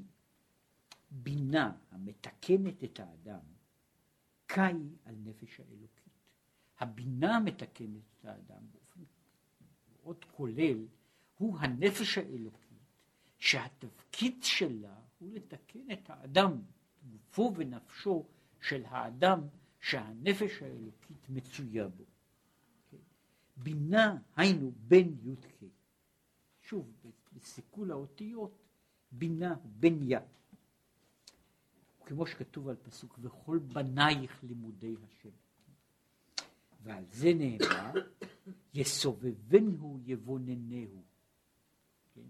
בינה 1.10 1.72
המתקנת 1.90 2.84
את 2.84 3.00
האדם, 3.00 3.40
קאי 4.54 4.74
על 5.04 5.14
נפש 5.24 5.60
האלוקית. 5.60 6.12
הבינה 6.78 7.36
המתקנת 7.36 8.02
את 8.20 8.24
האדם 8.24 8.62
באופן 8.72 9.00
מאוד 9.92 10.24
כולל, 10.24 10.86
הוא 11.38 11.58
הנפש 11.58 12.18
האלוקית, 12.18 12.78
שהתפקיד 13.38 14.42
שלה 14.42 14.94
הוא 15.18 15.32
לתקן 15.32 15.90
את 15.92 16.10
האדם, 16.10 16.62
גופו 17.10 17.52
ונפשו 17.56 18.26
של 18.60 18.82
האדם, 18.84 19.40
שהנפש 19.80 20.62
האלוקית 20.62 21.28
מצויה 21.28 21.88
בו. 21.88 22.04
בינה 23.56 24.16
היינו 24.36 24.72
בן 24.88 25.08
י"ק. 25.22 25.62
שוב, 26.60 26.92
בסיכול 27.32 27.90
האותיות, 27.90 28.62
בינה 29.12 29.54
בן 29.64 30.02
יא. 30.02 30.18
כמו 32.10 32.26
שכתוב 32.26 32.68
על 32.68 32.76
פסוק, 32.76 33.18
וכל 33.22 33.58
בנייך 33.58 34.44
לימודי 34.44 34.94
השם. 35.04 35.30
ועל 36.82 37.04
זה 37.10 37.34
נאמר, 37.34 37.92
יסובבנו 38.74 39.98
יבוננהו. 40.04 41.02
כן? 42.14 42.20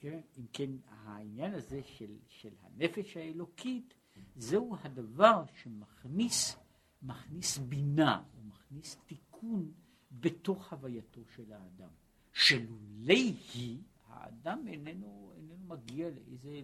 כן? 0.00 0.20
אם 0.38 0.46
כן, 0.52 0.70
העניין 0.88 1.54
הזה 1.54 1.80
של, 1.84 2.16
של 2.28 2.52
הנפש 2.62 3.16
האלוקית, 3.16 3.94
זהו 4.36 4.76
הדבר 4.82 5.44
שמכניס 5.62 6.56
מכניס 7.02 7.58
בינה, 7.58 8.22
הוא 8.34 8.44
מכניס 8.44 8.96
תיקון 9.06 9.72
בתוך 10.12 10.72
הווייתו 10.72 11.20
של 11.36 11.52
האדם. 11.52 11.90
שלולי 12.32 13.34
היא, 13.54 13.78
האדם 14.06 14.68
איננו, 14.68 15.32
איננו 15.36 15.64
מגיע 15.66 16.10
לאיזה, 16.10 16.60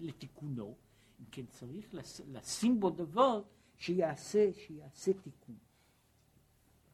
לתיקונו, 0.00 0.76
אם 1.20 1.24
כן 1.30 1.46
צריך 1.46 1.94
לשים 2.28 2.80
בו 2.80 2.90
דבר 2.90 3.42
שיעשה, 3.76 4.52
שיעשה 4.52 5.12
תיקון. 5.12 5.56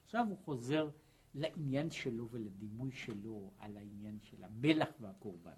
עכשיו 0.04 0.26
הוא 0.28 0.38
חוזר 0.44 0.90
לעניין 1.34 1.90
שלו 1.90 2.28
ולדימוי 2.30 2.92
שלו 2.92 3.50
על 3.58 3.76
העניין 3.76 4.18
של 4.22 4.44
המלח 4.44 4.88
והקורבן. 5.00 5.56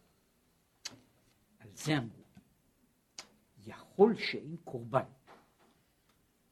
על 1.58 1.68
זה 1.74 1.98
אמרו, 1.98 2.22
יכול 3.66 4.16
שאין 4.16 4.56
קורבן, 4.64 5.08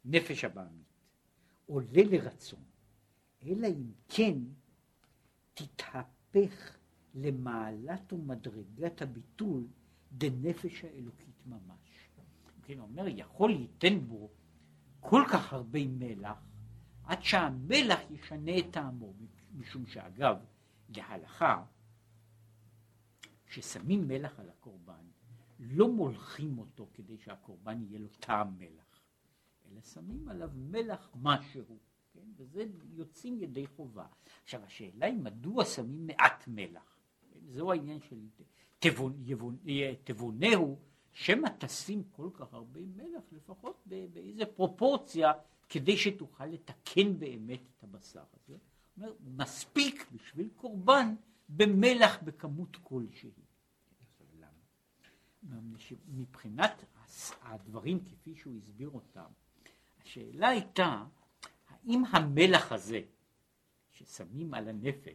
נפש 0.04 0.44
הבעמית, 0.44 0.86
עולה 1.66 2.02
לרצון, 2.10 2.64
אלא 3.42 3.66
אם 3.66 3.92
כן 4.08 4.38
תתהפך 5.54 6.76
למעלת 7.14 8.12
ומדרגת 8.12 9.02
הביטול 9.02 9.66
דנפש 10.12 10.84
האלוקית 10.84 11.46
ממש. 11.46 11.85
כן, 12.66 12.78
אומר, 12.78 13.04
יכול 13.08 13.50
ייתן 13.50 13.98
בו 14.06 14.30
כל 15.00 15.22
כך 15.32 15.52
הרבה 15.52 15.78
מלח, 15.86 16.38
עד 17.04 17.22
שהמלח 17.22 17.98
ישנה 18.10 18.58
את 18.58 18.64
טעמו, 18.70 19.14
משום 19.54 19.86
שאגב, 19.86 20.36
להלכה, 20.96 21.64
כששמים 23.46 24.08
מלח 24.08 24.40
על 24.40 24.48
הקורבן, 24.48 25.04
לא 25.58 25.88
מולכים 25.88 26.58
אותו 26.58 26.86
כדי 26.94 27.18
שהקורבן 27.18 27.82
יהיה 27.82 27.98
לו 27.98 28.08
טעם 28.08 28.58
מלח, 28.58 29.00
אלא 29.70 29.80
שמים 29.80 30.28
עליו 30.28 30.50
מלח 30.54 31.10
משהו, 31.14 31.78
כן? 32.12 32.26
וזה 32.36 32.64
יוצאים 32.94 33.40
ידי 33.42 33.66
חובה. 33.66 34.06
עכשיו 34.42 34.64
השאלה 34.64 35.06
היא 35.06 35.18
מדוע 35.18 35.64
שמים 35.64 36.06
מעט 36.06 36.44
מלח, 36.48 36.98
כן? 37.30 37.40
זהו 37.46 37.72
העניין 37.72 38.00
של 38.00 38.16
תבונהו, 40.04 40.78
שמא 41.16 41.48
תשים 41.58 42.02
כל 42.10 42.30
כך 42.34 42.54
הרבה 42.54 42.80
מלח, 42.80 43.22
לפחות 43.32 43.82
באיזה 43.86 44.46
פרופורציה, 44.46 45.32
כדי 45.68 45.96
שתוכל 45.96 46.46
לתקן 46.46 47.18
באמת 47.18 47.60
את 47.60 47.84
הבשר 47.84 48.24
הזה. 48.32 48.56
אומר, 48.96 49.12
מספיק 49.36 50.06
בשביל 50.12 50.48
קורבן 50.56 51.14
במלח 51.48 52.22
בכמות 52.22 52.76
כלשהי. 52.82 53.30
מבחינת 56.08 56.84
הדברים 57.42 58.04
כפי 58.04 58.34
שהוא 58.36 58.56
הסביר 58.56 58.90
אותם, 58.90 59.30
השאלה 60.02 60.48
הייתה, 60.48 61.04
האם 61.68 62.02
המלח 62.10 62.72
הזה 62.72 63.00
ששמים 63.92 64.54
על 64.54 64.68
הנפש, 64.68 65.14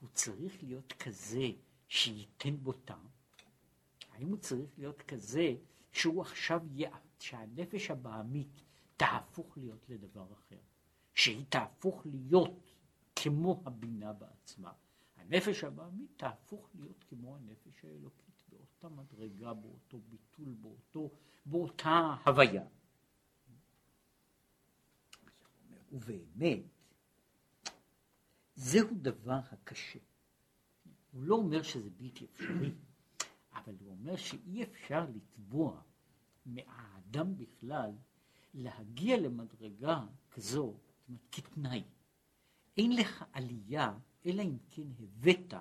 הוא 0.00 0.08
צריך 0.14 0.62
להיות 0.62 0.92
כזה 0.92 1.46
שייתן 1.88 2.56
בו 2.56 2.72
טעם? 2.72 3.21
האם 4.22 4.30
הוא 4.30 4.38
צריך 4.38 4.78
להיות 4.78 5.02
כזה 5.02 5.54
שהוא 5.92 6.20
עכשיו, 6.22 6.60
שהנפש 7.18 7.90
הבעמית 7.90 8.62
תהפוך 8.96 9.58
להיות 9.58 9.88
לדבר 9.88 10.32
אחר, 10.32 10.58
שהיא 11.14 11.44
תהפוך 11.48 12.06
להיות 12.06 12.60
כמו 13.16 13.62
הבינה 13.66 14.12
בעצמה. 14.12 14.72
הנפש 15.16 15.64
הבעמית 15.64 16.10
תהפוך 16.16 16.68
להיות 16.74 17.04
כמו 17.08 17.36
הנפש 17.36 17.84
האלוקית, 17.84 18.42
באותה 18.48 18.88
מדרגה, 18.88 19.54
באותו 19.54 19.98
ביטול, 20.08 20.54
באותו, 20.60 21.10
באותה 21.46 22.16
הוויה. 22.26 22.64
ובאמת, 25.92 26.62
זהו 28.54 28.88
דבר 28.92 29.40
הקשה. 29.52 29.98
הוא 31.12 31.22
לא 31.22 31.34
אומר 31.34 31.62
שזה 31.62 31.90
בלתי 31.90 32.24
אפשרי, 32.24 32.72
אבל 33.64 33.74
הוא 33.80 33.90
אומר 33.90 34.16
שאי 34.16 34.62
אפשר 34.62 35.06
לתבוע 35.14 35.80
מהאדם 36.46 37.36
בכלל 37.36 37.90
להגיע 38.54 39.16
למדרגה 39.16 40.00
כזו, 40.30 40.74
זאת 40.98 41.08
אומרת, 41.08 41.22
כתנאי. 41.32 41.84
אין 42.76 42.96
לך 42.96 43.24
עלייה, 43.32 43.98
אלא 44.26 44.42
אם 44.42 44.56
כן 44.70 44.86
הבאת 44.98 45.54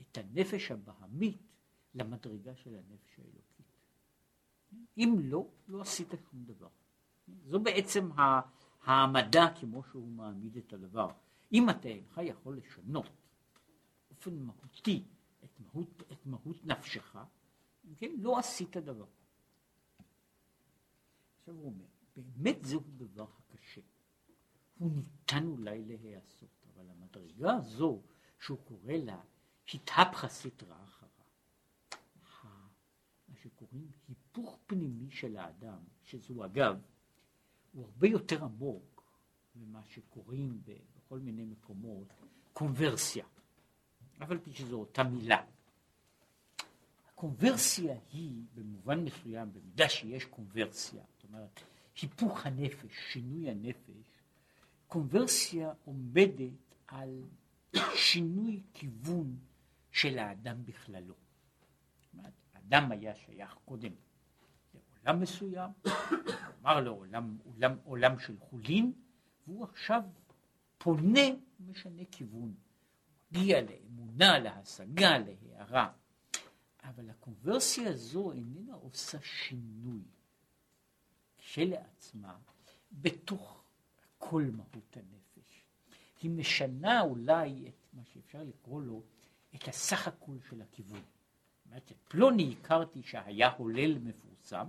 את 0.00 0.18
הנפש 0.18 0.70
הבהמית 0.70 1.42
למדרגה 1.94 2.56
של 2.56 2.74
הנפש 2.74 3.18
האלוקית. 3.18 3.66
אם 4.98 5.16
לא, 5.18 5.46
לא 5.68 5.80
עשית 5.80 6.08
שום 6.30 6.44
דבר. 6.44 6.68
זו 7.46 7.60
בעצם 7.60 8.10
העמדה 8.82 9.54
כמו 9.60 9.82
שהוא 9.82 10.08
מעמיד 10.08 10.56
את 10.56 10.72
הדבר. 10.72 11.08
אם 11.52 11.70
אתה 11.70 11.88
אינך 11.88 12.20
יכול 12.24 12.56
לשנות 12.56 13.10
באופן 14.10 14.38
מהותי 14.38 15.04
את 15.44 15.60
מהות, 15.60 16.02
את 16.12 16.26
מהות 16.26 16.64
נפשך, 16.64 17.16
כן, 17.96 18.10
לא 18.18 18.38
עשית 18.38 18.76
דבר. 18.76 19.06
עכשיו 21.38 21.54
הוא 21.54 21.66
אומר, 21.66 21.84
באמת 22.16 22.64
זהו 22.64 22.80
דבר 22.96 23.26
הקשה. 23.38 23.80
הוא 24.78 24.90
ניתן 24.90 25.46
אולי 25.46 25.84
להיעשות, 25.84 26.66
אבל 26.74 26.90
המדרגה 26.90 27.54
הזו 27.54 28.02
שהוא 28.40 28.58
קורא 28.58 28.92
לה 28.92 29.20
התהפכה 29.74 30.28
סטרא 30.28 30.84
אחרא, 30.84 31.08
מה 33.28 33.36
שקוראים 33.36 33.90
היפוך 34.08 34.58
פנימי 34.66 35.10
של 35.10 35.36
האדם, 35.36 35.78
שזו 36.02 36.44
אגב, 36.44 36.80
הוא 37.72 37.84
הרבה 37.84 38.08
יותר 38.08 38.44
עמוק 38.44 39.02
ממה 39.54 39.82
שקוראים 39.84 40.62
בכל 40.64 41.18
מיני 41.18 41.44
מקומות 41.44 42.08
קונברסיה, 42.52 43.24
אף 44.22 44.30
על 44.30 44.38
פי 44.38 44.52
שזו 44.52 44.80
אותה 44.80 45.02
מילה. 45.02 45.46
הקונברסיה 47.20 47.96
היא 48.12 48.42
במובן 48.54 49.04
מסוים, 49.04 49.52
במידה 49.52 49.88
שיש 49.88 50.24
קונברסיה, 50.24 51.02
זאת 51.12 51.24
אומרת 51.24 51.60
היפוך 52.02 52.46
הנפש, 52.46 53.12
שינוי 53.12 53.50
הנפש, 53.50 54.22
קונברסיה 54.86 55.72
עומדת 55.84 56.74
על 56.86 57.22
שינוי 57.94 58.62
כיוון 58.74 59.38
של 59.90 60.18
האדם 60.18 60.64
בכללו. 60.64 61.14
האדם 62.54 62.92
היה 62.92 63.14
שייך 63.14 63.56
קודם 63.64 63.92
לעולם 64.74 65.20
מסוים, 65.20 65.70
כלומר 65.82 66.80
לעולם 66.80 67.38
עולם, 67.44 67.76
עולם 67.84 68.18
של 68.18 68.36
חולין, 68.38 68.92
והוא 69.46 69.64
עכשיו 69.64 70.02
פונה 70.78 71.28
ומשנה 71.60 72.02
כיוון. 72.10 72.54
מגיע 73.32 73.60
לאמונה, 73.60 74.38
להשגה, 74.38 75.18
להערה. 75.18 75.92
אבל 76.82 77.10
הקונברסיה 77.10 77.90
הזו 77.90 78.32
איננה 78.32 78.74
עושה 78.74 79.18
שינוי. 79.22 80.02
כשלעצמה 81.38 82.36
בתוך 82.92 83.62
כל 84.18 84.44
מהות 84.52 84.96
הנפש. 84.96 85.64
היא 86.22 86.30
משנה 86.30 87.00
אולי 87.00 87.68
את 87.68 87.94
מה 87.94 88.02
שאפשר 88.04 88.42
לקרוא 88.42 88.82
לו 88.82 89.02
את 89.54 89.68
הסך 89.68 90.08
הכל 90.08 90.36
של 90.48 90.62
הכיוון. 90.62 91.02
אומרת, 91.66 91.92
את 91.92 91.96
פלוני 92.08 92.54
הכרתי 92.60 93.02
שהיה 93.02 93.50
הולל 93.56 93.98
מפורסם, 93.98 94.66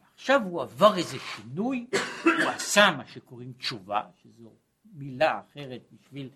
ועכשיו 0.00 0.40
הוא 0.42 0.62
עבר 0.62 0.96
איזה 0.96 1.16
שינוי, 1.18 1.86
הוא 2.24 2.50
עשה 2.50 2.90
מה 2.96 3.06
שקוראים 3.06 3.52
תשובה, 3.52 4.10
שזו 4.22 4.52
מילה 4.84 5.40
אחרת 5.40 5.82
בשביל 5.92 6.30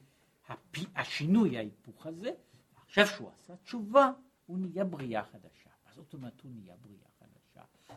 השינוי, 0.94 1.56
ההיפוך 1.58 2.06
הזה, 2.06 2.30
ועכשיו 2.74 3.06
שהוא 3.06 3.30
עשה 3.30 3.56
תשובה, 3.56 4.10
הוא 4.48 4.58
נהיה 4.58 4.84
בריאה 4.84 5.24
חדשה. 5.24 5.70
מה 5.86 5.92
זאת 5.92 6.14
אומרת 6.14 6.40
הוא 6.40 6.50
נהיה 6.52 6.76
בריאה? 6.76 7.08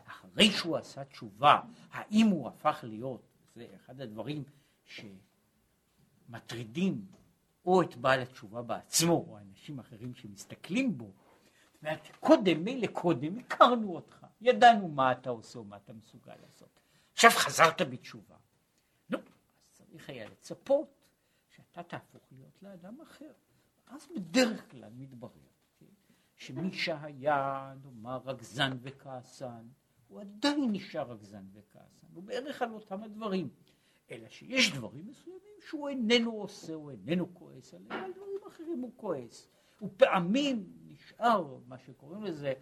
אחרי 0.06 0.50
שהוא 0.50 0.76
עשה 0.76 1.04
תשובה, 1.04 1.60
האם 1.90 2.26
הוא 2.26 2.48
הפך 2.48 2.80
להיות, 2.82 3.22
זה 3.54 3.66
אחד 3.74 4.00
הדברים 4.00 4.44
שמטרידים 6.28 7.06
או 7.66 7.82
את 7.82 7.96
בעל 7.96 8.20
התשובה 8.20 8.62
בעצמו, 8.62 9.12
או 9.28 9.38
אנשים 9.38 9.78
אחרים 9.78 10.14
שמסתכלים 10.14 10.98
בו, 10.98 11.12
אומרת, 11.82 12.08
קודם, 12.20 12.64
מילא 12.64 12.86
קודם, 12.86 13.38
הכרנו 13.38 13.94
אותך, 13.94 14.26
ידענו 14.40 14.88
מה 14.88 15.12
אתה 15.12 15.30
עושה 15.30 15.58
ומה 15.58 15.76
אתה 15.76 15.92
מסוגל 15.92 16.34
לעשות. 16.42 16.80
עכשיו 17.12 17.30
חזרת 17.30 17.82
בתשובה. 17.82 18.36
נו, 19.10 19.18
אז 19.18 19.70
צריך 19.72 20.08
היה 20.08 20.28
לצפות 20.28 20.88
שאתה 21.48 21.82
תהפוך 21.82 22.22
להיות 22.32 22.62
לאדם 22.62 23.00
אחר. 23.00 23.32
אז 23.86 24.08
בדרך 24.16 24.70
כלל 24.70 24.90
מתברר 24.92 25.51
שמי 26.46 26.72
שהיה, 26.72 27.74
נאמר, 27.84 28.20
רגזן 28.24 28.72
וכעסן, 28.82 29.66
הוא 30.08 30.20
עדיין 30.20 30.72
נשאר 30.72 31.12
רגזן 31.12 31.44
וכעסן, 31.52 32.06
הוא 32.14 32.22
בערך 32.22 32.62
על 32.62 32.72
אותם 32.72 33.02
הדברים. 33.02 33.48
אלא 34.10 34.28
שיש 34.28 34.72
דברים 34.72 35.06
מסוימים 35.06 35.56
שהוא 35.68 35.88
איננו 35.88 36.30
עושה, 36.32 36.74
הוא 36.74 36.90
איננו 36.90 37.34
כועס 37.34 37.74
עליהם, 37.74 38.04
על 38.04 38.12
דברים 38.12 38.38
אחרים 38.48 38.80
הוא 38.80 38.92
כועס. 38.96 39.48
ופעמים 39.82 40.72
נשאר, 40.86 41.58
מה 41.68 41.78
שקוראים 41.78 42.22
לזה, 42.22 42.52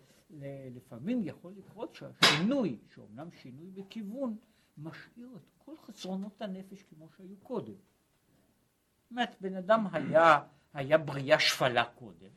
לפעמים 0.75 1.23
יכול 1.25 1.53
לקרות 1.57 1.95
שהשינוי, 1.95 2.79
שאומנם 2.95 3.31
שינוי 3.31 3.71
בכיוון, 3.71 4.37
משאיר 4.79 5.29
את 5.37 5.65
כל 5.65 5.77
חסרונות 5.77 6.43
הנפש 6.43 6.83
כמו 6.83 7.09
שהיו 7.17 7.37
קודם. 7.43 7.75
זאת 7.75 9.11
אומרת, 9.11 9.37
בן 9.41 9.55
אדם 9.55 9.87
היה, 9.93 10.41
היה 10.73 10.99
בריאה 10.99 11.41
שפלה 11.41 11.85
קודם, 11.85 12.31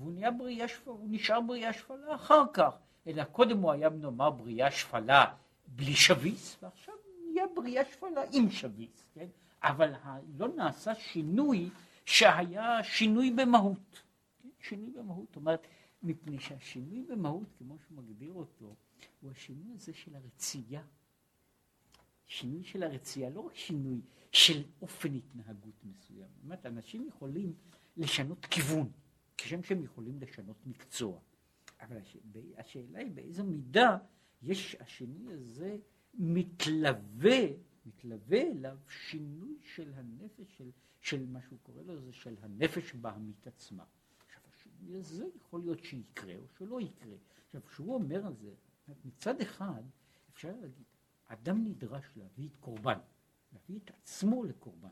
והוא 0.00 0.12
נהיה 0.12 0.30
בריאה 0.30 0.68
שפלה, 0.68 0.92
הוא 0.92 1.08
נשאר 1.10 1.40
בריאה 1.40 1.72
שפלה 1.72 2.14
אחר 2.14 2.42
כך, 2.52 2.74
אלא 3.06 3.24
קודם 3.24 3.58
הוא 3.58 3.72
היה 3.72 3.90
נאמר 3.90 4.30
בריאה 4.30 4.70
שפלה 4.70 5.34
בלי 5.66 5.94
שביס, 5.94 6.56
ועכשיו 6.62 6.94
נהיה 7.26 7.44
בריאה 7.56 7.84
שפלה 7.84 8.22
עם 8.32 8.50
שביס, 8.50 9.06
כן? 9.14 9.26
אבל 9.62 9.92
לא 10.38 10.48
נעשה 10.48 10.94
שינוי 10.94 11.70
שהיה 12.04 12.82
שינוי 12.82 13.30
במהות. 13.30 14.02
כן? 14.42 14.48
שינוי 14.60 14.90
במהות, 14.90 15.26
זאת 15.28 15.36
אומרת, 15.36 15.66
מפני 16.02 16.38
שהשינוי 16.40 17.04
במהות, 17.08 17.48
כמו 17.58 17.76
שהוא 17.78 17.98
מגדיר 17.98 18.32
אותו, 18.32 18.74
הוא 19.20 19.30
השינוי 19.30 19.74
הזה 19.74 19.92
של 19.92 20.16
הרצייה. 20.16 20.82
שינוי 22.26 22.64
של 22.64 22.82
הרצייה, 22.82 23.30
לא 23.30 23.40
רק 23.40 23.54
שינוי 23.54 24.00
של 24.32 24.62
אופן 24.82 25.14
התנהגות 25.14 25.84
מסוים. 25.84 26.28
זאת 26.34 26.44
אומרת, 26.44 26.66
אנשים 26.66 27.08
יכולים 27.08 27.52
לשנות 27.96 28.46
כיוון, 28.46 28.90
כשם 29.42 29.62
שהם 29.62 29.82
יכולים 29.82 30.20
לשנות 30.20 30.66
מקצוע. 30.66 31.20
אבל 31.80 31.96
השאלה 32.56 32.98
היא 32.98 33.12
באיזו 33.12 33.44
מידה 33.44 33.98
יש 34.42 34.76
השינוי 34.80 35.32
הזה 35.32 35.76
מתלווה, 36.14 37.40
מתלווה 37.86 38.42
אליו 38.42 38.78
שינוי 38.88 39.58
של 39.74 39.92
הנפש, 39.94 40.56
של, 40.56 40.70
של 41.00 41.26
מה 41.26 41.42
שהוא 41.42 41.58
קורא 41.62 41.82
לו, 41.82 42.00
זה 42.00 42.12
של 42.12 42.36
הנפש 42.42 42.94
בהמית 42.94 43.46
עצמה. 43.46 43.84
עכשיו, 44.26 44.42
השינוי 44.54 44.98
הזה 44.98 45.24
יכול 45.36 45.60
להיות 45.60 45.84
שיקרה 45.84 46.36
או 46.36 46.48
שלא 46.58 46.80
יקרה. 46.80 47.16
עכשיו, 47.46 47.60
כשהוא 47.66 47.94
אומר 47.94 48.26
על 48.26 48.34
זה, 48.34 48.54
מצד 49.04 49.40
אחד, 49.40 49.82
אפשר 50.32 50.52
להגיד, 50.60 50.84
אדם 51.26 51.64
נדרש 51.64 52.04
להביא 52.16 52.48
את 52.48 52.56
קורבן, 52.56 52.98
להביא 53.52 53.78
את 53.84 53.90
עצמו 53.90 54.44
לקורבן. 54.44 54.88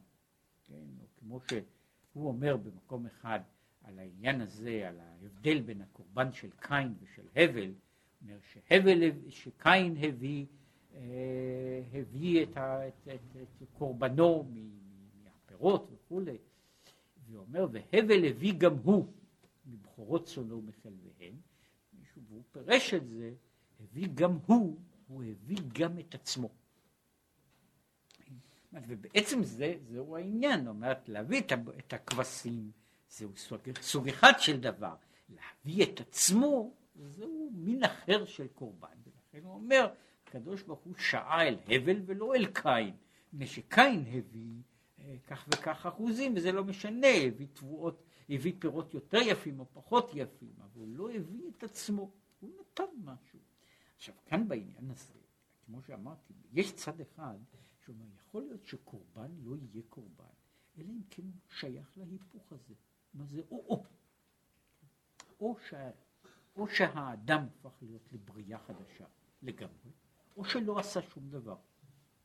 כן, 0.64 0.86
או 1.01 1.07
כמו 1.16 1.40
שהוא 1.40 2.28
אומר 2.28 2.57
במקום 2.57 3.07
אחד 3.07 3.40
על 3.89 3.99
העניין 3.99 4.41
הזה, 4.41 4.89
על 4.89 5.01
ההבדל 5.01 5.61
בין 5.61 5.80
הקורבן 5.80 6.32
של 6.32 6.51
קין 6.51 6.95
ושל 7.01 7.28
הבל, 7.36 7.72
אומר 8.22 8.39
שהבל, 8.53 9.03
שקין 9.28 9.97
הביא, 9.97 10.47
אה, 10.95 11.82
הביא 11.93 12.43
את, 12.43 12.57
ה, 12.57 12.89
את, 12.89 13.09
את, 13.14 13.36
את 13.62 13.68
קורבנו 13.78 14.53
מהפירות 15.24 15.91
וכולי, 15.93 16.39
ואומר 17.30 17.66
והבל 17.72 18.24
הביא 18.24 18.55
גם 18.59 18.76
הוא 18.82 19.07
מבכורות 19.66 20.24
צונו 20.24 20.59
ומחלביהן, 20.59 21.34
והוא 22.28 22.43
פירש 22.53 22.95
את 22.95 23.09
זה, 23.09 23.32
הביא 23.80 24.09
גם 24.14 24.39
הוא 24.47 24.78
הוא 25.09 25.24
הביא 25.24 25.59
גם 25.78 25.99
את 25.99 26.14
עצמו. 26.14 26.49
ובעצם 28.72 29.43
זה, 29.43 29.74
זהו 29.80 30.16
העניין, 30.16 30.68
אומרת, 30.68 31.09
להביא 31.09 31.43
את 31.78 31.93
הכבשים, 31.93 32.70
זהו 33.11 33.36
סוג, 33.36 33.61
סוג 33.80 34.09
אחד 34.09 34.32
של 34.38 34.61
דבר. 34.61 34.94
להביא 35.28 35.84
את 35.84 36.00
עצמו, 36.00 36.74
זהו 36.94 37.50
מין 37.54 37.84
אחר 37.84 38.24
של 38.24 38.46
קורבן. 38.46 38.88
ולכן 39.06 39.46
הוא 39.46 39.54
אומר, 39.54 39.94
הקדוש 40.26 40.62
ברוך 40.62 40.80
הוא 40.80 40.94
שעה 40.98 41.48
אל 41.48 41.59
הבל 41.68 42.02
ולא 42.06 42.34
אל 42.34 42.46
קין. 42.46 42.96
מפני 43.32 43.46
שקין 43.46 44.04
הביא 44.09 44.62
אה, 44.98 45.16
כך 45.26 45.48
וכך 45.48 45.86
אחוזים, 45.86 46.36
וזה 46.36 46.52
לא 46.52 46.64
משנה, 46.64 47.06
הביא 47.26 47.46
תבואות, 47.52 48.02
הביא 48.28 48.52
פירות 48.59 48.94
יותר 48.94 49.18
יפים 49.18 49.61
או 49.61 49.66
פחות 49.72 50.11
יפים, 50.14 50.52
אבל 50.59 50.70
הוא 50.74 50.88
לא 50.88 51.11
הביא 51.11 51.50
את 51.56 51.62
עצמו, 51.62 52.11
הוא 52.40 52.50
נתן 52.61 52.84
משהו. 53.04 53.38
עכשיו, 53.96 54.14
כאן 54.26 54.48
בעניין 54.48 54.90
הזה, 54.90 55.18
כמו 55.66 55.82
שאמרתי, 55.82 56.34
יש 56.52 56.74
צד 56.74 57.00
אחד 57.00 57.36
שאומר, 57.84 58.06
יכול 58.16 58.42
להיות 58.42 58.66
שקורבן 58.66 59.30
לא 59.44 59.56
יהיה 59.56 59.82
קורבן, 59.88 60.24
אלא 60.78 60.88
אם 60.88 61.00
כן 61.11 61.22
הוא 61.22 61.32
שייך 61.59 61.92
להיפוך 61.96 62.52
הזה. 62.52 62.74
מה 63.14 63.24
זה 63.24 63.42
או-או. 63.50 63.84
או, 65.40 65.56
שה, 65.68 65.90
או 66.56 66.68
שהאדם 66.68 67.46
הפך 67.46 67.82
להיות 67.82 68.12
לבריאה 68.12 68.59
חדשה 68.59 69.04
לגמרי, 69.42 69.92
או 70.36 70.44
שלא 70.44 70.78
עשה 70.78 71.02
שום 71.02 71.30
דבר. 71.30 71.56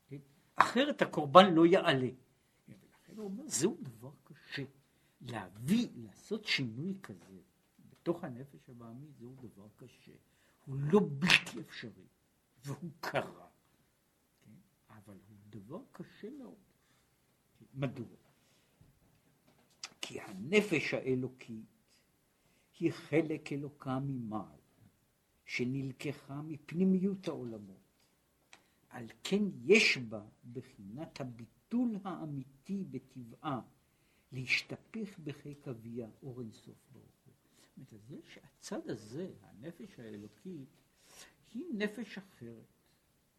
כן? 0.08 0.18
אחרת 0.56 1.02
הקורבן 1.02 1.54
לא 1.54 1.66
יעלה. 1.66 2.10
ולכן 2.68 3.18
הוא 3.18 3.26
אומר, 3.26 3.44
זהו 3.48 3.78
דבר 3.82 4.12
קשה. 4.24 4.64
להביא, 5.22 5.90
לעשות 5.96 6.46
שינוי 6.46 6.98
כזה 7.04 7.40
בתוך 7.90 8.24
הנפש 8.24 8.70
הבעמית, 8.70 9.16
זהו 9.20 9.36
דבר 9.36 9.68
קשה. 9.76 10.12
הוא 10.66 10.76
לא 10.80 11.00
בלתי 11.20 11.60
אפשרי, 11.60 12.08
והוא 12.66 12.92
קרה, 13.00 13.48
כן? 14.42 14.52
אבל 14.90 15.18
הוא 15.28 15.38
דבר 15.50 15.82
קשה 15.92 16.30
מאוד. 16.30 16.56
מדוע? 17.74 18.23
כי 20.14 20.22
הנפש 20.22 20.94
האלוקית 20.94 21.66
היא 22.80 22.92
חלק 22.92 23.54
אלוקה 23.54 24.00
ממעל, 24.00 24.60
שנלקחה 25.46 26.42
מפנימיות 26.42 27.28
העולמות. 27.28 27.82
על 28.90 29.08
כן 29.24 29.44
יש 29.64 29.98
בה 29.98 30.26
בחינת 30.54 31.22
הביטול 31.22 31.98
האמיתי 32.04 32.84
בטבעה 32.92 33.62
להשתפך 34.32 35.20
בחיק 35.24 35.68
אביה 35.68 36.08
אור 36.24 36.42
אינסוף 36.42 36.78
ברוך 36.92 37.28
אומרת, 37.78 38.04
זה 38.08 38.18
שהצד 38.34 38.90
הזה, 38.90 39.32
הנפש 39.42 40.00
האלוקית, 40.00 40.70
היא 41.54 41.66
נפש 41.74 42.18
אחרת, 42.18 42.74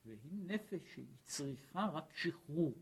והיא 0.04 0.38
נפש 0.46 0.80
שהיא 0.94 1.16
צריכה 1.22 1.88
רק 1.92 2.16
שחרור. 2.16 2.74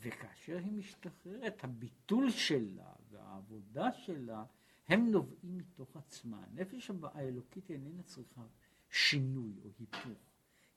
כן? 0.00 0.08
וכאשר 0.08 0.58
היא 0.58 0.72
משתחררת, 0.72 1.64
הביטול 1.64 2.30
שלה 2.30 2.92
והעבודה 3.10 3.92
שלה, 3.92 4.44
הם 4.88 5.10
נובעים 5.10 5.58
מתוך 5.58 5.96
עצמה. 5.96 6.44
הנפש 6.44 6.90
האלוקית 7.02 7.70
איננה 7.70 8.02
צריכה 8.02 8.46
שינוי 8.90 9.58
או 9.64 9.68
היפוך. 9.78 10.18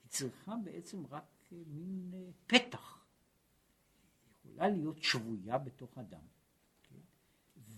היא 0.02 0.10
צריכה 0.10 0.54
בעצם 0.64 1.06
רק 1.06 1.24
מין 1.50 2.10
אה, 2.14 2.30
פתח. 2.46 3.04
היא 4.24 4.50
יכולה 4.50 4.68
להיות 4.68 5.02
שבויה 5.02 5.58
בתוך 5.58 5.98
אדם. 5.98 6.24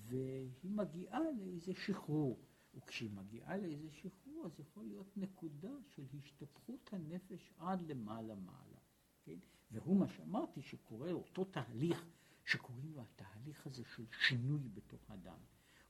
והיא 0.09 0.71
מגיעה 0.71 1.21
לאיזה 1.21 1.75
שחרור. 1.75 2.39
וכשהיא 2.75 3.11
מגיעה 3.11 3.57
לאיזה 3.57 3.91
שחרור, 3.93 4.47
אז 4.47 4.61
יכול 4.61 4.85
להיות 4.85 5.17
נקודה 5.17 5.73
של 5.95 6.03
השתפכות 6.19 6.91
הנפש 6.93 7.53
עד 7.59 7.83
למעלה 7.83 8.35
מעלה. 8.35 8.79
כן? 9.25 9.39
והוא 9.71 9.97
מה 9.97 10.09
שאמרתי, 10.09 10.63
שקורה 10.63 11.13
אותו 11.13 11.45
תהליך, 11.45 12.05
שקוראים 12.45 12.93
לו 12.95 13.03
התהליך 13.03 13.67
הזה 13.67 13.83
של 13.97 14.05
שינוי 14.21 14.69
בתוך 14.75 15.11
אדם. 15.11 15.39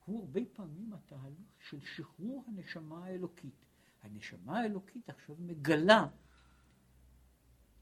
הוא 0.04 0.20
הרבה 0.20 0.40
פעמים 0.52 0.92
התהליך 0.92 1.48
של 1.68 1.80
שחרור 1.80 2.44
הנשמה 2.48 3.04
האלוקית. 3.04 3.64
הנשמה 4.02 4.60
האלוקית 4.60 5.10
עכשיו 5.10 5.36
מגלה, 5.38 6.06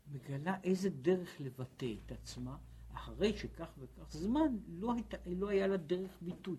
מגלה 0.07 0.61
איזה 0.63 0.91
דרך 0.91 1.41
לבטא 1.41 1.95
את 2.07 2.13
עצמה, 2.13 2.59
אחרי 2.93 3.37
שכך 3.37 3.69
וכך 3.79 4.13
זמן, 4.13 4.57
לא, 4.69 4.95
היית, 4.95 5.15
לא 5.27 5.49
היה 5.49 5.67
לה 5.67 5.77
דרך 5.77 6.19
ביטוי. 6.23 6.57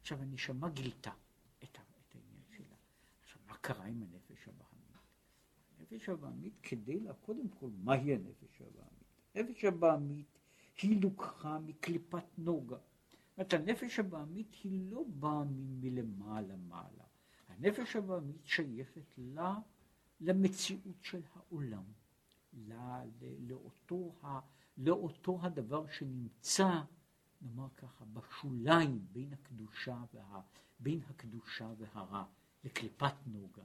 עכשיו, 0.00 0.22
הנשמה 0.22 0.68
גילתה 0.68 1.10
את, 1.58 1.78
את 1.78 2.14
העניין 2.14 2.42
שלה. 2.56 2.76
עכשיו, 3.22 3.42
מה 3.46 3.56
קרה 3.56 3.84
עם 3.84 4.02
הנפש 4.02 4.48
הבעמית? 4.48 4.69
הנפש 5.90 6.08
הבעמית, 6.08 6.52
כדי 6.62 7.00
לה, 7.00 7.14
קודם 7.14 7.48
כל, 7.48 7.70
מהי 7.82 8.14
הנפש 8.14 8.62
הבעמית? 8.62 9.04
הנפש 9.34 9.64
הבעמית 9.64 10.26
היא 10.82 11.02
לוקחה 11.02 11.58
מקליפת 11.58 12.24
נוגה. 12.38 12.76
זאת 13.36 13.52
הנפש 13.52 13.98
הבעמית 13.98 14.54
היא 14.64 14.90
לא 14.90 15.04
באה 15.08 15.44
מלמעלה 15.80 16.56
מעלה. 16.56 17.04
הנפש 17.48 17.96
הבעמית 17.96 18.46
שייכת 18.46 19.14
לה, 19.18 19.58
למציאות 20.20 20.96
של 21.02 21.22
העולם, 21.34 21.84
לה, 22.52 23.04
לאותו 23.38 24.12
ה... 24.22 24.40
לאותו 24.76 25.38
הדבר 25.42 25.86
שנמצא, 25.86 26.80
נאמר 27.42 27.68
ככה, 27.76 28.04
בשוליים 28.04 29.06
בין 29.12 29.32
הקדושה, 29.32 30.04
וה, 30.14 30.40
בין 30.80 31.00
הקדושה 31.10 31.72
והרע, 31.78 32.24
לקליפת 32.64 33.14
נוגה. 33.26 33.62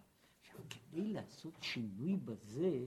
כדי 0.69 1.13
לעשות 1.13 1.53
שינוי 1.61 2.15
בזה, 2.15 2.85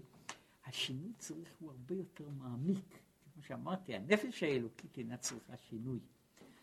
השינוי 0.67 1.13
צריך 1.19 1.49
הוא 1.61 1.71
הרבה 1.71 1.95
יותר 1.95 2.29
מעמיק. 2.29 2.99
כמו 3.35 3.43
שאמרתי, 3.43 3.95
הנפש 3.95 4.43
האלוקית 4.43 4.99
אינה 4.99 5.17
צריכה 5.17 5.57
שינוי. 5.57 5.99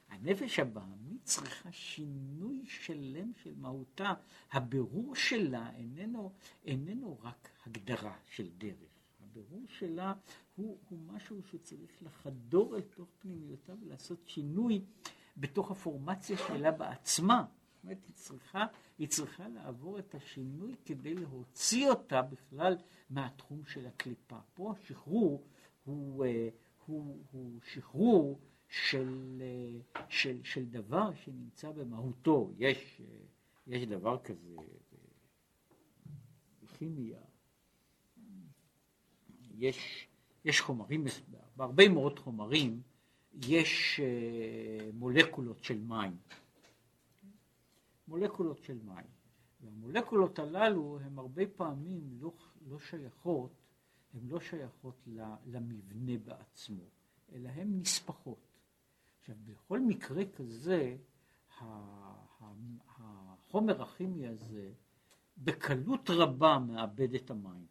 הנפש 0.10 0.60
הבעמית 0.60 1.24
צריכה 1.24 1.72
שינוי 1.72 2.64
שלם 2.66 3.32
של 3.44 3.54
מהותה. 3.58 4.14
הבירור 4.52 5.16
שלה 5.16 5.72
איננו, 5.76 6.32
איננו 6.66 7.18
רק 7.22 7.50
הגדרה 7.66 8.18
של 8.30 8.50
דרך. 8.58 8.96
הבירור 9.24 9.64
שלה 9.68 10.14
הוא, 10.56 10.78
הוא 10.90 11.00
משהו 11.08 11.42
שצריך 11.52 11.92
לחדור 12.02 12.76
אל 12.76 12.82
תוך 12.82 13.08
פנימיותה 13.20 13.74
ולעשות 13.82 14.20
שינוי 14.26 14.82
בתוך 15.38 15.72
הפורמציה 15.72 16.38
שלה 16.38 16.72
בעצמה. 16.72 17.46
אומרת, 17.86 18.06
היא 18.06 18.16
צריכה, 18.16 18.66
היא 18.98 19.08
צריכה 19.08 19.48
לעבור 19.48 20.00
את 20.00 20.16
השינוי 20.16 20.76
כדי 20.86 21.14
להוציא 21.14 21.90
אותה 21.90 22.22
בכלל 22.22 22.78
מהתחום 23.10 23.66
של 23.66 23.88
הקליפה. 23.88 24.38
פה 24.54 24.74
השחרור 24.80 25.44
הוא, 25.84 26.26
אה, 26.26 26.50
הוא, 26.86 27.24
הוא 27.32 27.60
שחרור 27.74 28.40
של, 28.70 29.42
אה, 29.42 30.04
של, 30.10 30.44
של 30.44 30.66
דבר 30.66 31.14
שנמצא 31.14 31.72
במהותו. 31.72 32.52
יש, 32.58 33.02
אה, 33.02 33.06
יש 33.68 33.84
דבר 33.84 34.18
כזה 34.24 34.56
בכימיה, 36.64 37.20
יש, 39.58 40.08
יש 40.46 40.62
חומרים, 40.62 41.06
בהרבה 41.56 41.90
מאוד 41.90 42.20
חומרים 42.20 42.82
יש 43.34 44.00
מולקולות 44.94 45.64
של 45.64 45.80
מים. 45.80 46.18
מולקולות 48.08 48.64
של 48.64 48.80
מים. 48.84 49.08
והמולקולות 49.62 50.40
הללו 50.40 51.00
הן 51.00 51.18
הרבה 51.18 51.44
פעמים 51.56 52.10
לא, 52.20 52.34
לא 52.68 52.80
שייכות, 52.80 53.52
הן 54.14 54.28
לא 54.28 54.40
שייכות 54.40 55.08
למבנה 55.46 56.18
בעצמו, 56.18 56.84
אלא 57.34 57.50
הן 57.50 57.80
נספחות. 57.80 58.48
עכשיו, 59.20 59.36
בכל 59.46 59.80
מקרה 59.80 60.24
כזה, 60.26 60.98
החומר 62.90 63.82
הכימי 63.82 64.28
הזה 64.28 64.72
בקלות 65.38 66.10
רבה 66.10 66.60
מאבד 66.60 67.14
את 67.14 67.32
המים. 67.32 67.66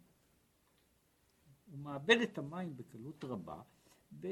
הוא 1.70 1.78
מאבד 1.78 2.20
את 2.22 2.39
המים 2.39 2.76
בקלות 2.76 3.24
רבה, 3.24 3.62
ב... 4.20 4.26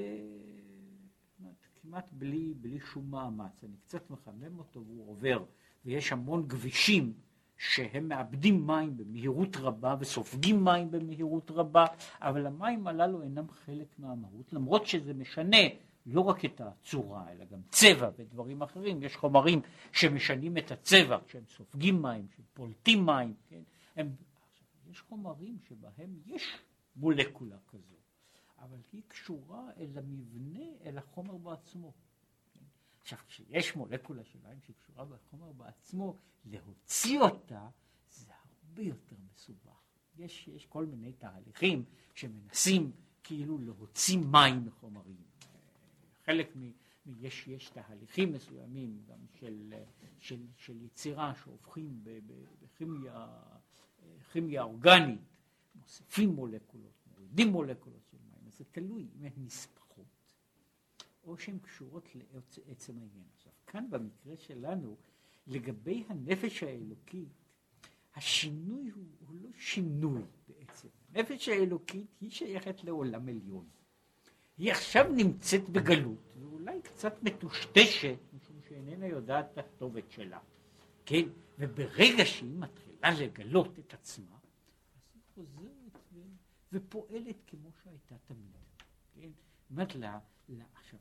כמעט 1.82 2.12
בלי, 2.12 2.54
בלי 2.54 2.80
שום 2.80 3.10
מאמץ. 3.10 3.64
אני 3.64 3.76
קצת 3.76 4.10
מחמם 4.10 4.58
אותו 4.58 4.84
והוא 4.84 5.10
עובר, 5.10 5.44
ויש 5.84 6.12
המון 6.12 6.48
כבישים 6.48 7.12
שהם 7.58 8.08
מאבדים 8.08 8.66
מים 8.66 8.96
במהירות 8.96 9.56
רבה 9.56 9.96
וסופגים 10.00 10.64
מים 10.64 10.90
במהירות 10.90 11.50
רבה, 11.50 11.86
אבל 12.20 12.46
המים 12.46 12.86
הללו 12.86 13.22
אינם 13.22 13.50
חלק 13.50 13.98
מהמהות, 13.98 14.52
למרות 14.52 14.86
שזה 14.86 15.14
משנה 15.14 15.56
לא 16.06 16.20
רק 16.20 16.44
את 16.44 16.60
הצורה, 16.60 17.32
אלא 17.32 17.44
גם 17.44 17.58
צבע 17.70 18.10
ודברים 18.16 18.62
אחרים. 18.62 19.02
יש 19.02 19.16
חומרים 19.16 19.60
שמשנים 19.92 20.58
את 20.58 20.70
הצבע 20.70 21.18
כשהם 21.26 21.42
סופגים 21.56 22.02
מים, 22.02 22.26
שפולטים 22.36 23.06
מים. 23.06 23.34
כן? 23.48 23.62
הם, 23.96 24.10
יש 24.90 25.00
חומרים 25.00 25.56
שבהם 25.68 26.10
יש 26.26 26.58
מולקולה 26.96 27.56
כזו, 27.68 27.96
אבל 28.58 28.78
היא 28.92 29.02
קשורה 29.08 29.70
אל 29.76 29.98
המבנה, 29.98 30.64
אל 30.84 30.98
החומר 30.98 31.36
בעצמו. 31.36 31.92
עכשיו, 33.02 33.18
כשיש 33.26 33.76
מולקולה 33.76 34.24
של 34.24 34.38
מים 34.42 34.60
שקשורה 34.60 35.04
בחומר 35.04 35.52
בעצמו, 35.52 36.16
להוציא 36.44 37.20
אותה 37.20 37.68
זה 38.10 38.32
הרבה 38.32 38.82
יותר 38.82 39.16
מסובך. 39.32 39.82
יש, 40.18 40.48
יש 40.48 40.66
כל 40.66 40.86
מיני 40.86 41.12
תהליכים 41.12 41.84
שמנסים 42.14 42.92
כאילו 43.22 43.58
להוציא 43.58 44.18
מים 44.18 44.66
מחומרים. 44.66 45.16
חלק 46.24 46.56
מ... 46.56 46.70
יש, 47.20 47.48
יש 47.48 47.68
תהליכים 47.70 48.32
מסוימים 48.32 49.02
גם 49.08 49.18
של, 49.32 49.74
של, 50.18 50.46
של 50.56 50.82
יצירה 50.82 51.34
שהופכים 51.34 52.04
בכימיה 52.62 53.26
כימיה 54.32 54.62
אורגנית, 54.62 55.20
מוסיפים 55.74 56.28
מולקולות, 56.28 57.06
מורידים 57.06 57.48
מולקולות 57.48 58.06
של 58.10 58.16
מים, 58.30 58.46
אז 58.46 58.58
זה 58.58 58.64
תלוי 58.64 59.08
אם 59.16 59.24
הן 59.24 59.32
נספחות 59.36 59.81
או 61.24 61.38
שהן 61.38 61.58
קשורות 61.58 62.08
לעצם 62.66 62.92
העניין. 62.98 63.24
עכשיו, 63.36 63.52
כאן 63.66 63.90
במקרה 63.90 64.36
שלנו, 64.36 64.96
לגבי 65.46 66.04
הנפש 66.08 66.62
האלוקית, 66.62 67.28
השינוי 68.14 68.90
הוא, 68.90 69.04
הוא 69.26 69.36
לא 69.42 69.48
שינוי 69.58 70.22
בעצם. 70.48 70.88
הנפש 71.14 71.48
האלוקית 71.48 72.06
היא 72.20 72.30
שייכת 72.30 72.84
לעולם 72.84 73.28
עליון. 73.28 73.68
היא 74.58 74.72
עכשיו 74.72 75.12
נמצאת 75.12 75.68
בגלות, 75.68 76.34
ואולי 76.40 76.82
קצת 76.82 77.22
מטושטשת, 77.22 78.18
משום 78.32 78.56
שאיננה 78.68 79.06
יודעת 79.06 79.52
את 79.52 79.58
הכתובת 79.58 80.10
שלה, 80.10 80.38
כן? 81.06 81.28
וברגע 81.58 82.24
שהיא 82.24 82.58
מתחילה 82.58 83.10
לגלות 83.20 83.78
את 83.78 83.94
עצמה, 83.94 84.36
אז 84.94 85.02
היא 85.14 85.22
חוזרת. 85.34 85.72
ופועלת 86.72 87.36
כמו 87.46 87.68
שהייתה 87.82 88.14
תמיד, 88.24 88.56
כן? 89.14 89.30
אומרת, 89.70 89.96
עכשיו, 90.74 90.98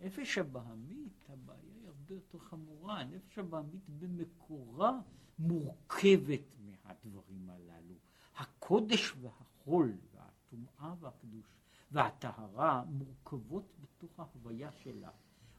לנפש 0.00 0.38
הבעמית 0.38 1.24
הבעיה 1.28 1.74
היא 1.74 1.88
הרבה 1.88 2.14
יותר 2.14 2.38
חמורה, 2.38 3.00
הנפש 3.00 3.38
הבעמית 3.38 3.88
במקורה 3.98 5.00
מורכבת 5.38 6.56
מהדברים 6.58 7.50
הללו. 7.50 7.94
הקודש 8.36 9.14
והחול 9.20 9.96
והטומאה 10.14 10.94
והקדוש 11.00 11.46
והטהרה 11.90 12.84
מורכבות 12.84 13.72
בתוך 13.80 14.20
ההוויה 14.20 14.72
שלה. 14.72 15.10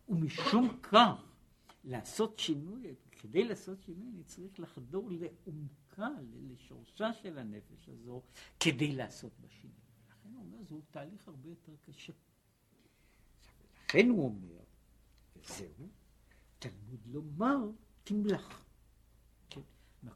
ומשום 0.10 0.78
כך, 0.82 1.32
לעשות 1.84 2.40
שינוי, 2.40 2.96
כדי 3.12 3.44
לעשות 3.44 3.82
שינוי 3.82 4.10
אני 4.14 4.24
צריך 4.24 4.60
לחדור 4.60 5.10
לעומקה, 5.12 6.10
לשורשה 6.34 7.14
של 7.14 7.38
הנפש 7.38 7.90
הזו, 7.90 8.22
כדי 8.60 8.92
לעשות 8.96 9.32
בה 9.40 9.48
שינוי. 9.50 9.76
לכן 10.10 10.30
הוא 10.34 10.44
אומר, 10.46 10.64
זהו 10.64 10.82
תהליך 10.92 11.28
הרבה 11.28 11.50
יותר 11.50 11.74
קשה. 11.86 12.14
לכן 13.92 14.10
הוא 14.10 14.26
אומר, 14.26 14.64
וזהו, 15.36 15.88
תלמוד 16.60 17.00
לומר, 17.06 17.58
תמלח. 18.04 18.64
כן? 19.50 19.62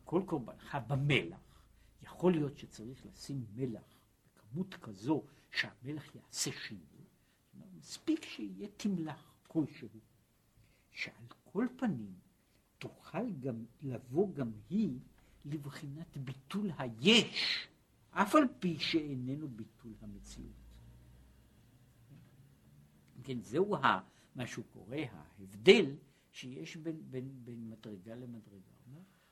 כל 0.04 0.22
קורבנך 0.26 0.78
במלח. 0.88 1.62
יכול 2.02 2.32
להיות 2.32 2.58
שצריך 2.58 3.06
לשים 3.06 3.46
מלח 3.56 4.00
בכמות 4.36 4.76
כזו 4.76 5.24
שהמלך 5.52 6.16
יעשה 6.16 6.52
שינוי, 6.52 7.04
מספיק 7.78 8.26
שיהיה 8.26 8.68
תמלח 8.78 9.36
כלשהו, 9.48 9.90
שעל 10.92 11.26
כל 11.44 11.68
פנים 11.78 12.14
תוכל 12.78 13.32
גם 13.32 13.66
לבוא 13.82 14.34
גם 14.34 14.52
היא 14.70 15.00
לבחינת 15.46 16.18
ביטול 16.18 16.72
היש, 16.78 17.68
אף 18.10 18.36
על 18.36 18.44
פי 18.60 18.80
שאיננו 18.80 19.48
ביטול 19.48 19.94
המציאות. 20.02 20.65
כן, 23.26 23.42
זהו 23.42 23.76
ה, 23.76 24.00
מה 24.36 24.48
שהוא 24.48 24.66
קורא 24.74 24.98
ההבדל 25.12 25.96
שיש 26.32 26.78
בין, 26.78 27.12
בין, 27.12 27.46
בין 27.46 27.70
מדרגה 27.70 28.16
למדרגה. 28.16 28.76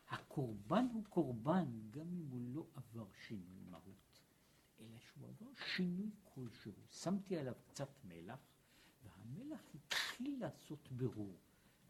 הקורבן 0.09 0.85
הוא 0.93 1.03
קורבן 1.09 1.65
גם 1.91 2.07
אם 2.13 2.25
הוא 2.29 2.41
לא 2.41 2.65
עבר 2.73 3.05
שינוי 3.27 3.63
מהות. 3.69 4.21
אלא 4.79 4.99
שהוא 4.99 5.27
עבר 5.27 5.51
שינוי 5.75 6.09
כלשהו. 6.23 6.71
שמתי 6.89 7.37
עליו 7.37 7.53
קצת 7.67 7.89
מלח, 8.03 8.39
והמלח 9.03 9.61
התחיל 9.75 10.39
לעשות 10.39 10.91
בירור 10.91 11.37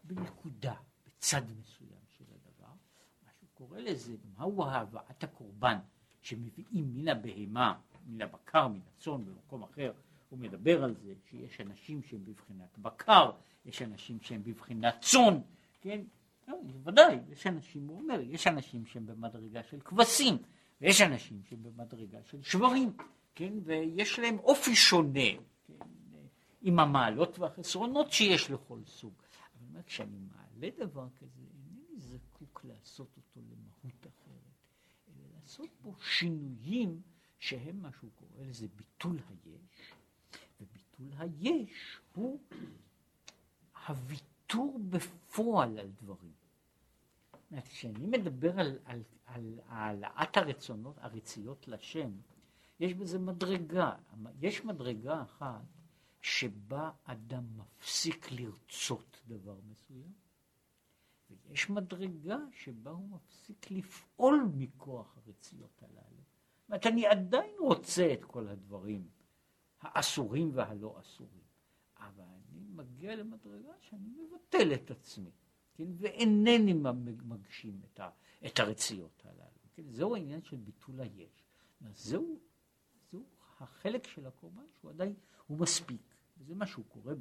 בנקודה, 0.04 0.76
בצד 1.06 1.42
מסוים 1.60 2.02
של 2.08 2.26
הדבר. 2.32 2.74
מה 3.26 3.32
שהוא 3.40 3.50
קורא 3.54 3.80
לזה, 3.80 4.16
מהו 4.38 4.66
הבאת 4.66 5.24
הקורבן 5.24 5.78
שמביאים 6.22 6.94
מן 6.96 7.08
הבהמה, 7.08 7.82
מן 8.06 8.22
הבקר, 8.22 8.68
מן 8.68 8.80
הצאן, 8.88 9.26
במקום 9.26 9.64
אחר. 9.64 9.94
הוא 10.34 10.40
מדבר 10.40 10.84
על 10.84 10.96
זה 10.96 11.14
שיש 11.30 11.62
אנשים 11.62 12.04
שהם 12.04 12.24
בבחינת 12.26 12.78
בקר, 12.78 13.32
יש 13.66 13.82
אנשים 13.82 14.22
שהם 14.22 14.44
בבחינת 14.44 14.96
צאן, 15.02 15.40
כן? 15.82 16.02
לא, 16.48 16.58
בוודאי, 16.64 17.20
יש 17.30 17.48
אנשים, 17.48 17.88
הוא 17.88 18.00
אומר, 18.00 18.20
יש 18.22 18.48
אנשים 18.48 18.86
שהם 18.86 19.06
במדרגה 19.06 19.64
של 19.64 19.80
כבשים, 19.80 20.38
ויש 20.82 21.02
אנשים 21.02 21.42
שבמדרגה 21.50 22.24
של 22.24 22.42
שברים, 22.44 22.94
כן, 23.36 23.54
ויש 23.64 24.20
להם 24.20 24.40
אופי 24.40 24.76
שונה, 24.76 25.30
כן, 25.68 25.74
עם 26.62 26.80
המעלות 26.80 27.40
והחסרונות 27.40 28.12
שיש 28.12 28.52
לכל 28.52 28.80
סוג. 28.86 29.14
אבל 29.72 29.82
כשאני 29.82 30.18
מעלה 30.18 30.70
דבר 30.78 31.08
כזה, 31.20 31.42
אינני 31.42 32.00
זקוק 32.00 32.66
לעשות 32.66 33.18
אותו 33.18 33.40
למהות 33.40 34.02
אחרת, 34.02 34.54
אלא 35.08 35.26
לעשות 35.36 35.70
בו 35.82 35.96
שינויים 36.00 37.02
שהם 37.40 37.82
מה 37.82 37.90
שהוא 38.00 38.12
קורא 38.16 38.46
לזה 38.46 38.68
ביטול 38.76 39.18
היש, 39.30 39.94
וביטול 41.00 41.14
היש 41.18 42.00
הוא 42.16 42.40
הוויתור 43.88 44.80
בפועל 44.90 45.80
על 45.80 45.92
דברים. 46.02 46.34
כשאני 47.70 48.08
מדבר 48.08 48.60
על, 48.60 48.80
על, 48.86 49.04
על 49.26 49.60
העלאת 49.68 50.38
הרצונות, 50.38 50.96
הרציות 50.98 51.68
לשם, 51.68 52.12
יש 52.80 52.94
בזה 52.94 53.20
מדרגה. 53.20 53.96
יש 54.42 54.66
מדרגה 54.66 55.22
אחת 55.22 55.62
שבה 56.22 56.92
אדם 57.04 57.44
מפסיק 57.58 58.32
לרצות 58.32 59.22
דבר 59.28 59.58
מסוים, 59.72 60.14
ויש 61.30 61.70
מדרגה 61.70 62.38
שבה 62.52 62.92
הוא 62.92 63.10
מפסיק 63.10 63.72
לפעול 63.72 64.50
מכוח 64.58 65.18
הרציות 65.18 65.84
הללו. 65.84 66.24
זאת 66.62 66.70
אומרת, 66.70 66.86
אני 66.86 67.08
עדיין 67.08 67.56
רוצה 67.60 68.14
את 68.14 68.24
כל 68.26 68.48
הדברים 68.48 69.08
האסורים 69.84 70.52
והלא 70.54 71.00
אסורים, 71.00 71.44
אבל 71.98 72.24
אני 72.24 72.62
מגיע 72.76 73.16
למדרגה 73.16 73.74
שאני 73.80 74.10
מבטל 74.10 74.74
את 74.74 74.92
עצמי, 74.92 75.32
כן? 75.74 75.88
ואינני 75.98 76.74
מגשים 77.24 77.82
את, 77.86 78.00
ה, 78.00 78.10
את 78.46 78.60
הרציות 78.60 79.22
הללו. 79.26 79.60
כן? 79.76 79.84
זהו 79.90 80.16
העניין 80.16 80.42
של 80.44 80.58
ביטול 80.58 81.02
היש. 81.02 81.44
זהו, 81.92 82.40
זהו 83.12 83.26
החלק 83.60 84.08
של 84.08 84.28
הקורבן 84.28 84.66
שהוא 84.80 84.92
עדיין, 84.92 85.14
הוא 85.48 85.60
מספיק. 85.60 86.02
וזה 86.38 86.56
מה 86.56 86.68
שהוא 86.68 86.86
קורא 86.86 87.14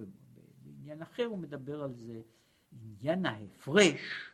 בעניין 0.62 1.02
אחר, 1.02 1.24
הוא 1.24 1.38
מדבר 1.38 1.82
על 1.82 1.94
זה, 1.94 2.22
עניין 2.72 3.26
ההפרש 3.26 4.30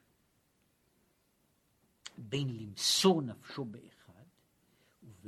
בין 2.19 2.57
למסור 2.57 3.23
נפשו 3.23 3.65
באחד 3.65 3.98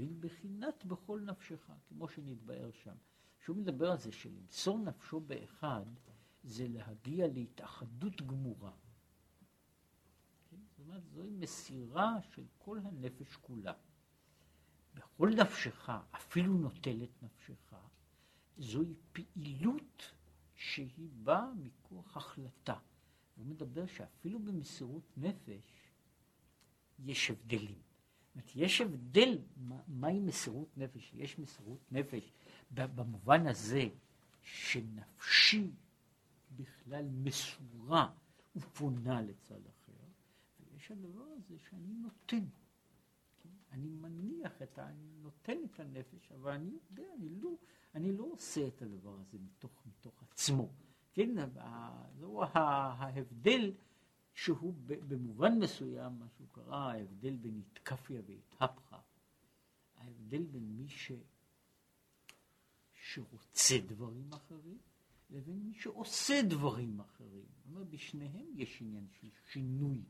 ובין 0.01 0.21
בחינת 0.21 0.85
בכל 0.85 1.21
נפשך, 1.21 1.71
כמו 1.89 2.09
שנתבאר 2.09 2.71
שם. 2.73 2.97
שהוא 3.45 3.57
מדבר 3.57 3.91
על 3.91 3.99
זה 3.99 4.13
שלמסור 4.13 4.79
נפשו 4.79 5.21
באחד 5.21 5.85
זה 6.43 6.69
להגיע 6.69 7.27
להתאחדות 7.27 8.23
גמורה. 8.23 8.73
כן? 10.51 10.57
זאת 10.57 10.79
אומרת, 10.79 11.03
זוהי 11.07 11.31
מסירה 11.31 12.23
של 12.23 12.45
כל 12.59 12.79
הנפש 12.85 13.37
כולה. 13.37 13.73
בכל 14.95 15.31
נפשך, 15.37 15.89
אפילו 16.11 16.55
נוטלת 16.55 17.23
נפשך, 17.23 17.75
זוהי 18.59 18.95
פעילות 19.13 20.13
שהיא 20.55 21.09
באה 21.13 21.55
מכוח 21.55 22.17
החלטה. 22.17 22.79
הוא 23.37 23.47
מדבר 23.47 23.87
שאפילו 23.87 24.39
במסירות 24.39 25.17
נפש 25.17 25.93
יש 26.99 27.31
הבדלים. 27.31 27.90
אומרת, 28.35 28.51
יש 28.57 28.81
הבדל 28.81 29.39
מהי 29.89 30.21
מסירות 30.21 30.77
נפש. 30.77 31.13
יש 31.15 31.39
מסירות 31.39 31.93
נפש 31.93 32.33
במובן 32.71 33.47
הזה 33.47 33.89
שנפשי 34.43 35.71
בכלל 36.57 37.05
מסורה 37.09 38.13
ופונה 38.57 39.23
לצד 39.23 39.67
אחר, 39.67 39.93
ויש 40.61 40.91
הדבר 40.91 41.25
הזה 41.37 41.59
שאני 41.59 41.93
נותן. 41.95 42.45
כן? 43.43 43.49
אני 43.73 43.89
מניח 43.89 44.63
את 44.63 44.79
ה... 44.79 44.89
אני 44.89 45.09
נותן 45.23 45.59
את 45.65 45.81
הנפש, 45.81 46.33
אבל 46.33 46.53
אני 46.53 46.71
יודע, 46.91 47.09
אני 47.19 47.29
לא, 47.41 47.51
אני 47.95 48.13
לא 48.13 48.25
עושה 48.25 48.67
את 48.67 48.83
הדבר 48.83 49.19
הזה 49.21 49.39
מתוך, 49.39 49.83
מתוך 49.87 50.23
עצמו. 50.23 50.69
כן, 51.13 51.35
זהו 52.19 52.43
ההבדל 52.43 53.73
שהוא 54.45 54.75
במובן 54.87 55.59
מסוים, 55.59 56.19
מה 56.19 56.27
שהוא 56.37 56.49
קרא, 56.53 56.77
ההבדל 56.77 57.37
בין 57.37 57.63
התקפיה 57.67 58.21
והתהפכה. 58.27 59.01
ההבדל 59.97 60.43
בין 60.43 60.77
מי 60.77 60.89
ש... 60.89 61.13
שרוצה 62.95 63.75
דברים 63.87 64.33
אחרים, 64.33 64.79
לבין 65.31 65.63
מי 65.63 65.75
שעושה 65.75 66.43
דברים 66.49 67.01
אחרים. 67.01 67.45
אומרת, 67.71 67.89
בשניהם 67.89 68.47
יש 68.55 68.83
עניין 68.83 69.07
של 69.21 69.29
שינוי 69.51 70.03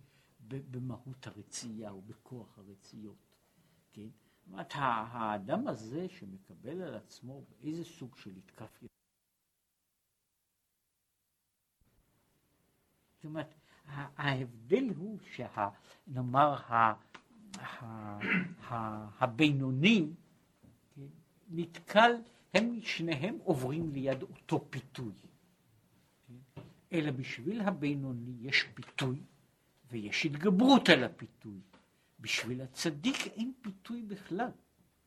במהות 0.49 1.27
הרצייה 1.27 1.95
ובכוח 1.95 2.59
הרציות. 2.59 3.19
כן? 3.93 4.09
זאת 4.09 4.47
אומרת, 4.47 4.73
האדם 4.75 5.69
הזה 5.69 6.09
שמקבל 6.09 6.83
על 6.83 6.95
עצמו 6.95 7.45
איזה 7.61 7.85
סוג 7.85 8.17
של 8.17 8.37
התקפיה. 8.37 8.89
זאת 13.17 13.25
אומרת, 13.25 13.60
ההבדל 14.17 14.85
הוא 14.97 15.19
שנאמר 15.35 16.57
הבינוני 19.19 20.07
נתקל 21.49 22.13
הם 22.55 22.79
שניהם 22.83 23.39
עוברים 23.45 23.91
ליד 23.93 24.23
אותו 24.23 24.67
פיתוי. 24.71 25.13
אלא 26.93 27.11
בשביל 27.11 27.61
הבינוני 27.61 28.33
יש 28.41 28.67
פיתוי 28.75 29.23
ויש 29.91 30.27
התגברות 30.27 30.89
על 30.89 31.05
הפיתוי. 31.05 31.61
בשביל 32.21 32.63
הצדיק 32.63 33.17
אין 33.27 33.53
פיתוי 33.61 34.03
בכלל. 34.03 34.51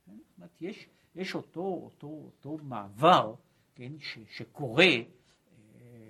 כן? 0.05 0.17
זאת 0.37 0.61
יש, 0.61 0.87
יש 1.15 1.35
אותו, 1.35 1.59
אותו, 1.59 2.07
אותו 2.07 2.57
מעבר 2.63 3.35
כן, 3.75 3.91
ש, 3.99 4.17
שקורה, 4.29 4.85
אה, 4.85 6.09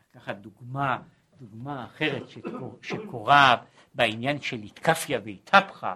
לקחת 0.00 0.36
דוגמה, 0.36 1.02
דוגמה 1.40 1.84
אחרת 1.84 2.28
שקור, 2.28 2.78
שקורה 2.82 3.56
בעניין 3.94 4.40
של 4.40 4.60
והתהפכה, 5.24 5.94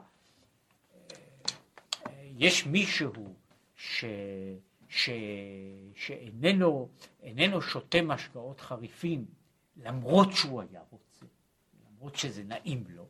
אה, 2.07 2.12
יש 2.38 2.66
מישהו 2.66 3.34
ש, 3.76 4.05
ש, 4.88 5.11
שאיננו 5.95 6.88
איננו 7.22 7.62
שותה 7.62 8.03
משקאות 8.03 8.61
חריפים 8.61 9.24
למרות 9.76 10.32
שהוא 10.32 10.62
היה 10.62 10.80
רוצה, 10.90 11.26
למרות 11.90 12.16
שזה 12.16 12.43
נעים 12.45 12.84
לו, 12.88 13.07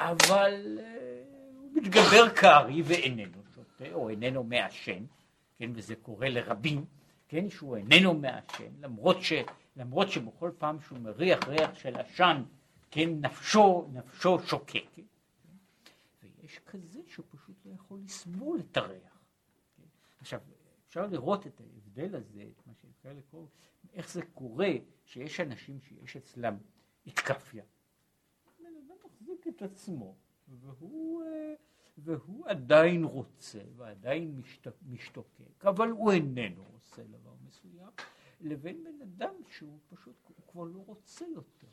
אבל 0.00 0.78
אה, 0.80 1.22
הוא 1.54 1.70
מתגבר 1.74 2.30
כארי 2.30 2.82
ואיננו 2.82 3.38
שותה 3.54 3.92
או 3.92 4.08
איננו 4.08 4.44
מעשן, 4.44 5.04
כן, 5.58 5.70
וזה 5.74 5.96
קורה 5.96 6.28
לרבים, 6.28 6.84
כן, 7.28 7.50
שהוא 7.50 7.76
איננו 7.76 8.14
מעשן, 8.14 8.70
למרות, 8.80 9.22
ש, 9.22 9.32
למרות 9.76 10.10
שבכל 10.10 10.50
פעם 10.58 10.80
שהוא 10.80 10.98
מריח 10.98 11.48
ריח 11.48 11.74
של 11.74 11.96
עשן, 11.96 12.42
כן, 12.90 13.10
נפשו, 13.20 13.88
נפשו 13.92 14.38
שוקקת. 14.38 15.04
ויש 16.22 16.58
כזה 16.58 17.00
שפשוט 17.06 17.56
לא 17.66 17.72
יכול 17.74 18.00
לסבול 18.04 18.60
את 18.60 18.76
הריח. 18.76 19.18
עכשיו, 20.20 20.40
אפשר 20.86 21.06
לראות 21.06 21.46
את 21.46 21.60
ההבדל 21.60 22.16
הזה, 22.16 22.42
את 22.42 22.66
מה 22.66 22.72
שאפשר 22.74 23.12
לקרוא, 23.12 23.46
איך 23.92 24.10
זה 24.12 24.22
קורה 24.34 24.70
שיש 25.04 25.40
אנשים 25.40 25.80
שיש 25.80 26.16
אצלם 26.16 26.56
התקפיה. 27.06 27.64
בן 28.58 28.64
אדם 28.66 28.96
מחזיק 29.04 29.46
את 29.48 29.62
עצמו, 29.62 30.14
והוא, 30.48 31.22
אה, 31.22 31.54
והוא 31.98 32.48
עדיין 32.48 33.04
רוצה 33.04 33.60
ועדיין 33.76 34.42
משתוקק, 34.86 35.64
אבל 35.64 35.90
הוא 35.90 36.12
איננו 36.12 36.64
עושה 36.72 37.02
דבר 37.02 37.34
מסוים, 37.46 37.90
לבין 38.40 38.84
בן 38.84 39.02
אדם 39.02 39.34
שהוא 39.50 39.78
פשוט, 39.88 40.16
הוא 40.28 40.46
כבר 40.52 40.64
לא 40.64 40.78
רוצה 40.86 41.24
יותר. 41.34 41.66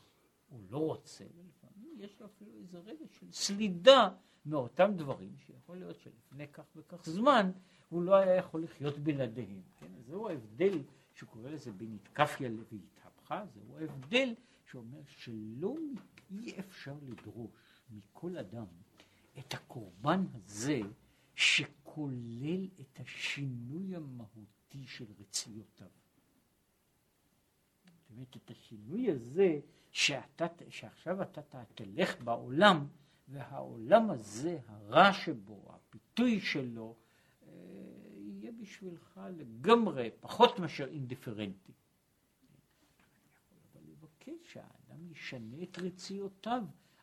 הוא 0.48 0.60
לא 0.70 0.78
רוצה, 0.78 1.24
ולפעמים 1.36 1.94
יש 1.98 2.20
לו 2.20 2.26
אפילו 2.26 2.52
איזה 2.56 2.78
רגע 2.78 3.04
של 3.08 3.32
סלידה 3.32 4.08
מאותם 4.46 4.92
דברים, 4.96 5.36
שיכול 5.38 5.76
להיות 5.76 6.00
שלפני 6.00 6.48
כך 6.48 6.64
וכך 6.76 7.04
זמן, 7.04 7.50
הוא 7.88 8.02
לא 8.02 8.14
היה 8.14 8.36
יכול 8.36 8.62
לחיות 8.62 8.98
בלעדיהם. 8.98 9.62
כן? 9.76 9.92
זהו 10.06 10.28
ההבדל 10.28 10.82
שקורא 11.14 11.50
לזה 11.50 11.72
בין 11.72 11.94
התקפיה 11.94 12.50
והתהפכה, 12.70 13.44
זהו 13.54 13.78
ההבדל 13.78 14.34
שאומר 14.64 15.00
שלא 15.06 15.76
אי 16.30 16.58
אפשר 16.58 16.96
לדרוש 17.02 17.50
מכל 17.90 18.36
אדם 18.36 18.66
את 19.38 19.54
הקורבן 19.54 20.24
הזה 20.34 20.80
שכולל 21.34 22.68
את 22.80 23.00
השינוי 23.00 23.96
המהותי 23.96 24.86
של 24.86 25.06
רציותיו. 25.20 25.88
אומרת, 28.14 28.36
את 28.36 28.50
השינוי 28.50 29.10
הזה 29.10 29.60
שאתה, 29.90 30.46
שעכשיו 30.68 31.22
אתה 31.22 31.40
תלך 31.74 32.22
בעולם 32.22 32.86
והעולם 33.28 34.10
הזה, 34.10 34.58
הרע 34.66 35.12
שבו, 35.12 35.68
הפיתוי 35.68 36.40
שלו, 36.40 36.96
יהיה 38.16 38.52
בשבילך 38.52 39.20
לגמרי 39.36 40.10
פחות 40.20 40.58
מאשר 40.58 40.88
אינדיפרנטי. 40.88 41.72
אבל 43.72 43.82
לבקש 43.90 44.52
שהאדם 44.52 45.10
ישנה 45.10 45.62
את 45.62 45.78
רציותיו 45.78 46.62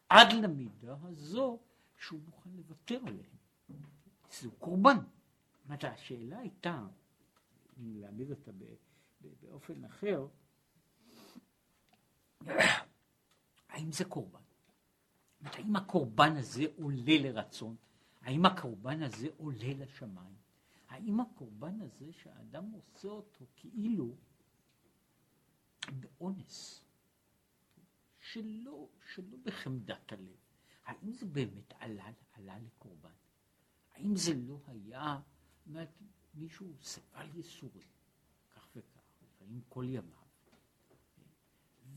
עד 0.10 0.34
למידה 0.34 0.96
הזו 1.04 1.60
שהוא 1.98 2.20
מוכן 2.26 2.50
לוותר 2.56 3.00
עליהם. 3.08 3.42
זהו 4.32 4.52
קורבן. 4.52 4.98
השאלה 5.70 6.40
הייתה, 6.40 6.86
אם 7.80 7.96
להעמיד 7.98 8.30
אותה 8.32 8.52
באופן 9.42 9.84
אחר, 9.84 10.28
האם 13.70 13.92
זה 13.92 14.06
קורבן? 14.06 14.40
זאת 15.44 15.56
האם 15.56 15.76
הקורבן 15.76 16.36
הזה 16.38 16.64
עולה 16.76 17.18
לרצון? 17.22 17.76
האם 18.22 18.46
הקורבן 18.46 19.04
הזה 19.04 19.28
עולה 19.38 19.74
לשמיים? 19.78 20.36
האם 20.90 21.20
הקורבן 21.20 21.82
הזה 21.82 22.14
שהאדם 22.14 22.72
עושה 22.72 23.08
אותו 23.08 23.46
כאילו 23.56 24.16
באונס, 26.00 26.84
שלא, 28.20 28.88
שלא 29.14 29.38
בחמדת 29.44 30.12
הלב, 30.12 30.38
האם 30.86 31.12
זה 31.12 31.26
באמת 31.26 31.74
עלה, 31.80 32.12
עלה 32.34 32.60
לקורבן? 32.60 33.10
האם 33.94 34.16
זה 34.16 34.34
לא 34.36 34.60
היה, 34.68 35.20
אומרת, 35.68 35.90
מישהו 36.34 36.74
סבל 36.82 37.36
ייסורים, 37.36 37.88
בחיים 39.52 39.62
כל 39.70 39.86
ימיו, 39.88 40.21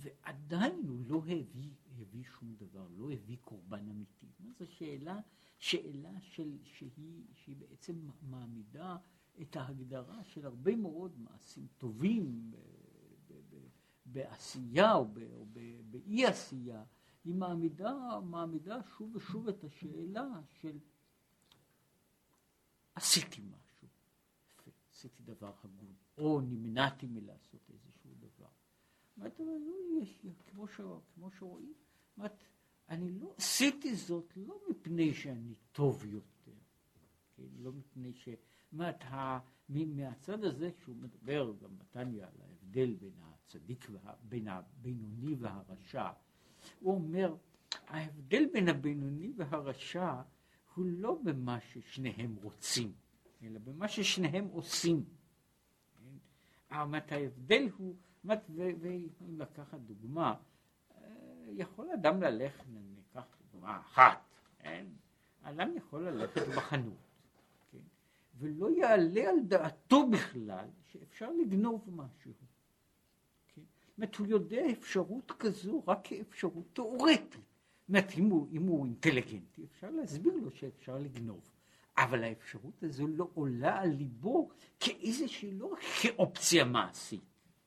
ועדיין 0.04 0.88
הוא 0.88 1.04
לא 1.06 1.18
הביא, 1.18 1.70
הביא 2.00 2.24
שום 2.24 2.54
דבר, 2.56 2.86
לא 2.96 3.12
הביא 3.12 3.36
קורבן 3.40 3.88
אמיתי. 3.88 4.26
זו 4.58 4.66
שאלה, 4.66 5.20
שאלה 5.58 6.20
של, 6.20 6.58
שהיא, 6.64 7.24
שהיא 7.32 7.56
בעצם 7.56 8.08
מעמידה 8.22 8.96
את 9.40 9.56
ההגדרה 9.56 10.24
של 10.24 10.46
הרבה 10.46 10.76
מאוד 10.76 11.18
מעשים 11.18 11.66
טובים 11.78 12.52
בעשייה 14.06 14.94
או 14.94 15.06
באי 15.90 16.26
עשייה, 16.26 16.84
היא 17.24 17.34
מעמידה, 17.34 18.20
מעמידה 18.24 18.78
שוב 18.96 19.16
ושוב 19.16 19.48
את 19.48 19.64
השאלה 19.64 20.40
של 20.60 20.78
עשיתי 22.94 23.40
משהו, 23.40 23.88
עשיתי 24.92 25.22
דבר 25.22 25.52
הגון, 25.64 25.94
או 26.18 26.40
נמנעתי 26.40 27.06
מלעשות 27.06 27.60
דבר. 27.68 27.93
אומרת, 29.16 29.40
אבל 29.40 29.46
לא 29.66 30.02
יש, 30.02 30.26
כמו, 30.46 30.68
ש, 30.68 30.80
כמו 31.14 31.30
שרואים, 31.30 31.74
אומרת, 32.16 32.44
אני 32.88 33.10
לא 33.12 33.34
עשיתי 33.36 33.94
זאת 33.94 34.32
לא 34.36 34.60
מפני 34.70 35.14
שאני 35.14 35.54
טוב 35.72 36.04
יותר, 36.04 36.52
כן? 36.94 37.42
לא 37.58 37.72
מפני 37.72 38.12
ש... 38.14 38.28
אומרת, 38.72 39.04
מהצד 39.68 40.44
הזה, 40.44 40.70
כשהוא 40.78 40.96
מדבר 40.96 41.52
גם 41.62 41.78
בתניא 41.78 42.24
על 42.24 42.32
ההבדל 42.40 42.94
בין 42.94 43.12
הצדיק, 43.22 43.86
וה, 43.90 44.14
בין 44.22 44.48
הבינוני 44.48 45.34
והרשע, 45.38 46.10
הוא 46.80 46.94
אומר, 46.94 47.36
ההבדל 47.86 48.44
בין 48.52 48.68
הבינוני 48.68 49.32
והרשע 49.36 50.22
הוא 50.74 50.86
לא 50.86 51.18
במה 51.24 51.60
ששניהם 51.60 52.36
רוצים, 52.42 52.92
אלא 53.42 53.58
במה 53.58 53.88
ששניהם 53.88 54.44
עושים. 54.44 55.04
כן? 57.06 57.14
ההבדל 57.14 57.68
הוא, 57.76 57.94
ואם 58.80 59.38
לקחת 59.38 59.78
דוגמה, 59.78 60.34
אה, 60.94 61.04
יכול 61.48 61.90
אדם 61.94 62.22
ללכת, 62.22 62.64
ניקח 62.96 63.36
דוגמה 63.52 63.80
אחת, 63.80 64.18
כן? 64.58 64.86
אדם 65.42 65.76
יכול 65.76 66.08
ללכת 66.08 66.48
בחנות, 66.56 66.96
כן? 67.72 67.78
ולא 68.38 68.70
יעלה 68.70 69.30
על 69.30 69.40
דעתו 69.40 70.06
בכלל 70.10 70.68
שאפשר 70.82 71.30
לגנוב 71.32 71.88
משהו. 71.92 72.32
זאת 73.94 73.98
אומרת, 73.98 74.16
הוא 74.16 74.26
יודע 74.26 74.70
אפשרות 74.72 75.32
כזו 75.38 75.82
רק 75.86 75.98
כאפשרות 76.04 76.64
תיאורטית. 76.72 77.32
זאת 77.32 77.88
אומרת, 77.88 78.12
אם 78.18 78.24
הוא, 78.24 78.48
אם 78.52 78.62
הוא 78.62 78.86
אינטליגנטי, 78.86 79.64
אפשר 79.64 79.90
להסביר 79.90 80.34
לו 80.36 80.50
שאפשר 80.50 80.98
לגנוב. 80.98 81.53
אבל 81.98 82.24
האפשרות 82.24 82.82
הזו 82.82 83.06
לא 83.06 83.28
עולה 83.34 83.80
על 83.80 83.88
ליבו 83.88 84.48
כאיזושהי, 84.80 85.52
לא 85.52 85.66
רק 85.66 85.78
כאופציה 86.02 86.64
מעשית. 86.64 87.24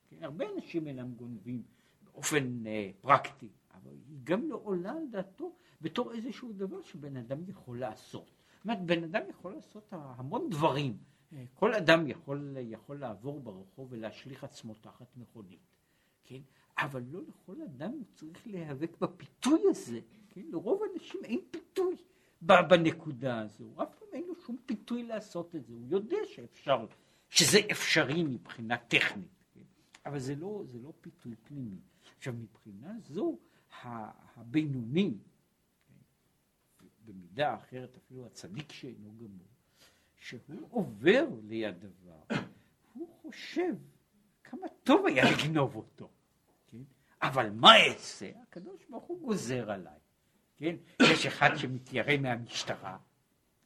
כן? 0.09 0.23
הרבה 0.23 0.45
אנשים 0.55 0.87
אינם 0.87 1.13
גונבים 1.13 1.63
באופן 2.03 2.67
אה, 2.67 2.91
פרקטי, 3.01 3.49
אבל 3.73 3.91
היא 4.09 4.17
גם 4.23 4.49
לא 4.49 4.59
עולה 4.63 4.91
על 4.91 5.07
דעתו 5.11 5.55
בתור 5.81 6.13
איזשהו 6.13 6.53
דבר 6.53 6.83
שבן 6.83 7.17
אדם 7.17 7.37
יכול 7.47 7.79
לעשות. 7.79 8.31
זאת 8.55 8.63
אומרת, 8.63 8.81
בן 8.81 9.03
אדם 9.03 9.21
יכול 9.29 9.53
לעשות 9.53 9.87
המון 9.91 10.49
דברים. 10.49 10.97
אה, 11.33 11.43
כל 11.53 11.73
אדם 11.73 12.07
יכול, 12.07 12.57
יכול 12.61 12.99
לעבור 12.99 13.39
ברחוב 13.39 13.87
ולהשליך 13.91 14.43
עצמו 14.43 14.73
תחת 14.73 15.17
מכונית. 15.17 15.59
כן? 16.23 16.41
אבל 16.77 17.03
לא 17.11 17.21
לכל 17.27 17.61
אדם 17.61 17.91
הוא 17.91 18.03
צריך 18.13 18.47
להיאבק 18.47 18.97
בפיתוי 18.99 19.61
הזה, 19.69 19.99
כן? 20.29 20.41
לרוב 20.51 20.81
האנשים 20.83 21.21
אין 21.23 21.39
פיתוי 21.51 21.95
בנקודה 22.41 23.39
הזו, 23.39 23.73
אף 23.83 23.95
פעם 23.99 24.07
אין 24.13 24.23
לו 24.27 24.35
שום 24.35 24.57
פיתוי 24.65 25.03
לעשות 25.03 25.55
את 25.55 25.65
זה, 25.65 25.73
הוא 25.73 25.85
יודע 25.89 26.17
שאפשר, 26.25 26.85
שזה 27.29 27.59
אפשרי 27.71 28.23
מבחינה 28.23 28.77
טכנית, 28.77 29.43
כן? 29.53 29.61
אבל 30.05 30.19
זה 30.19 30.35
לא, 30.35 30.63
זה 30.71 30.79
לא 30.79 30.93
פיתוי 31.01 31.35
פנימי. 31.43 31.79
עכשיו 32.17 32.33
מבחינה 32.33 32.93
זו 32.99 33.37
הבינוני, 34.35 35.13
כן? 35.87 36.85
במידה 37.05 37.55
אחרת 37.55 37.97
אפילו 37.97 38.25
הצדיק 38.25 38.71
שאינו 38.71 39.15
גמור, 39.17 39.47
שהוא 40.15 40.67
עובר 40.69 41.25
ליד 41.43 41.75
דבר, 41.79 42.37
הוא 42.93 43.09
חושב 43.21 43.73
כמה 44.43 44.67
טוב 44.83 45.05
היה 45.05 45.23
לגנוב 45.31 45.75
אותו. 45.75 46.09
אבל 47.21 47.49
מה 47.49 47.71
אעשה? 47.87 48.31
הקדוש 48.41 48.85
ברוך 48.89 49.03
הוא 49.03 49.21
גוזר 49.21 49.71
עליי, 49.71 49.99
כן? 50.57 50.75
יש 51.03 51.25
אחד 51.25 51.49
שמתיירא 51.55 52.17
מהמשטרה, 52.17 52.97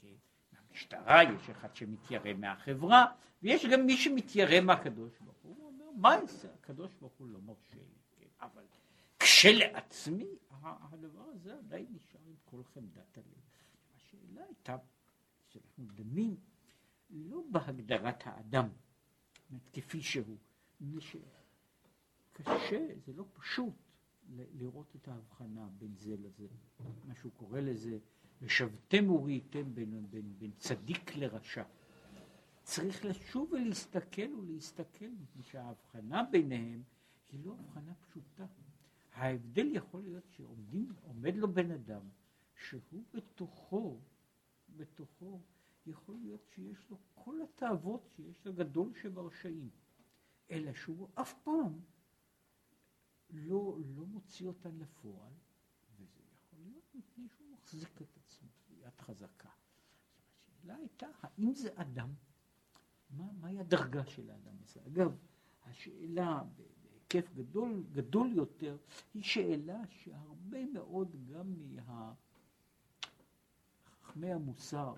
כן? 0.01 0.07
מהמשטרה, 0.51 1.23
יש 1.23 1.49
אחד 1.49 1.75
שמתיירא 1.75 2.33
מהחברה, 2.33 3.05
ויש 3.43 3.65
גם 3.65 3.85
מי 3.85 3.97
שמתיירא 3.97 4.61
מהקדוש 4.61 5.19
ברוך 5.19 5.37
הוא. 5.41 5.55
הוא 5.55 5.67
אומר, 5.67 5.91
מה 5.95 6.15
אעשה? 6.15 6.47
הקדוש 6.53 6.93
ברוך 6.99 7.13
הוא 7.17 7.27
לא 7.27 7.39
מרשה 7.41 7.75
לי, 7.75 8.01
כן? 8.17 8.45
אבל 8.45 8.63
כשלעצמי, 9.19 10.35
הדבר 10.63 11.23
הזה 11.23 11.57
עדיין 11.57 11.85
נשאר 11.89 12.19
עם 12.25 12.35
כל 12.45 12.63
חמדת 12.63 13.17
הלב. 13.17 13.25
השאלה 13.95 14.43
הייתה, 14.45 14.77
שאנחנו 15.47 15.85
דנים 15.95 16.35
לא 17.09 17.41
בהגדרת 17.51 18.23
האדם, 18.25 18.69
כפי 19.73 20.01
שהוא, 20.01 20.37
קשה, 22.33 22.87
זה 23.05 23.13
לא 23.13 23.25
פשוט 23.33 23.73
לראות 24.36 24.95
את 24.95 25.07
ההבחנה 25.07 25.67
בין 25.77 25.95
זה 25.95 26.15
לזה. 26.17 26.47
מה 27.07 27.15
שהוא 27.15 27.32
קורא 27.38 27.59
לזה, 27.59 27.99
ושבתם 28.41 29.11
וראיתם 29.11 29.75
בין, 29.75 30.05
בין, 30.09 30.34
בין 30.38 30.51
צדיק 30.57 31.15
לרשע. 31.15 31.63
צריך 32.63 33.05
לשוב 33.05 33.51
ולהסתכל 33.51 34.34
ולהסתכל, 34.34 35.09
מפני 35.21 35.43
שההבחנה 35.43 36.23
ביניהם 36.23 36.84
היא 37.32 37.45
לא 37.45 37.55
הבחנה 37.59 37.93
פשוטה. 37.93 38.45
ההבדל 39.13 39.67
יכול 39.75 40.01
להיות 40.03 40.29
שעומד 40.29 41.36
לו 41.36 41.53
בן 41.53 41.71
אדם 41.71 42.01
שהוא 42.55 43.03
בתוכו, 43.13 43.99
בתוכו 44.77 45.39
יכול 45.86 46.15
להיות 46.21 46.47
שיש 46.55 46.89
לו 46.89 46.97
כל 47.13 47.41
התאוות 47.41 48.09
שיש 48.15 48.45
לגדול 48.45 48.93
שברשעים, 49.01 49.69
אלא 50.51 50.73
שהוא 50.73 51.07
אף 51.13 51.34
פעם 51.43 51.79
לא, 53.32 53.77
לא 53.95 54.05
מוציא 54.05 54.47
אותן 54.47 54.75
לפועל, 54.77 55.34
וזה 55.95 56.21
יכול 56.36 56.59
להיות 56.63 56.95
מפני 56.95 57.27
שהוא 57.29 57.47
מחזיק 57.51 58.01
את 58.01 58.17
עצמו 58.17 58.47
ביד 58.69 59.01
חזקה. 59.01 59.49
השאלה 60.47 60.75
הייתה, 60.75 61.07
האם 61.21 61.53
זה 61.55 61.69
אדם? 61.75 62.13
מה, 63.09 63.32
מהי 63.39 63.59
הדרגה 63.59 64.05
של 64.05 64.29
האדם 64.29 64.55
הזה? 64.63 64.79
אגב, 64.88 65.17
השאלה 65.63 66.43
בהיקף 66.55 67.34
גדול, 67.34 67.84
גדול 67.91 68.34
יותר 68.34 68.77
היא 69.13 69.23
שאלה 69.23 69.82
שהרבה 69.89 70.65
מאוד 70.65 71.15
גם 71.25 71.53
מהחכמי 74.01 74.32
המוסר, 74.32 74.93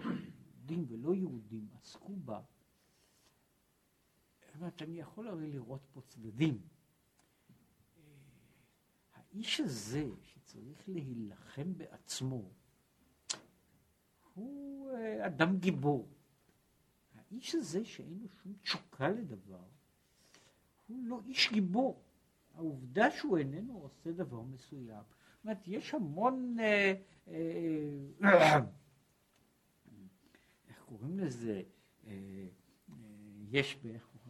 יהודים 0.69 0.85
ולא 0.87 1.15
יהודים, 1.15 1.67
עסקו 1.81 2.15
בה. 2.15 2.41
זאת 4.41 4.55
אומרת, 4.55 4.81
אני 4.81 4.99
יכול 4.99 5.27
הרי 5.27 5.51
לראות 5.51 5.81
פה 5.93 6.01
צדדים. 6.01 6.61
האיש 9.33 9.59
הזה 9.59 10.05
שצריך 10.21 10.83
להילחם 10.87 11.77
בעצמו, 11.77 12.41
הוא 14.33 14.91
אה, 14.91 15.25
אדם 15.27 15.57
גיבור. 15.57 16.07
האיש 17.15 17.55
הזה 17.55 17.85
שאין 17.85 18.19
לו 18.21 18.29
שום 18.29 18.53
תשוקה 18.61 19.09
לדבר, 19.09 19.63
הוא 20.87 21.03
לא 21.05 21.21
איש 21.25 21.51
גיבור. 21.51 22.03
העובדה 22.55 23.11
שהוא 23.11 23.37
איננו 23.37 23.77
עושה 23.77 24.11
דבר 24.11 24.41
מסוים. 24.41 25.03
זאת 25.35 25.43
אומרת, 25.43 25.67
יש 25.67 25.93
המון, 25.93 26.57
אה, 26.59 26.93
אה, 27.27 27.33
איך 30.69 30.83
קוראים 30.85 31.19
לזה, 31.19 31.61
יש, 33.51 33.77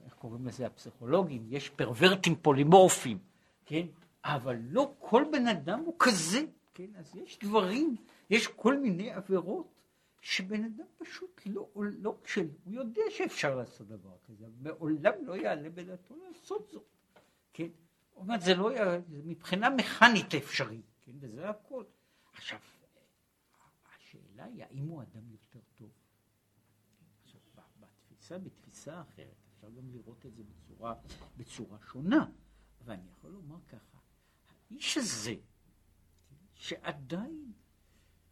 איך 0.03 0.13
קוראים 0.13 0.47
לזה 0.47 0.65
הפסיכולוגים, 0.65 1.45
יש 1.49 1.69
פרוורטים 1.69 2.35
פולימורפיים, 2.35 3.17
כן? 3.65 3.87
אבל 4.23 4.57
לא 4.69 4.93
כל 4.99 5.23
בן 5.31 5.47
אדם 5.47 5.79
הוא 5.79 5.95
כזה, 5.99 6.41
כן? 6.73 6.95
אז 6.95 7.15
יש 7.15 7.39
דברים, 7.39 7.95
יש 8.29 8.47
כל 8.47 8.77
מיני 8.77 9.11
עבירות 9.11 9.73
שבן 10.21 10.63
אדם 10.63 10.85
פשוט 10.97 11.41
לא, 11.45 11.69
לא 11.75 12.17
כשל, 12.23 12.47
הוא 12.63 12.73
יודע 12.73 13.01
שאפשר 13.09 13.55
לעשות 13.55 13.87
דבר 13.87 14.17
כזה, 14.27 14.45
מעולם 14.61 15.13
לא 15.21 15.37
יעלה 15.37 15.69
בדעתו 15.69 16.15
לעשות 16.27 16.69
זאת, 16.71 16.83
כן? 17.53 17.67
זאת 18.09 18.17
אומרת, 18.17 18.41
זה 18.41 18.55
לא, 18.55 18.73
יעלה, 18.73 18.99
זה 19.09 19.21
מבחינה 19.25 19.69
מכנית 19.69 20.35
אפשרי, 20.35 20.81
כן? 21.01 21.11
וזה 21.19 21.49
הכל. 21.49 21.83
עכשיו, 22.33 22.59
השאלה 23.95 24.43
היא 24.43 24.63
האם 24.63 24.87
הוא 24.87 25.01
אדם 25.01 25.31
יותר 25.31 25.59
טוב. 25.75 25.89
עכשיו, 27.23 27.41
בתפיסה, 27.79 28.37
בתפיסה 28.37 29.01
אחרת, 29.01 29.35
אפשר 29.55 29.69
גם 29.69 29.89
לראות 29.91 30.25
את 30.25 30.35
זה 30.35 30.43
בצורה, 30.43 30.93
בצורה 31.37 31.77
שונה, 31.91 32.25
ואני 32.85 33.09
יכול 33.09 33.31
לומר 33.31 33.57
ככה, 33.67 33.92
האיש 34.73 34.97
הזה, 34.97 35.35
שעדיין 36.53 37.53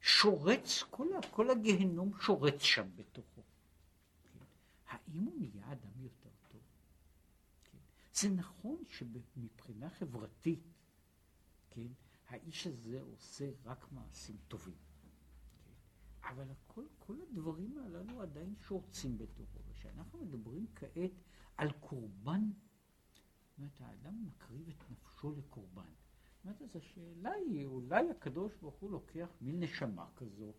שורץ, 0.01 0.83
כל, 0.89 1.07
כל 1.31 1.49
הגיהנום 1.49 2.11
שורץ 2.21 2.61
שם 2.61 2.87
בתוכו. 2.95 3.41
כן? 4.23 4.39
האם 4.87 5.23
הוא 5.23 5.39
נהיה 5.39 5.71
אדם 5.71 6.01
יותר 6.01 6.29
טוב? 6.47 6.61
כן? 7.63 7.77
זה 8.13 8.29
נכון 8.29 8.83
שמבחינה 8.89 9.89
חברתית, 9.89 10.63
כן, 11.69 11.87
האיש 12.27 12.67
הזה 12.67 13.01
עושה 13.01 13.51
רק 13.65 13.91
מעשים 13.91 14.37
טובים. 14.47 14.77
אבל 16.23 16.51
הכל, 16.51 16.85
כל 16.99 17.15
הדברים 17.21 17.77
הללו 17.77 18.21
עדיין 18.21 18.55
שורצים 18.67 19.17
בתוכו. 19.17 19.59
וכשאנחנו 19.67 20.19
מדברים 20.25 20.65
כעת 20.75 21.11
על 21.57 21.71
קורבן, 21.71 22.49
זאת 23.49 23.57
אומרת, 23.57 23.81
האדם 23.81 24.25
מקריב 24.25 24.69
את 24.69 24.91
נפשו 24.91 25.31
לקורבן. 25.31 26.00
אומרת, 26.45 26.61
אז 26.61 26.75
השאלה 26.75 27.31
היא, 27.31 27.65
אולי 27.65 28.09
הקדוש 28.09 28.51
ברוך 28.61 28.75
הוא 28.79 28.91
לוקח 28.91 29.27
מין 29.41 29.63
נשמה 29.63 30.05
כזו, 30.15 30.51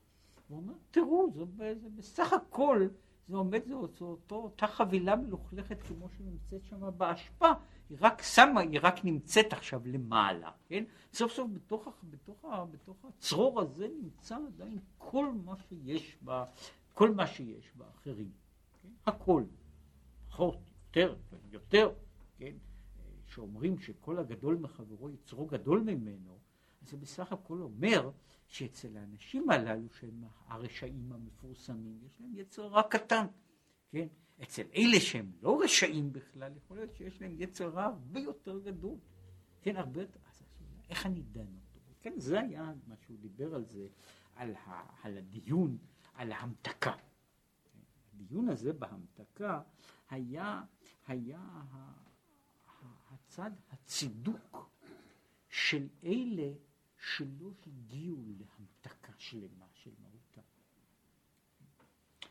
והוא 0.48 0.58
אומר, 0.58 0.74
תראו, 0.90 1.30
זה, 1.34 1.74
זה 1.74 1.88
בסך 1.88 2.32
הכל, 2.32 2.88
זה 3.28 3.36
עומד, 3.36 3.64
זה 3.66 3.74
אותו, 3.74 4.18
אותה 4.30 4.66
חבילה 4.66 5.16
מלוכלכת 5.16 5.82
כמו 5.82 6.08
שנמצאת 6.08 6.64
שם 6.64 6.90
באשפה, 6.96 7.50
היא 7.90 7.98
רק 8.00 8.22
שמה, 8.22 8.60
היא 8.60 8.80
רק 8.82 9.04
נמצאת 9.04 9.52
עכשיו 9.52 9.80
למעלה, 9.84 10.50
כן? 10.66 10.84
סוף 11.12 11.32
סוף 11.32 11.50
בתוך, 11.52 11.88
בתוך, 12.10 12.44
בתוך 12.70 13.04
הצרור 13.04 13.60
הזה 13.60 13.88
נמצא 14.02 14.36
עדיין 14.46 14.78
כל 14.98 15.32
מה 15.44 15.54
שיש 15.68 16.16
בה, 16.22 16.44
כל 16.94 17.14
מה 17.14 17.26
שיש 17.26 17.72
באחרים, 17.76 18.30
כן? 18.82 18.88
הכל, 19.06 19.44
פחות, 20.28 20.58
יותר, 20.86 21.16
יותר, 21.50 21.90
כן? 22.38 22.54
שאומרים 23.32 23.78
שכל 23.78 24.18
הגדול 24.18 24.56
מחברו 24.56 25.10
יצרו 25.10 25.46
גדול 25.46 25.80
ממנו, 25.80 26.38
אז 26.82 26.88
זה 26.90 26.96
בסך 26.96 27.32
הכל 27.32 27.60
אומר 27.60 28.10
שאצל 28.48 28.96
האנשים 28.96 29.50
הללו 29.50 29.88
שהם 29.90 30.24
הרשעים 30.46 31.12
המפורסמים, 31.12 31.98
יש 32.06 32.20
להם 32.20 32.32
יצר 32.34 32.66
רע 32.66 32.82
קטן, 32.82 33.26
כן? 33.90 34.06
אצל 34.42 34.62
אלה 34.74 35.00
שהם 35.00 35.32
לא 35.42 35.60
רשעים 35.64 36.12
בכלל, 36.12 36.52
יכול 36.56 36.76
להיות 36.76 36.94
שיש 36.96 37.22
להם 37.22 37.34
יצר 37.38 37.68
רע 37.68 37.84
הרבה 37.84 38.20
יותר 38.20 38.58
גדול, 38.58 38.98
כן? 39.62 39.76
הרבה 39.76 40.00
יותר, 40.00 40.20
אז 40.30 40.34
השאלה, 40.34 40.82
איך 40.90 41.06
אני 41.06 41.22
דן 41.22 41.40
אותו? 41.40 41.80
כן, 42.00 42.12
זה 42.16 42.40
היה 42.40 42.72
מה 42.86 42.94
שהוא 42.96 43.16
דיבר 43.20 43.54
על 43.54 43.64
זה, 43.64 43.86
על, 44.36 44.54
ה, 44.54 44.82
על 45.02 45.18
הדיון, 45.18 45.78
על 46.14 46.32
ההמתקה. 46.32 46.92
הדיון 48.14 48.48
הזה 48.48 48.72
בהמתקה 48.72 49.60
היה, 50.10 50.62
היה 51.06 51.40
הצד 53.32 53.50
הצידוק 53.70 54.70
של 55.48 55.88
אלה 56.04 56.52
שלא 56.96 57.50
הגיעו 57.66 58.24
להמתקה 58.38 59.12
שלמה 59.18 59.66
של 59.72 59.90
מהותה, 60.02 60.40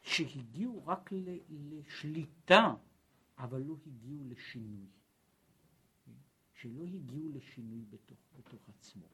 שהגיעו 0.04 0.86
רק 0.86 1.10
לשליטה, 1.50 2.76
אבל 3.38 3.62
לא 3.62 3.76
הגיעו 3.86 4.24
לשינוי, 4.26 4.88
שלא 6.54 6.84
הגיעו 6.84 7.30
לשינוי 7.30 7.86
בתוך, 7.90 8.20
בתוך 8.38 8.70
עצמו. 8.70 9.06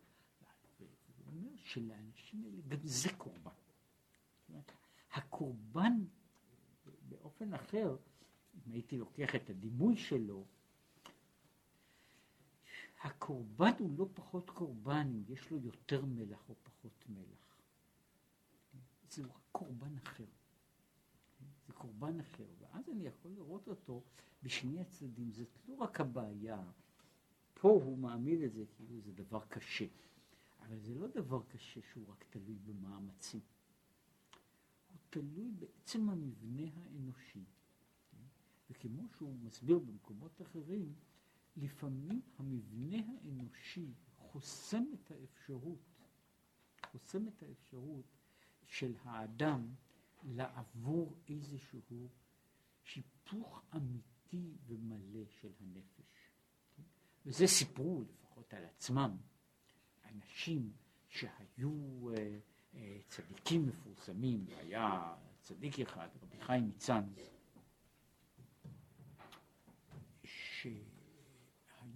הוא 1.17 1.25
אומר 1.27 1.55
שלאנשים 1.57 2.43
האלה 2.43 2.61
גם 2.67 2.79
זה 2.83 3.09
קורבן. 3.17 3.51
הקורבן, 5.11 6.05
באופן 7.09 7.53
אחר, 7.53 7.97
אם 8.67 8.71
הייתי 8.71 8.97
לוקח 8.97 9.35
את 9.35 9.49
הדימוי 9.49 9.97
שלו, 9.97 10.45
הקורבן 13.01 13.71
הוא 13.79 13.97
לא 13.97 14.09
פחות 14.13 14.49
קורבן 14.49 15.07
אם 15.15 15.23
יש 15.27 15.51
לו 15.51 15.57
יותר 15.57 16.05
מלח 16.05 16.49
או 16.49 16.55
פחות 16.63 17.05
מלח. 17.09 17.61
זה 19.09 19.23
רק 19.25 19.41
קורבן 19.51 19.97
אחר. 19.97 20.25
זה 21.67 21.73
קורבן 21.73 22.19
אחר, 22.19 22.45
ואז 22.59 22.89
אני 22.89 23.07
יכול 23.07 23.31
לראות 23.31 23.67
אותו 23.67 24.03
בשני 24.43 24.81
הצדדים. 24.81 25.31
זאת 25.31 25.47
לא 25.67 25.73
רק 25.73 26.01
הבעיה, 26.01 26.63
פה 27.53 27.69
הוא 27.69 27.97
מעמיד 27.97 28.41
את 28.41 28.53
זה 28.53 28.65
כאילו 28.65 29.01
זה 29.01 29.11
דבר 29.11 29.45
קשה, 29.49 29.85
אבל 30.59 30.79
זה 30.79 30.95
לא 30.95 31.07
דבר 31.07 31.41
קשה 31.43 31.81
שהוא 31.91 32.05
רק 32.07 32.25
תלוי 32.29 32.55
במאמצים. 32.65 33.41
הוא 34.89 34.97
תלוי 35.09 35.51
בעצם 35.51 36.09
המבנה 36.09 36.67
האנושי. 36.75 37.43
וכמו 38.69 39.07
שהוא 39.17 39.35
מסביר 39.43 39.79
במקומות 39.79 40.41
אחרים, 40.41 40.93
לפעמים 41.57 42.21
המבנה 42.37 42.97
האנושי 42.97 43.93
חוסם 44.17 44.83
את 44.93 45.11
האפשרות, 45.11 45.79
חוסם 46.91 47.27
את 47.27 47.43
האפשרות 47.43 48.05
של 48.65 48.93
האדם 49.03 49.73
לעבור 50.23 51.13
איזשהו 51.29 52.09
שיפוך 52.83 53.61
אמיתי 53.75 54.57
ומלא 54.67 55.25
של 55.41 55.51
הנפש. 55.59 56.31
וזה 57.25 57.47
סיפרו 57.47 58.03
לפחות 58.09 58.53
על 58.53 58.65
עצמם 58.65 59.17
אנשים 60.05 60.71
שהיו 61.09 62.09
אה, 62.09 62.39
אה, 62.73 62.99
צדיקים 63.07 63.67
מפורסמים, 63.67 64.45
היה 64.49 65.15
צדיק 65.41 65.79
אחד, 65.79 66.09
רבי 66.21 66.41
חיים 66.41 66.67
מצאנז, 66.67 67.37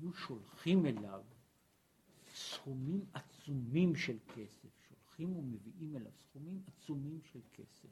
היו 0.02 0.14
שולחים 0.14 0.86
אליו 0.86 1.22
סכומים 2.36 3.06
עצומים 3.14 3.96
של 3.96 4.18
כסף, 4.36 4.70
שולחים 4.90 5.38
ומביאים 5.38 5.96
אליו 5.96 6.12
סכומים 6.18 6.62
עצומים 6.68 7.20
של 7.32 7.40
כסף, 7.54 7.90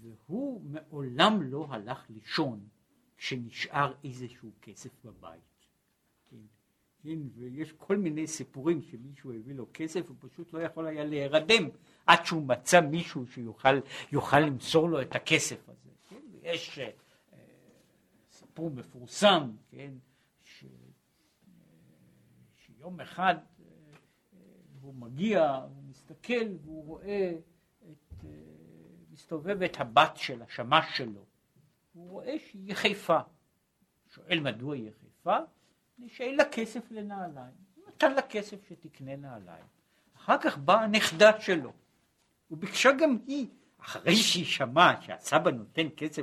והוא 0.00 0.62
מעולם 0.64 1.42
לא 1.42 1.66
הלך 1.70 2.06
לישון 2.10 2.68
כשנשאר 3.16 3.94
איזשהו 4.04 4.50
כסף 4.62 4.90
בבית. 5.04 5.40
כן, 6.30 6.36
כן, 7.02 7.18
ויש 7.34 7.72
כל 7.72 7.96
מיני 7.96 8.26
סיפורים 8.26 8.82
שמישהו 8.82 9.32
הביא 9.32 9.54
לו 9.54 9.66
כסף, 9.74 10.08
הוא 10.08 10.16
פשוט 10.20 10.52
לא 10.52 10.58
יכול 10.58 10.86
היה 10.86 11.04
להירדם 11.04 11.68
עד 12.06 12.26
שהוא 12.26 12.42
מצא 12.46 12.80
מישהו 12.80 13.26
שיוכל 13.26 14.40
למסור 14.40 14.88
לו 14.88 15.02
את 15.02 15.16
הכסף 15.16 15.68
הזה. 15.68 15.90
כן, 16.08 16.20
ויש 16.32 16.78
uh, 16.78 17.36
סיפור 18.30 18.70
מפורסם, 18.70 19.50
כן, 19.70 19.92
יום 22.82 23.00
אחד 23.00 23.34
אה, 23.34 23.66
הוא 24.80 24.94
מגיע, 24.94 25.54
הוא 25.54 25.82
מסתכל 25.88 26.56
והוא 26.62 26.84
רואה 26.84 27.32
את, 27.90 28.24
אה, 28.24 28.30
מסתובבת 29.10 29.80
הבת 29.80 30.16
של 30.16 30.42
השמש 30.42 30.84
שלו, 30.96 31.24
הוא 31.92 32.10
רואה 32.10 32.38
שהיא 32.38 32.72
יחפה. 32.72 33.18
שואל 34.08 34.40
מדוע 34.40 34.74
היא 34.74 34.88
יחפה? 34.90 35.38
שאין 36.06 36.36
לה 36.36 36.44
כסף 36.52 36.90
לנעליים. 36.90 37.54
הוא 37.74 37.84
נתן 37.88 38.14
לה 38.14 38.22
כסף 38.22 38.68
שתקנה 38.68 39.16
נעליים. 39.16 39.64
אחר 40.16 40.38
כך 40.42 40.58
באה 40.58 40.82
הנכדה 40.84 41.40
שלו, 41.40 41.72
וביקשה 42.50 42.90
גם 43.00 43.18
היא, 43.26 43.48
אחרי 43.84 44.16
שהיא 44.16 44.44
שמעה 44.44 45.02
שהסבא 45.02 45.50
נותן 45.50 45.86
כסף 45.96 46.22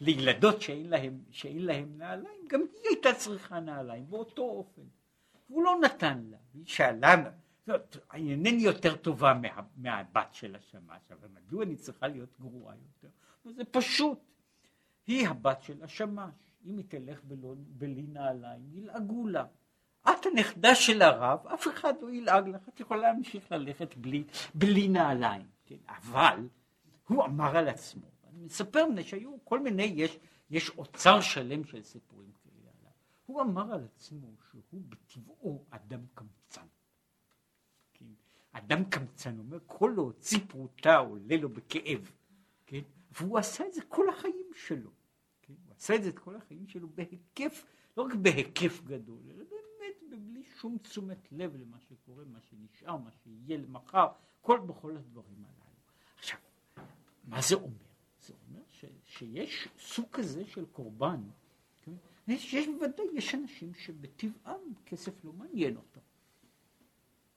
לילדות 0.00 0.62
שאין 0.62 0.90
להם, 0.90 1.20
שאין 1.30 1.64
להם 1.64 1.98
נעליים, 1.98 2.40
גם 2.48 2.60
היא 2.60 2.88
הייתה 2.88 3.14
צריכה 3.14 3.60
נעליים 3.60 4.06
באותו 4.10 4.42
אופן. 4.42 4.82
והוא 5.50 5.64
לא 5.64 5.76
נתן 5.82 6.22
לה, 6.30 6.36
היא 6.54 6.66
שאלה, 6.66 7.14
זאת, 7.66 7.96
אינני 8.14 8.62
יותר 8.62 8.96
טובה 8.96 9.34
מה, 9.34 9.48
מהבת 9.76 10.34
של 10.34 10.56
השמש, 10.56 11.00
אבל 11.10 11.28
מדוע 11.34 11.64
אני 11.64 11.76
צריכה 11.76 12.08
להיות 12.08 12.40
גרועה 12.40 12.74
יותר? 12.76 13.08
זה 13.56 13.64
פשוט, 13.64 14.18
היא 15.06 15.28
הבת 15.28 15.62
של 15.62 15.82
השמש, 15.82 16.34
אם 16.66 16.76
היא 16.78 16.84
תלך 16.88 17.20
בלא, 17.24 17.54
בלי 17.58 18.02
נעליים, 18.02 18.62
ילעגו 18.72 19.26
לה. 19.26 19.44
את 20.10 20.26
הנכדה 20.26 20.74
של 20.74 21.02
הרב, 21.02 21.46
אף 21.46 21.68
אחד 21.68 21.94
לא 22.02 22.10
ילעג 22.10 22.48
לך, 22.48 22.68
את 22.68 22.80
יכולה 22.80 23.00
להמשיך 23.00 23.52
ללכת 23.52 23.96
בלי, 23.96 24.24
בלי 24.54 24.88
נעליים, 24.88 25.46
כן? 25.66 25.76
אבל 25.88 26.38
הוא 27.08 27.24
אמר 27.24 27.56
על 27.56 27.68
עצמו, 27.68 28.06
אני 28.28 28.44
מספר 28.44 28.86
מפני 28.86 29.04
שהיו 29.04 29.36
כל 29.44 29.60
מיני, 29.60 29.82
יש, 29.82 30.18
יש 30.50 30.70
אוצר 30.70 31.20
שלם 31.20 31.64
של 31.64 31.82
סיפורים 31.82 32.34
הוא 33.26 33.42
אמר 33.42 33.74
על 33.74 33.84
עצמו 33.84 34.36
שהוא 34.50 34.82
בטבעו 34.88 35.64
אדם 35.70 36.00
קמצן. 36.14 36.66
כן? 37.94 38.04
אדם 38.52 38.84
קמצן, 38.84 39.38
אומר, 39.38 39.58
כל 39.66 39.92
להוציא 39.94 40.38
פרוטה 40.48 40.96
עולה 40.96 41.36
לו 41.36 41.48
בכאב. 41.48 42.12
כן? 42.66 42.80
והוא 43.10 43.38
עשה 43.38 43.66
את 43.66 43.74
זה 43.74 43.82
כל 43.88 44.08
החיים 44.08 44.50
שלו. 44.54 44.90
כן? 45.42 45.54
הוא 45.64 45.74
עשה 45.76 45.94
את 45.94 46.02
זה 46.02 46.12
כל 46.12 46.36
החיים 46.36 46.68
שלו 46.68 46.88
בהיקף, 46.88 47.66
לא 47.96 48.02
רק 48.02 48.14
בהיקף 48.14 48.80
גדול, 48.84 49.22
אלא 49.30 49.44
באמת 49.44 50.20
בלי 50.22 50.44
שום 50.44 50.78
תשומת 50.78 51.32
לב 51.32 51.56
למה 51.56 51.80
שקורה, 51.80 52.24
מה 52.24 52.40
שנשאר, 52.40 52.96
מה 52.96 53.10
שיהיה 53.10 53.58
למחר, 53.58 54.06
כל 54.40 54.60
בכל 54.60 54.96
הדברים 54.96 55.44
הללו. 55.44 55.64
עכשיו, 56.18 56.38
מה 57.26 57.40
זה 57.40 57.54
אומר? 57.54 57.84
זה 58.20 58.34
אומר 58.48 58.62
ש, 58.68 58.84
שיש 59.04 59.68
סוג 59.78 60.06
כזה 60.12 60.44
של 60.46 60.64
קורבן. 60.66 61.20
יש, 62.28 62.54
יש 62.54 62.66
בוודאי, 62.66 63.06
יש 63.12 63.34
אנשים 63.34 63.74
שבטבעם 63.74 64.60
כסף 64.86 65.24
לא 65.24 65.32
מעניין 65.32 65.76
אותם. 65.76 66.00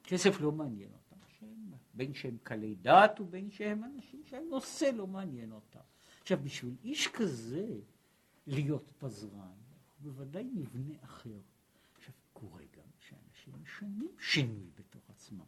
כסף 0.04 0.42
לא 0.42 0.52
מעניין 0.52 0.90
אותם, 0.94 1.16
שהם, 1.40 1.74
בין 1.94 2.14
שהם 2.14 2.38
קלי 2.44 2.76
דעת 2.76 3.20
ובין 3.20 3.52
שהם 3.52 3.84
אנשים 3.84 4.22
שהנושא 4.26 4.86
לא 4.86 5.08
מעניין 5.08 5.52
אותם. 5.52 5.80
עכשיו, 6.22 6.38
בשביל 6.44 6.76
איש 6.84 7.08
כזה 7.08 7.80
להיות 8.48 8.92
פזרן, 8.98 9.58
בוודאי 10.00 10.44
מבנה 10.54 10.94
אחר. 11.02 11.40
עכשיו, 11.98 12.14
קורה 12.34 12.62
גם 12.62 12.90
שאנשים 13.00 13.54
משנים 13.64 14.12
שינוי 14.20 14.70
בתוך 14.80 15.10
עצמם. 15.10 15.46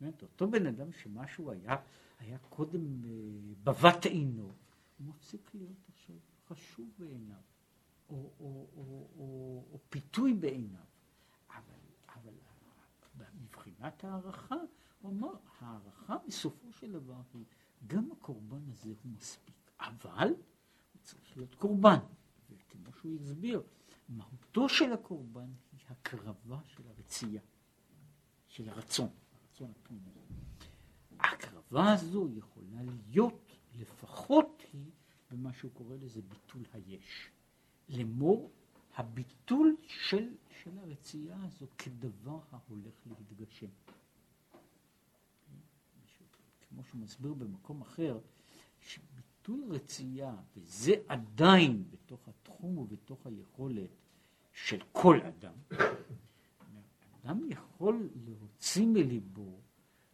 באמת, 0.00 0.22
אותו 0.22 0.50
בן 0.50 0.66
אדם 0.66 0.92
שמשהו 0.92 1.50
היה, 1.50 1.76
היה 2.22 2.38
קודם 2.38 3.04
אה, 3.04 3.10
בבת 3.64 4.06
עינו, 4.06 4.42
הוא 4.98 5.06
מפסיק 5.06 5.50
להיות 5.54 5.88
עכשיו 5.88 6.16
חשוב 6.48 6.90
בעיניו, 6.98 7.40
או, 8.08 8.14
או, 8.14 8.30
או, 8.40 8.66
או, 8.76 9.08
או, 9.18 9.64
או 9.72 9.78
פיתוי 9.88 10.34
בעיניו. 10.34 10.84
אבל, 11.48 12.32
אבל 13.14 13.26
מבחינת 13.42 14.04
הערכה, 14.04 14.56
הוא 15.00 15.12
אמר, 15.12 15.32
הערכה 15.58 16.16
בסופו 16.26 16.72
של 16.72 16.92
דבר 16.92 17.20
היא, 17.34 17.44
גם 17.86 18.12
הקורבן 18.12 18.68
הזה 18.68 18.88
הוא 18.88 19.12
מספיק, 19.16 19.70
אבל 19.80 20.28
הוא 20.28 21.02
צריך 21.02 21.36
להיות 21.36 21.54
קורבן. 21.54 21.98
וכמו 22.50 22.92
שהוא 22.92 23.16
הסביר, 23.20 23.62
מהותו 24.08 24.68
של 24.68 24.92
הקורבן 24.92 25.50
היא 25.72 25.80
הקרבה 25.88 26.58
של 26.64 26.82
הרצייה, 26.88 27.42
של 28.48 28.68
הרצון, 28.68 29.08
הרצון 29.42 29.70
הפנימי. 29.70 30.21
ההקרבה 31.44 31.92
הזו 31.92 32.28
יכולה 32.36 32.82
להיות, 32.82 33.52
לפחות 33.78 34.62
היא, 34.72 34.90
במה 35.30 35.52
שהוא 35.52 35.70
קורא 35.74 35.96
לזה 35.96 36.20
ביטול 36.22 36.62
היש. 36.72 37.30
לאמור, 37.88 38.50
הביטול 38.96 39.76
של, 39.86 40.28
של 40.62 40.78
הרצייה 40.78 41.36
הזו 41.42 41.66
כדבר 41.78 42.40
ההולך 42.52 42.94
להתגשם. 43.06 43.66
כמו 46.68 46.84
שהוא 46.84 47.00
מסביר 47.00 47.34
במקום 47.34 47.80
אחר, 47.80 48.18
שביטול 48.80 49.64
רצייה, 49.68 50.34
וזה 50.56 50.92
עדיין 51.08 51.84
בתוך 51.90 52.28
התחום 52.28 52.78
ובתוך 52.78 53.26
היכולת 53.26 53.90
של 54.52 54.78
כל 54.92 55.20
אדם, 55.20 55.54
אדם 57.24 57.40
יכול 57.50 58.08
להוציא 58.26 58.86
מליבו 58.86 59.60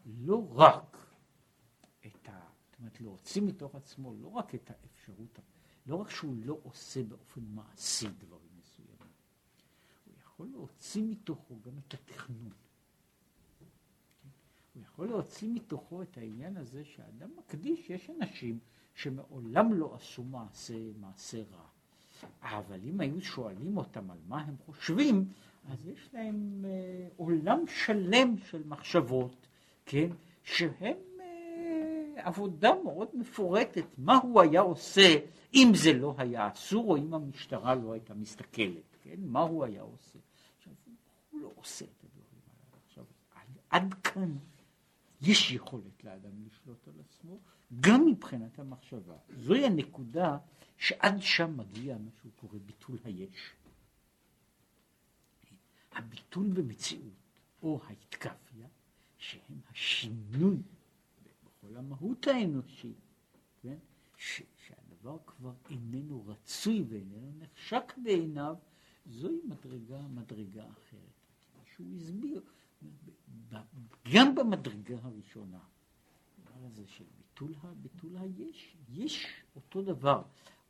לא 0.06 0.48
רק 0.54 1.07
את 2.08 2.28
ה... 2.28 2.40
זאת 2.70 2.78
אומרת, 2.80 3.00
להוציא 3.00 3.42
מתוך 3.42 3.74
עצמו 3.74 4.14
לא 4.14 4.28
רק 4.28 4.54
את 4.54 4.70
האפשרות, 4.70 5.38
לא 5.86 5.96
רק 5.96 6.10
שהוא 6.10 6.36
לא 6.44 6.58
עושה 6.62 7.02
באופן 7.02 7.40
מעשי 7.54 8.08
דברים 8.18 8.48
מסוימים, 8.58 9.12
הוא 10.06 10.14
יכול 10.22 10.48
להוציא 10.52 11.02
מתוכו 11.02 11.60
גם 11.62 11.72
את 11.78 11.94
התכנון. 11.94 12.52
הוא 14.74 14.82
יכול 14.82 15.06
להוציא 15.06 15.48
מתוכו 15.48 16.02
את 16.02 16.16
העניין 16.18 16.56
הזה 16.56 16.84
שהאדם 16.84 17.30
מקדיש, 17.38 17.90
יש 17.90 18.10
אנשים 18.10 18.58
שמעולם 18.94 19.72
לא 19.72 19.94
עשו 19.94 20.24
מעשה, 20.24 20.92
מעשה 21.00 21.42
רע. 21.50 21.68
אבל 22.42 22.80
אם 22.84 23.00
היו 23.00 23.20
שואלים 23.20 23.76
אותם 23.76 24.10
על 24.10 24.18
מה 24.28 24.40
הם 24.40 24.56
חושבים, 24.66 25.28
אז 25.68 25.86
יש 25.86 26.08
להם 26.14 26.64
אה, 26.64 27.08
עולם 27.16 27.64
שלם 27.66 28.38
של 28.38 28.62
מחשבות, 28.66 29.46
כן, 29.86 30.08
שהם 30.44 30.96
עבודה 32.18 32.70
מאוד 32.84 33.08
מפורטת, 33.14 33.84
מה 33.98 34.16
הוא 34.16 34.40
היה 34.40 34.60
עושה 34.60 35.16
אם 35.54 35.72
זה 35.74 35.92
לא 35.92 36.14
היה 36.18 36.52
אסור, 36.52 36.90
או 36.90 36.96
אם 36.96 37.14
המשטרה 37.14 37.74
לא 37.74 37.92
הייתה 37.92 38.14
מסתכלת, 38.14 38.96
כן, 39.02 39.16
מה 39.20 39.40
הוא 39.40 39.64
היה 39.64 39.82
עושה. 39.82 40.18
עכשיו, 40.58 40.72
הוא 41.30 41.40
לא 41.40 41.52
עושה 41.56 41.84
את 41.84 42.04
הדברים 42.04 42.42
האלה. 42.46 42.82
עכשיו, 42.86 43.04
עד 43.70 43.94
כאן 43.94 44.36
יש 45.22 45.52
יכולת 45.52 46.04
לאדם 46.04 46.46
לשלוט 46.46 46.88
על 46.88 46.94
עצמו, 47.00 47.38
גם 47.80 48.06
מבחינת 48.06 48.58
המחשבה. 48.58 49.16
זוהי 49.36 49.66
הנקודה 49.66 50.38
שעד 50.76 51.22
שם 51.22 51.56
מגיע 51.56 51.98
מה 51.98 52.10
שהוא 52.20 52.32
קורא 52.36 52.58
ביטול 52.66 52.98
היש. 53.04 53.52
הביטול 55.92 56.48
במציאות, 56.48 57.12
או 57.62 57.80
ההתקפיה, 57.86 58.66
שהם 59.18 59.60
השינוי 59.70 60.56
בכל 61.68 61.76
המהות 61.76 62.26
האנושית, 62.26 62.96
כן? 63.62 63.78
ש, 64.16 64.42
שהדבר 64.66 65.18
כבר 65.26 65.52
איננו 65.70 66.26
רצוי 66.26 66.84
ואיננו 66.88 67.32
נחשק 67.38 67.94
בעיניו, 68.02 68.56
זוהי 69.06 69.40
מדרגה, 69.44 70.00
מדרגה 70.02 70.62
אחרת. 70.62 71.18
שהוא 71.74 71.86
הסביר, 71.96 72.42
גם 74.12 74.34
במדרגה 74.34 74.96
הראשונה, 75.02 75.58
הדבר 76.38 76.66
הזה 76.66 76.86
של 76.86 77.04
ביטול, 77.18 77.52
ביטול 77.82 78.16
היש, 78.16 78.76
יש 78.88 79.26
אותו 79.56 79.82
דבר, 79.82 80.22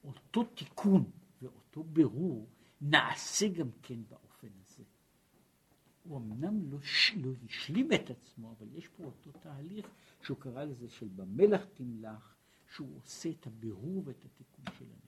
אותו 0.05 0.45
תיקון 0.45 1.11
ואותו 1.43 1.85
בירור 1.85 2.49
נעשה 2.81 3.49
גם 3.49 3.69
כן 3.83 4.01
הזה. 4.09 4.28
הוא 6.09 6.19
אמנם 6.19 6.71
לא, 6.71 6.79
לא 7.17 7.31
השלים 7.45 7.93
את 7.93 8.11
עצמו, 8.11 8.55
אבל 8.59 8.67
יש 8.75 8.89
פה 8.89 9.05
אותו 9.05 9.31
תהליך 9.41 9.87
שהוא 10.23 10.39
קרא 10.39 10.65
לזה 10.65 10.89
של 10.89 11.09
במלח 11.17 11.65
תמלח, 11.75 12.37
שהוא 12.75 12.97
עושה 12.97 13.31
את 13.31 13.47
הבירור 13.47 14.03
ואת 14.05 14.25
התיקון 14.25 14.65
של 14.79 14.85
הנפש. 14.85 15.08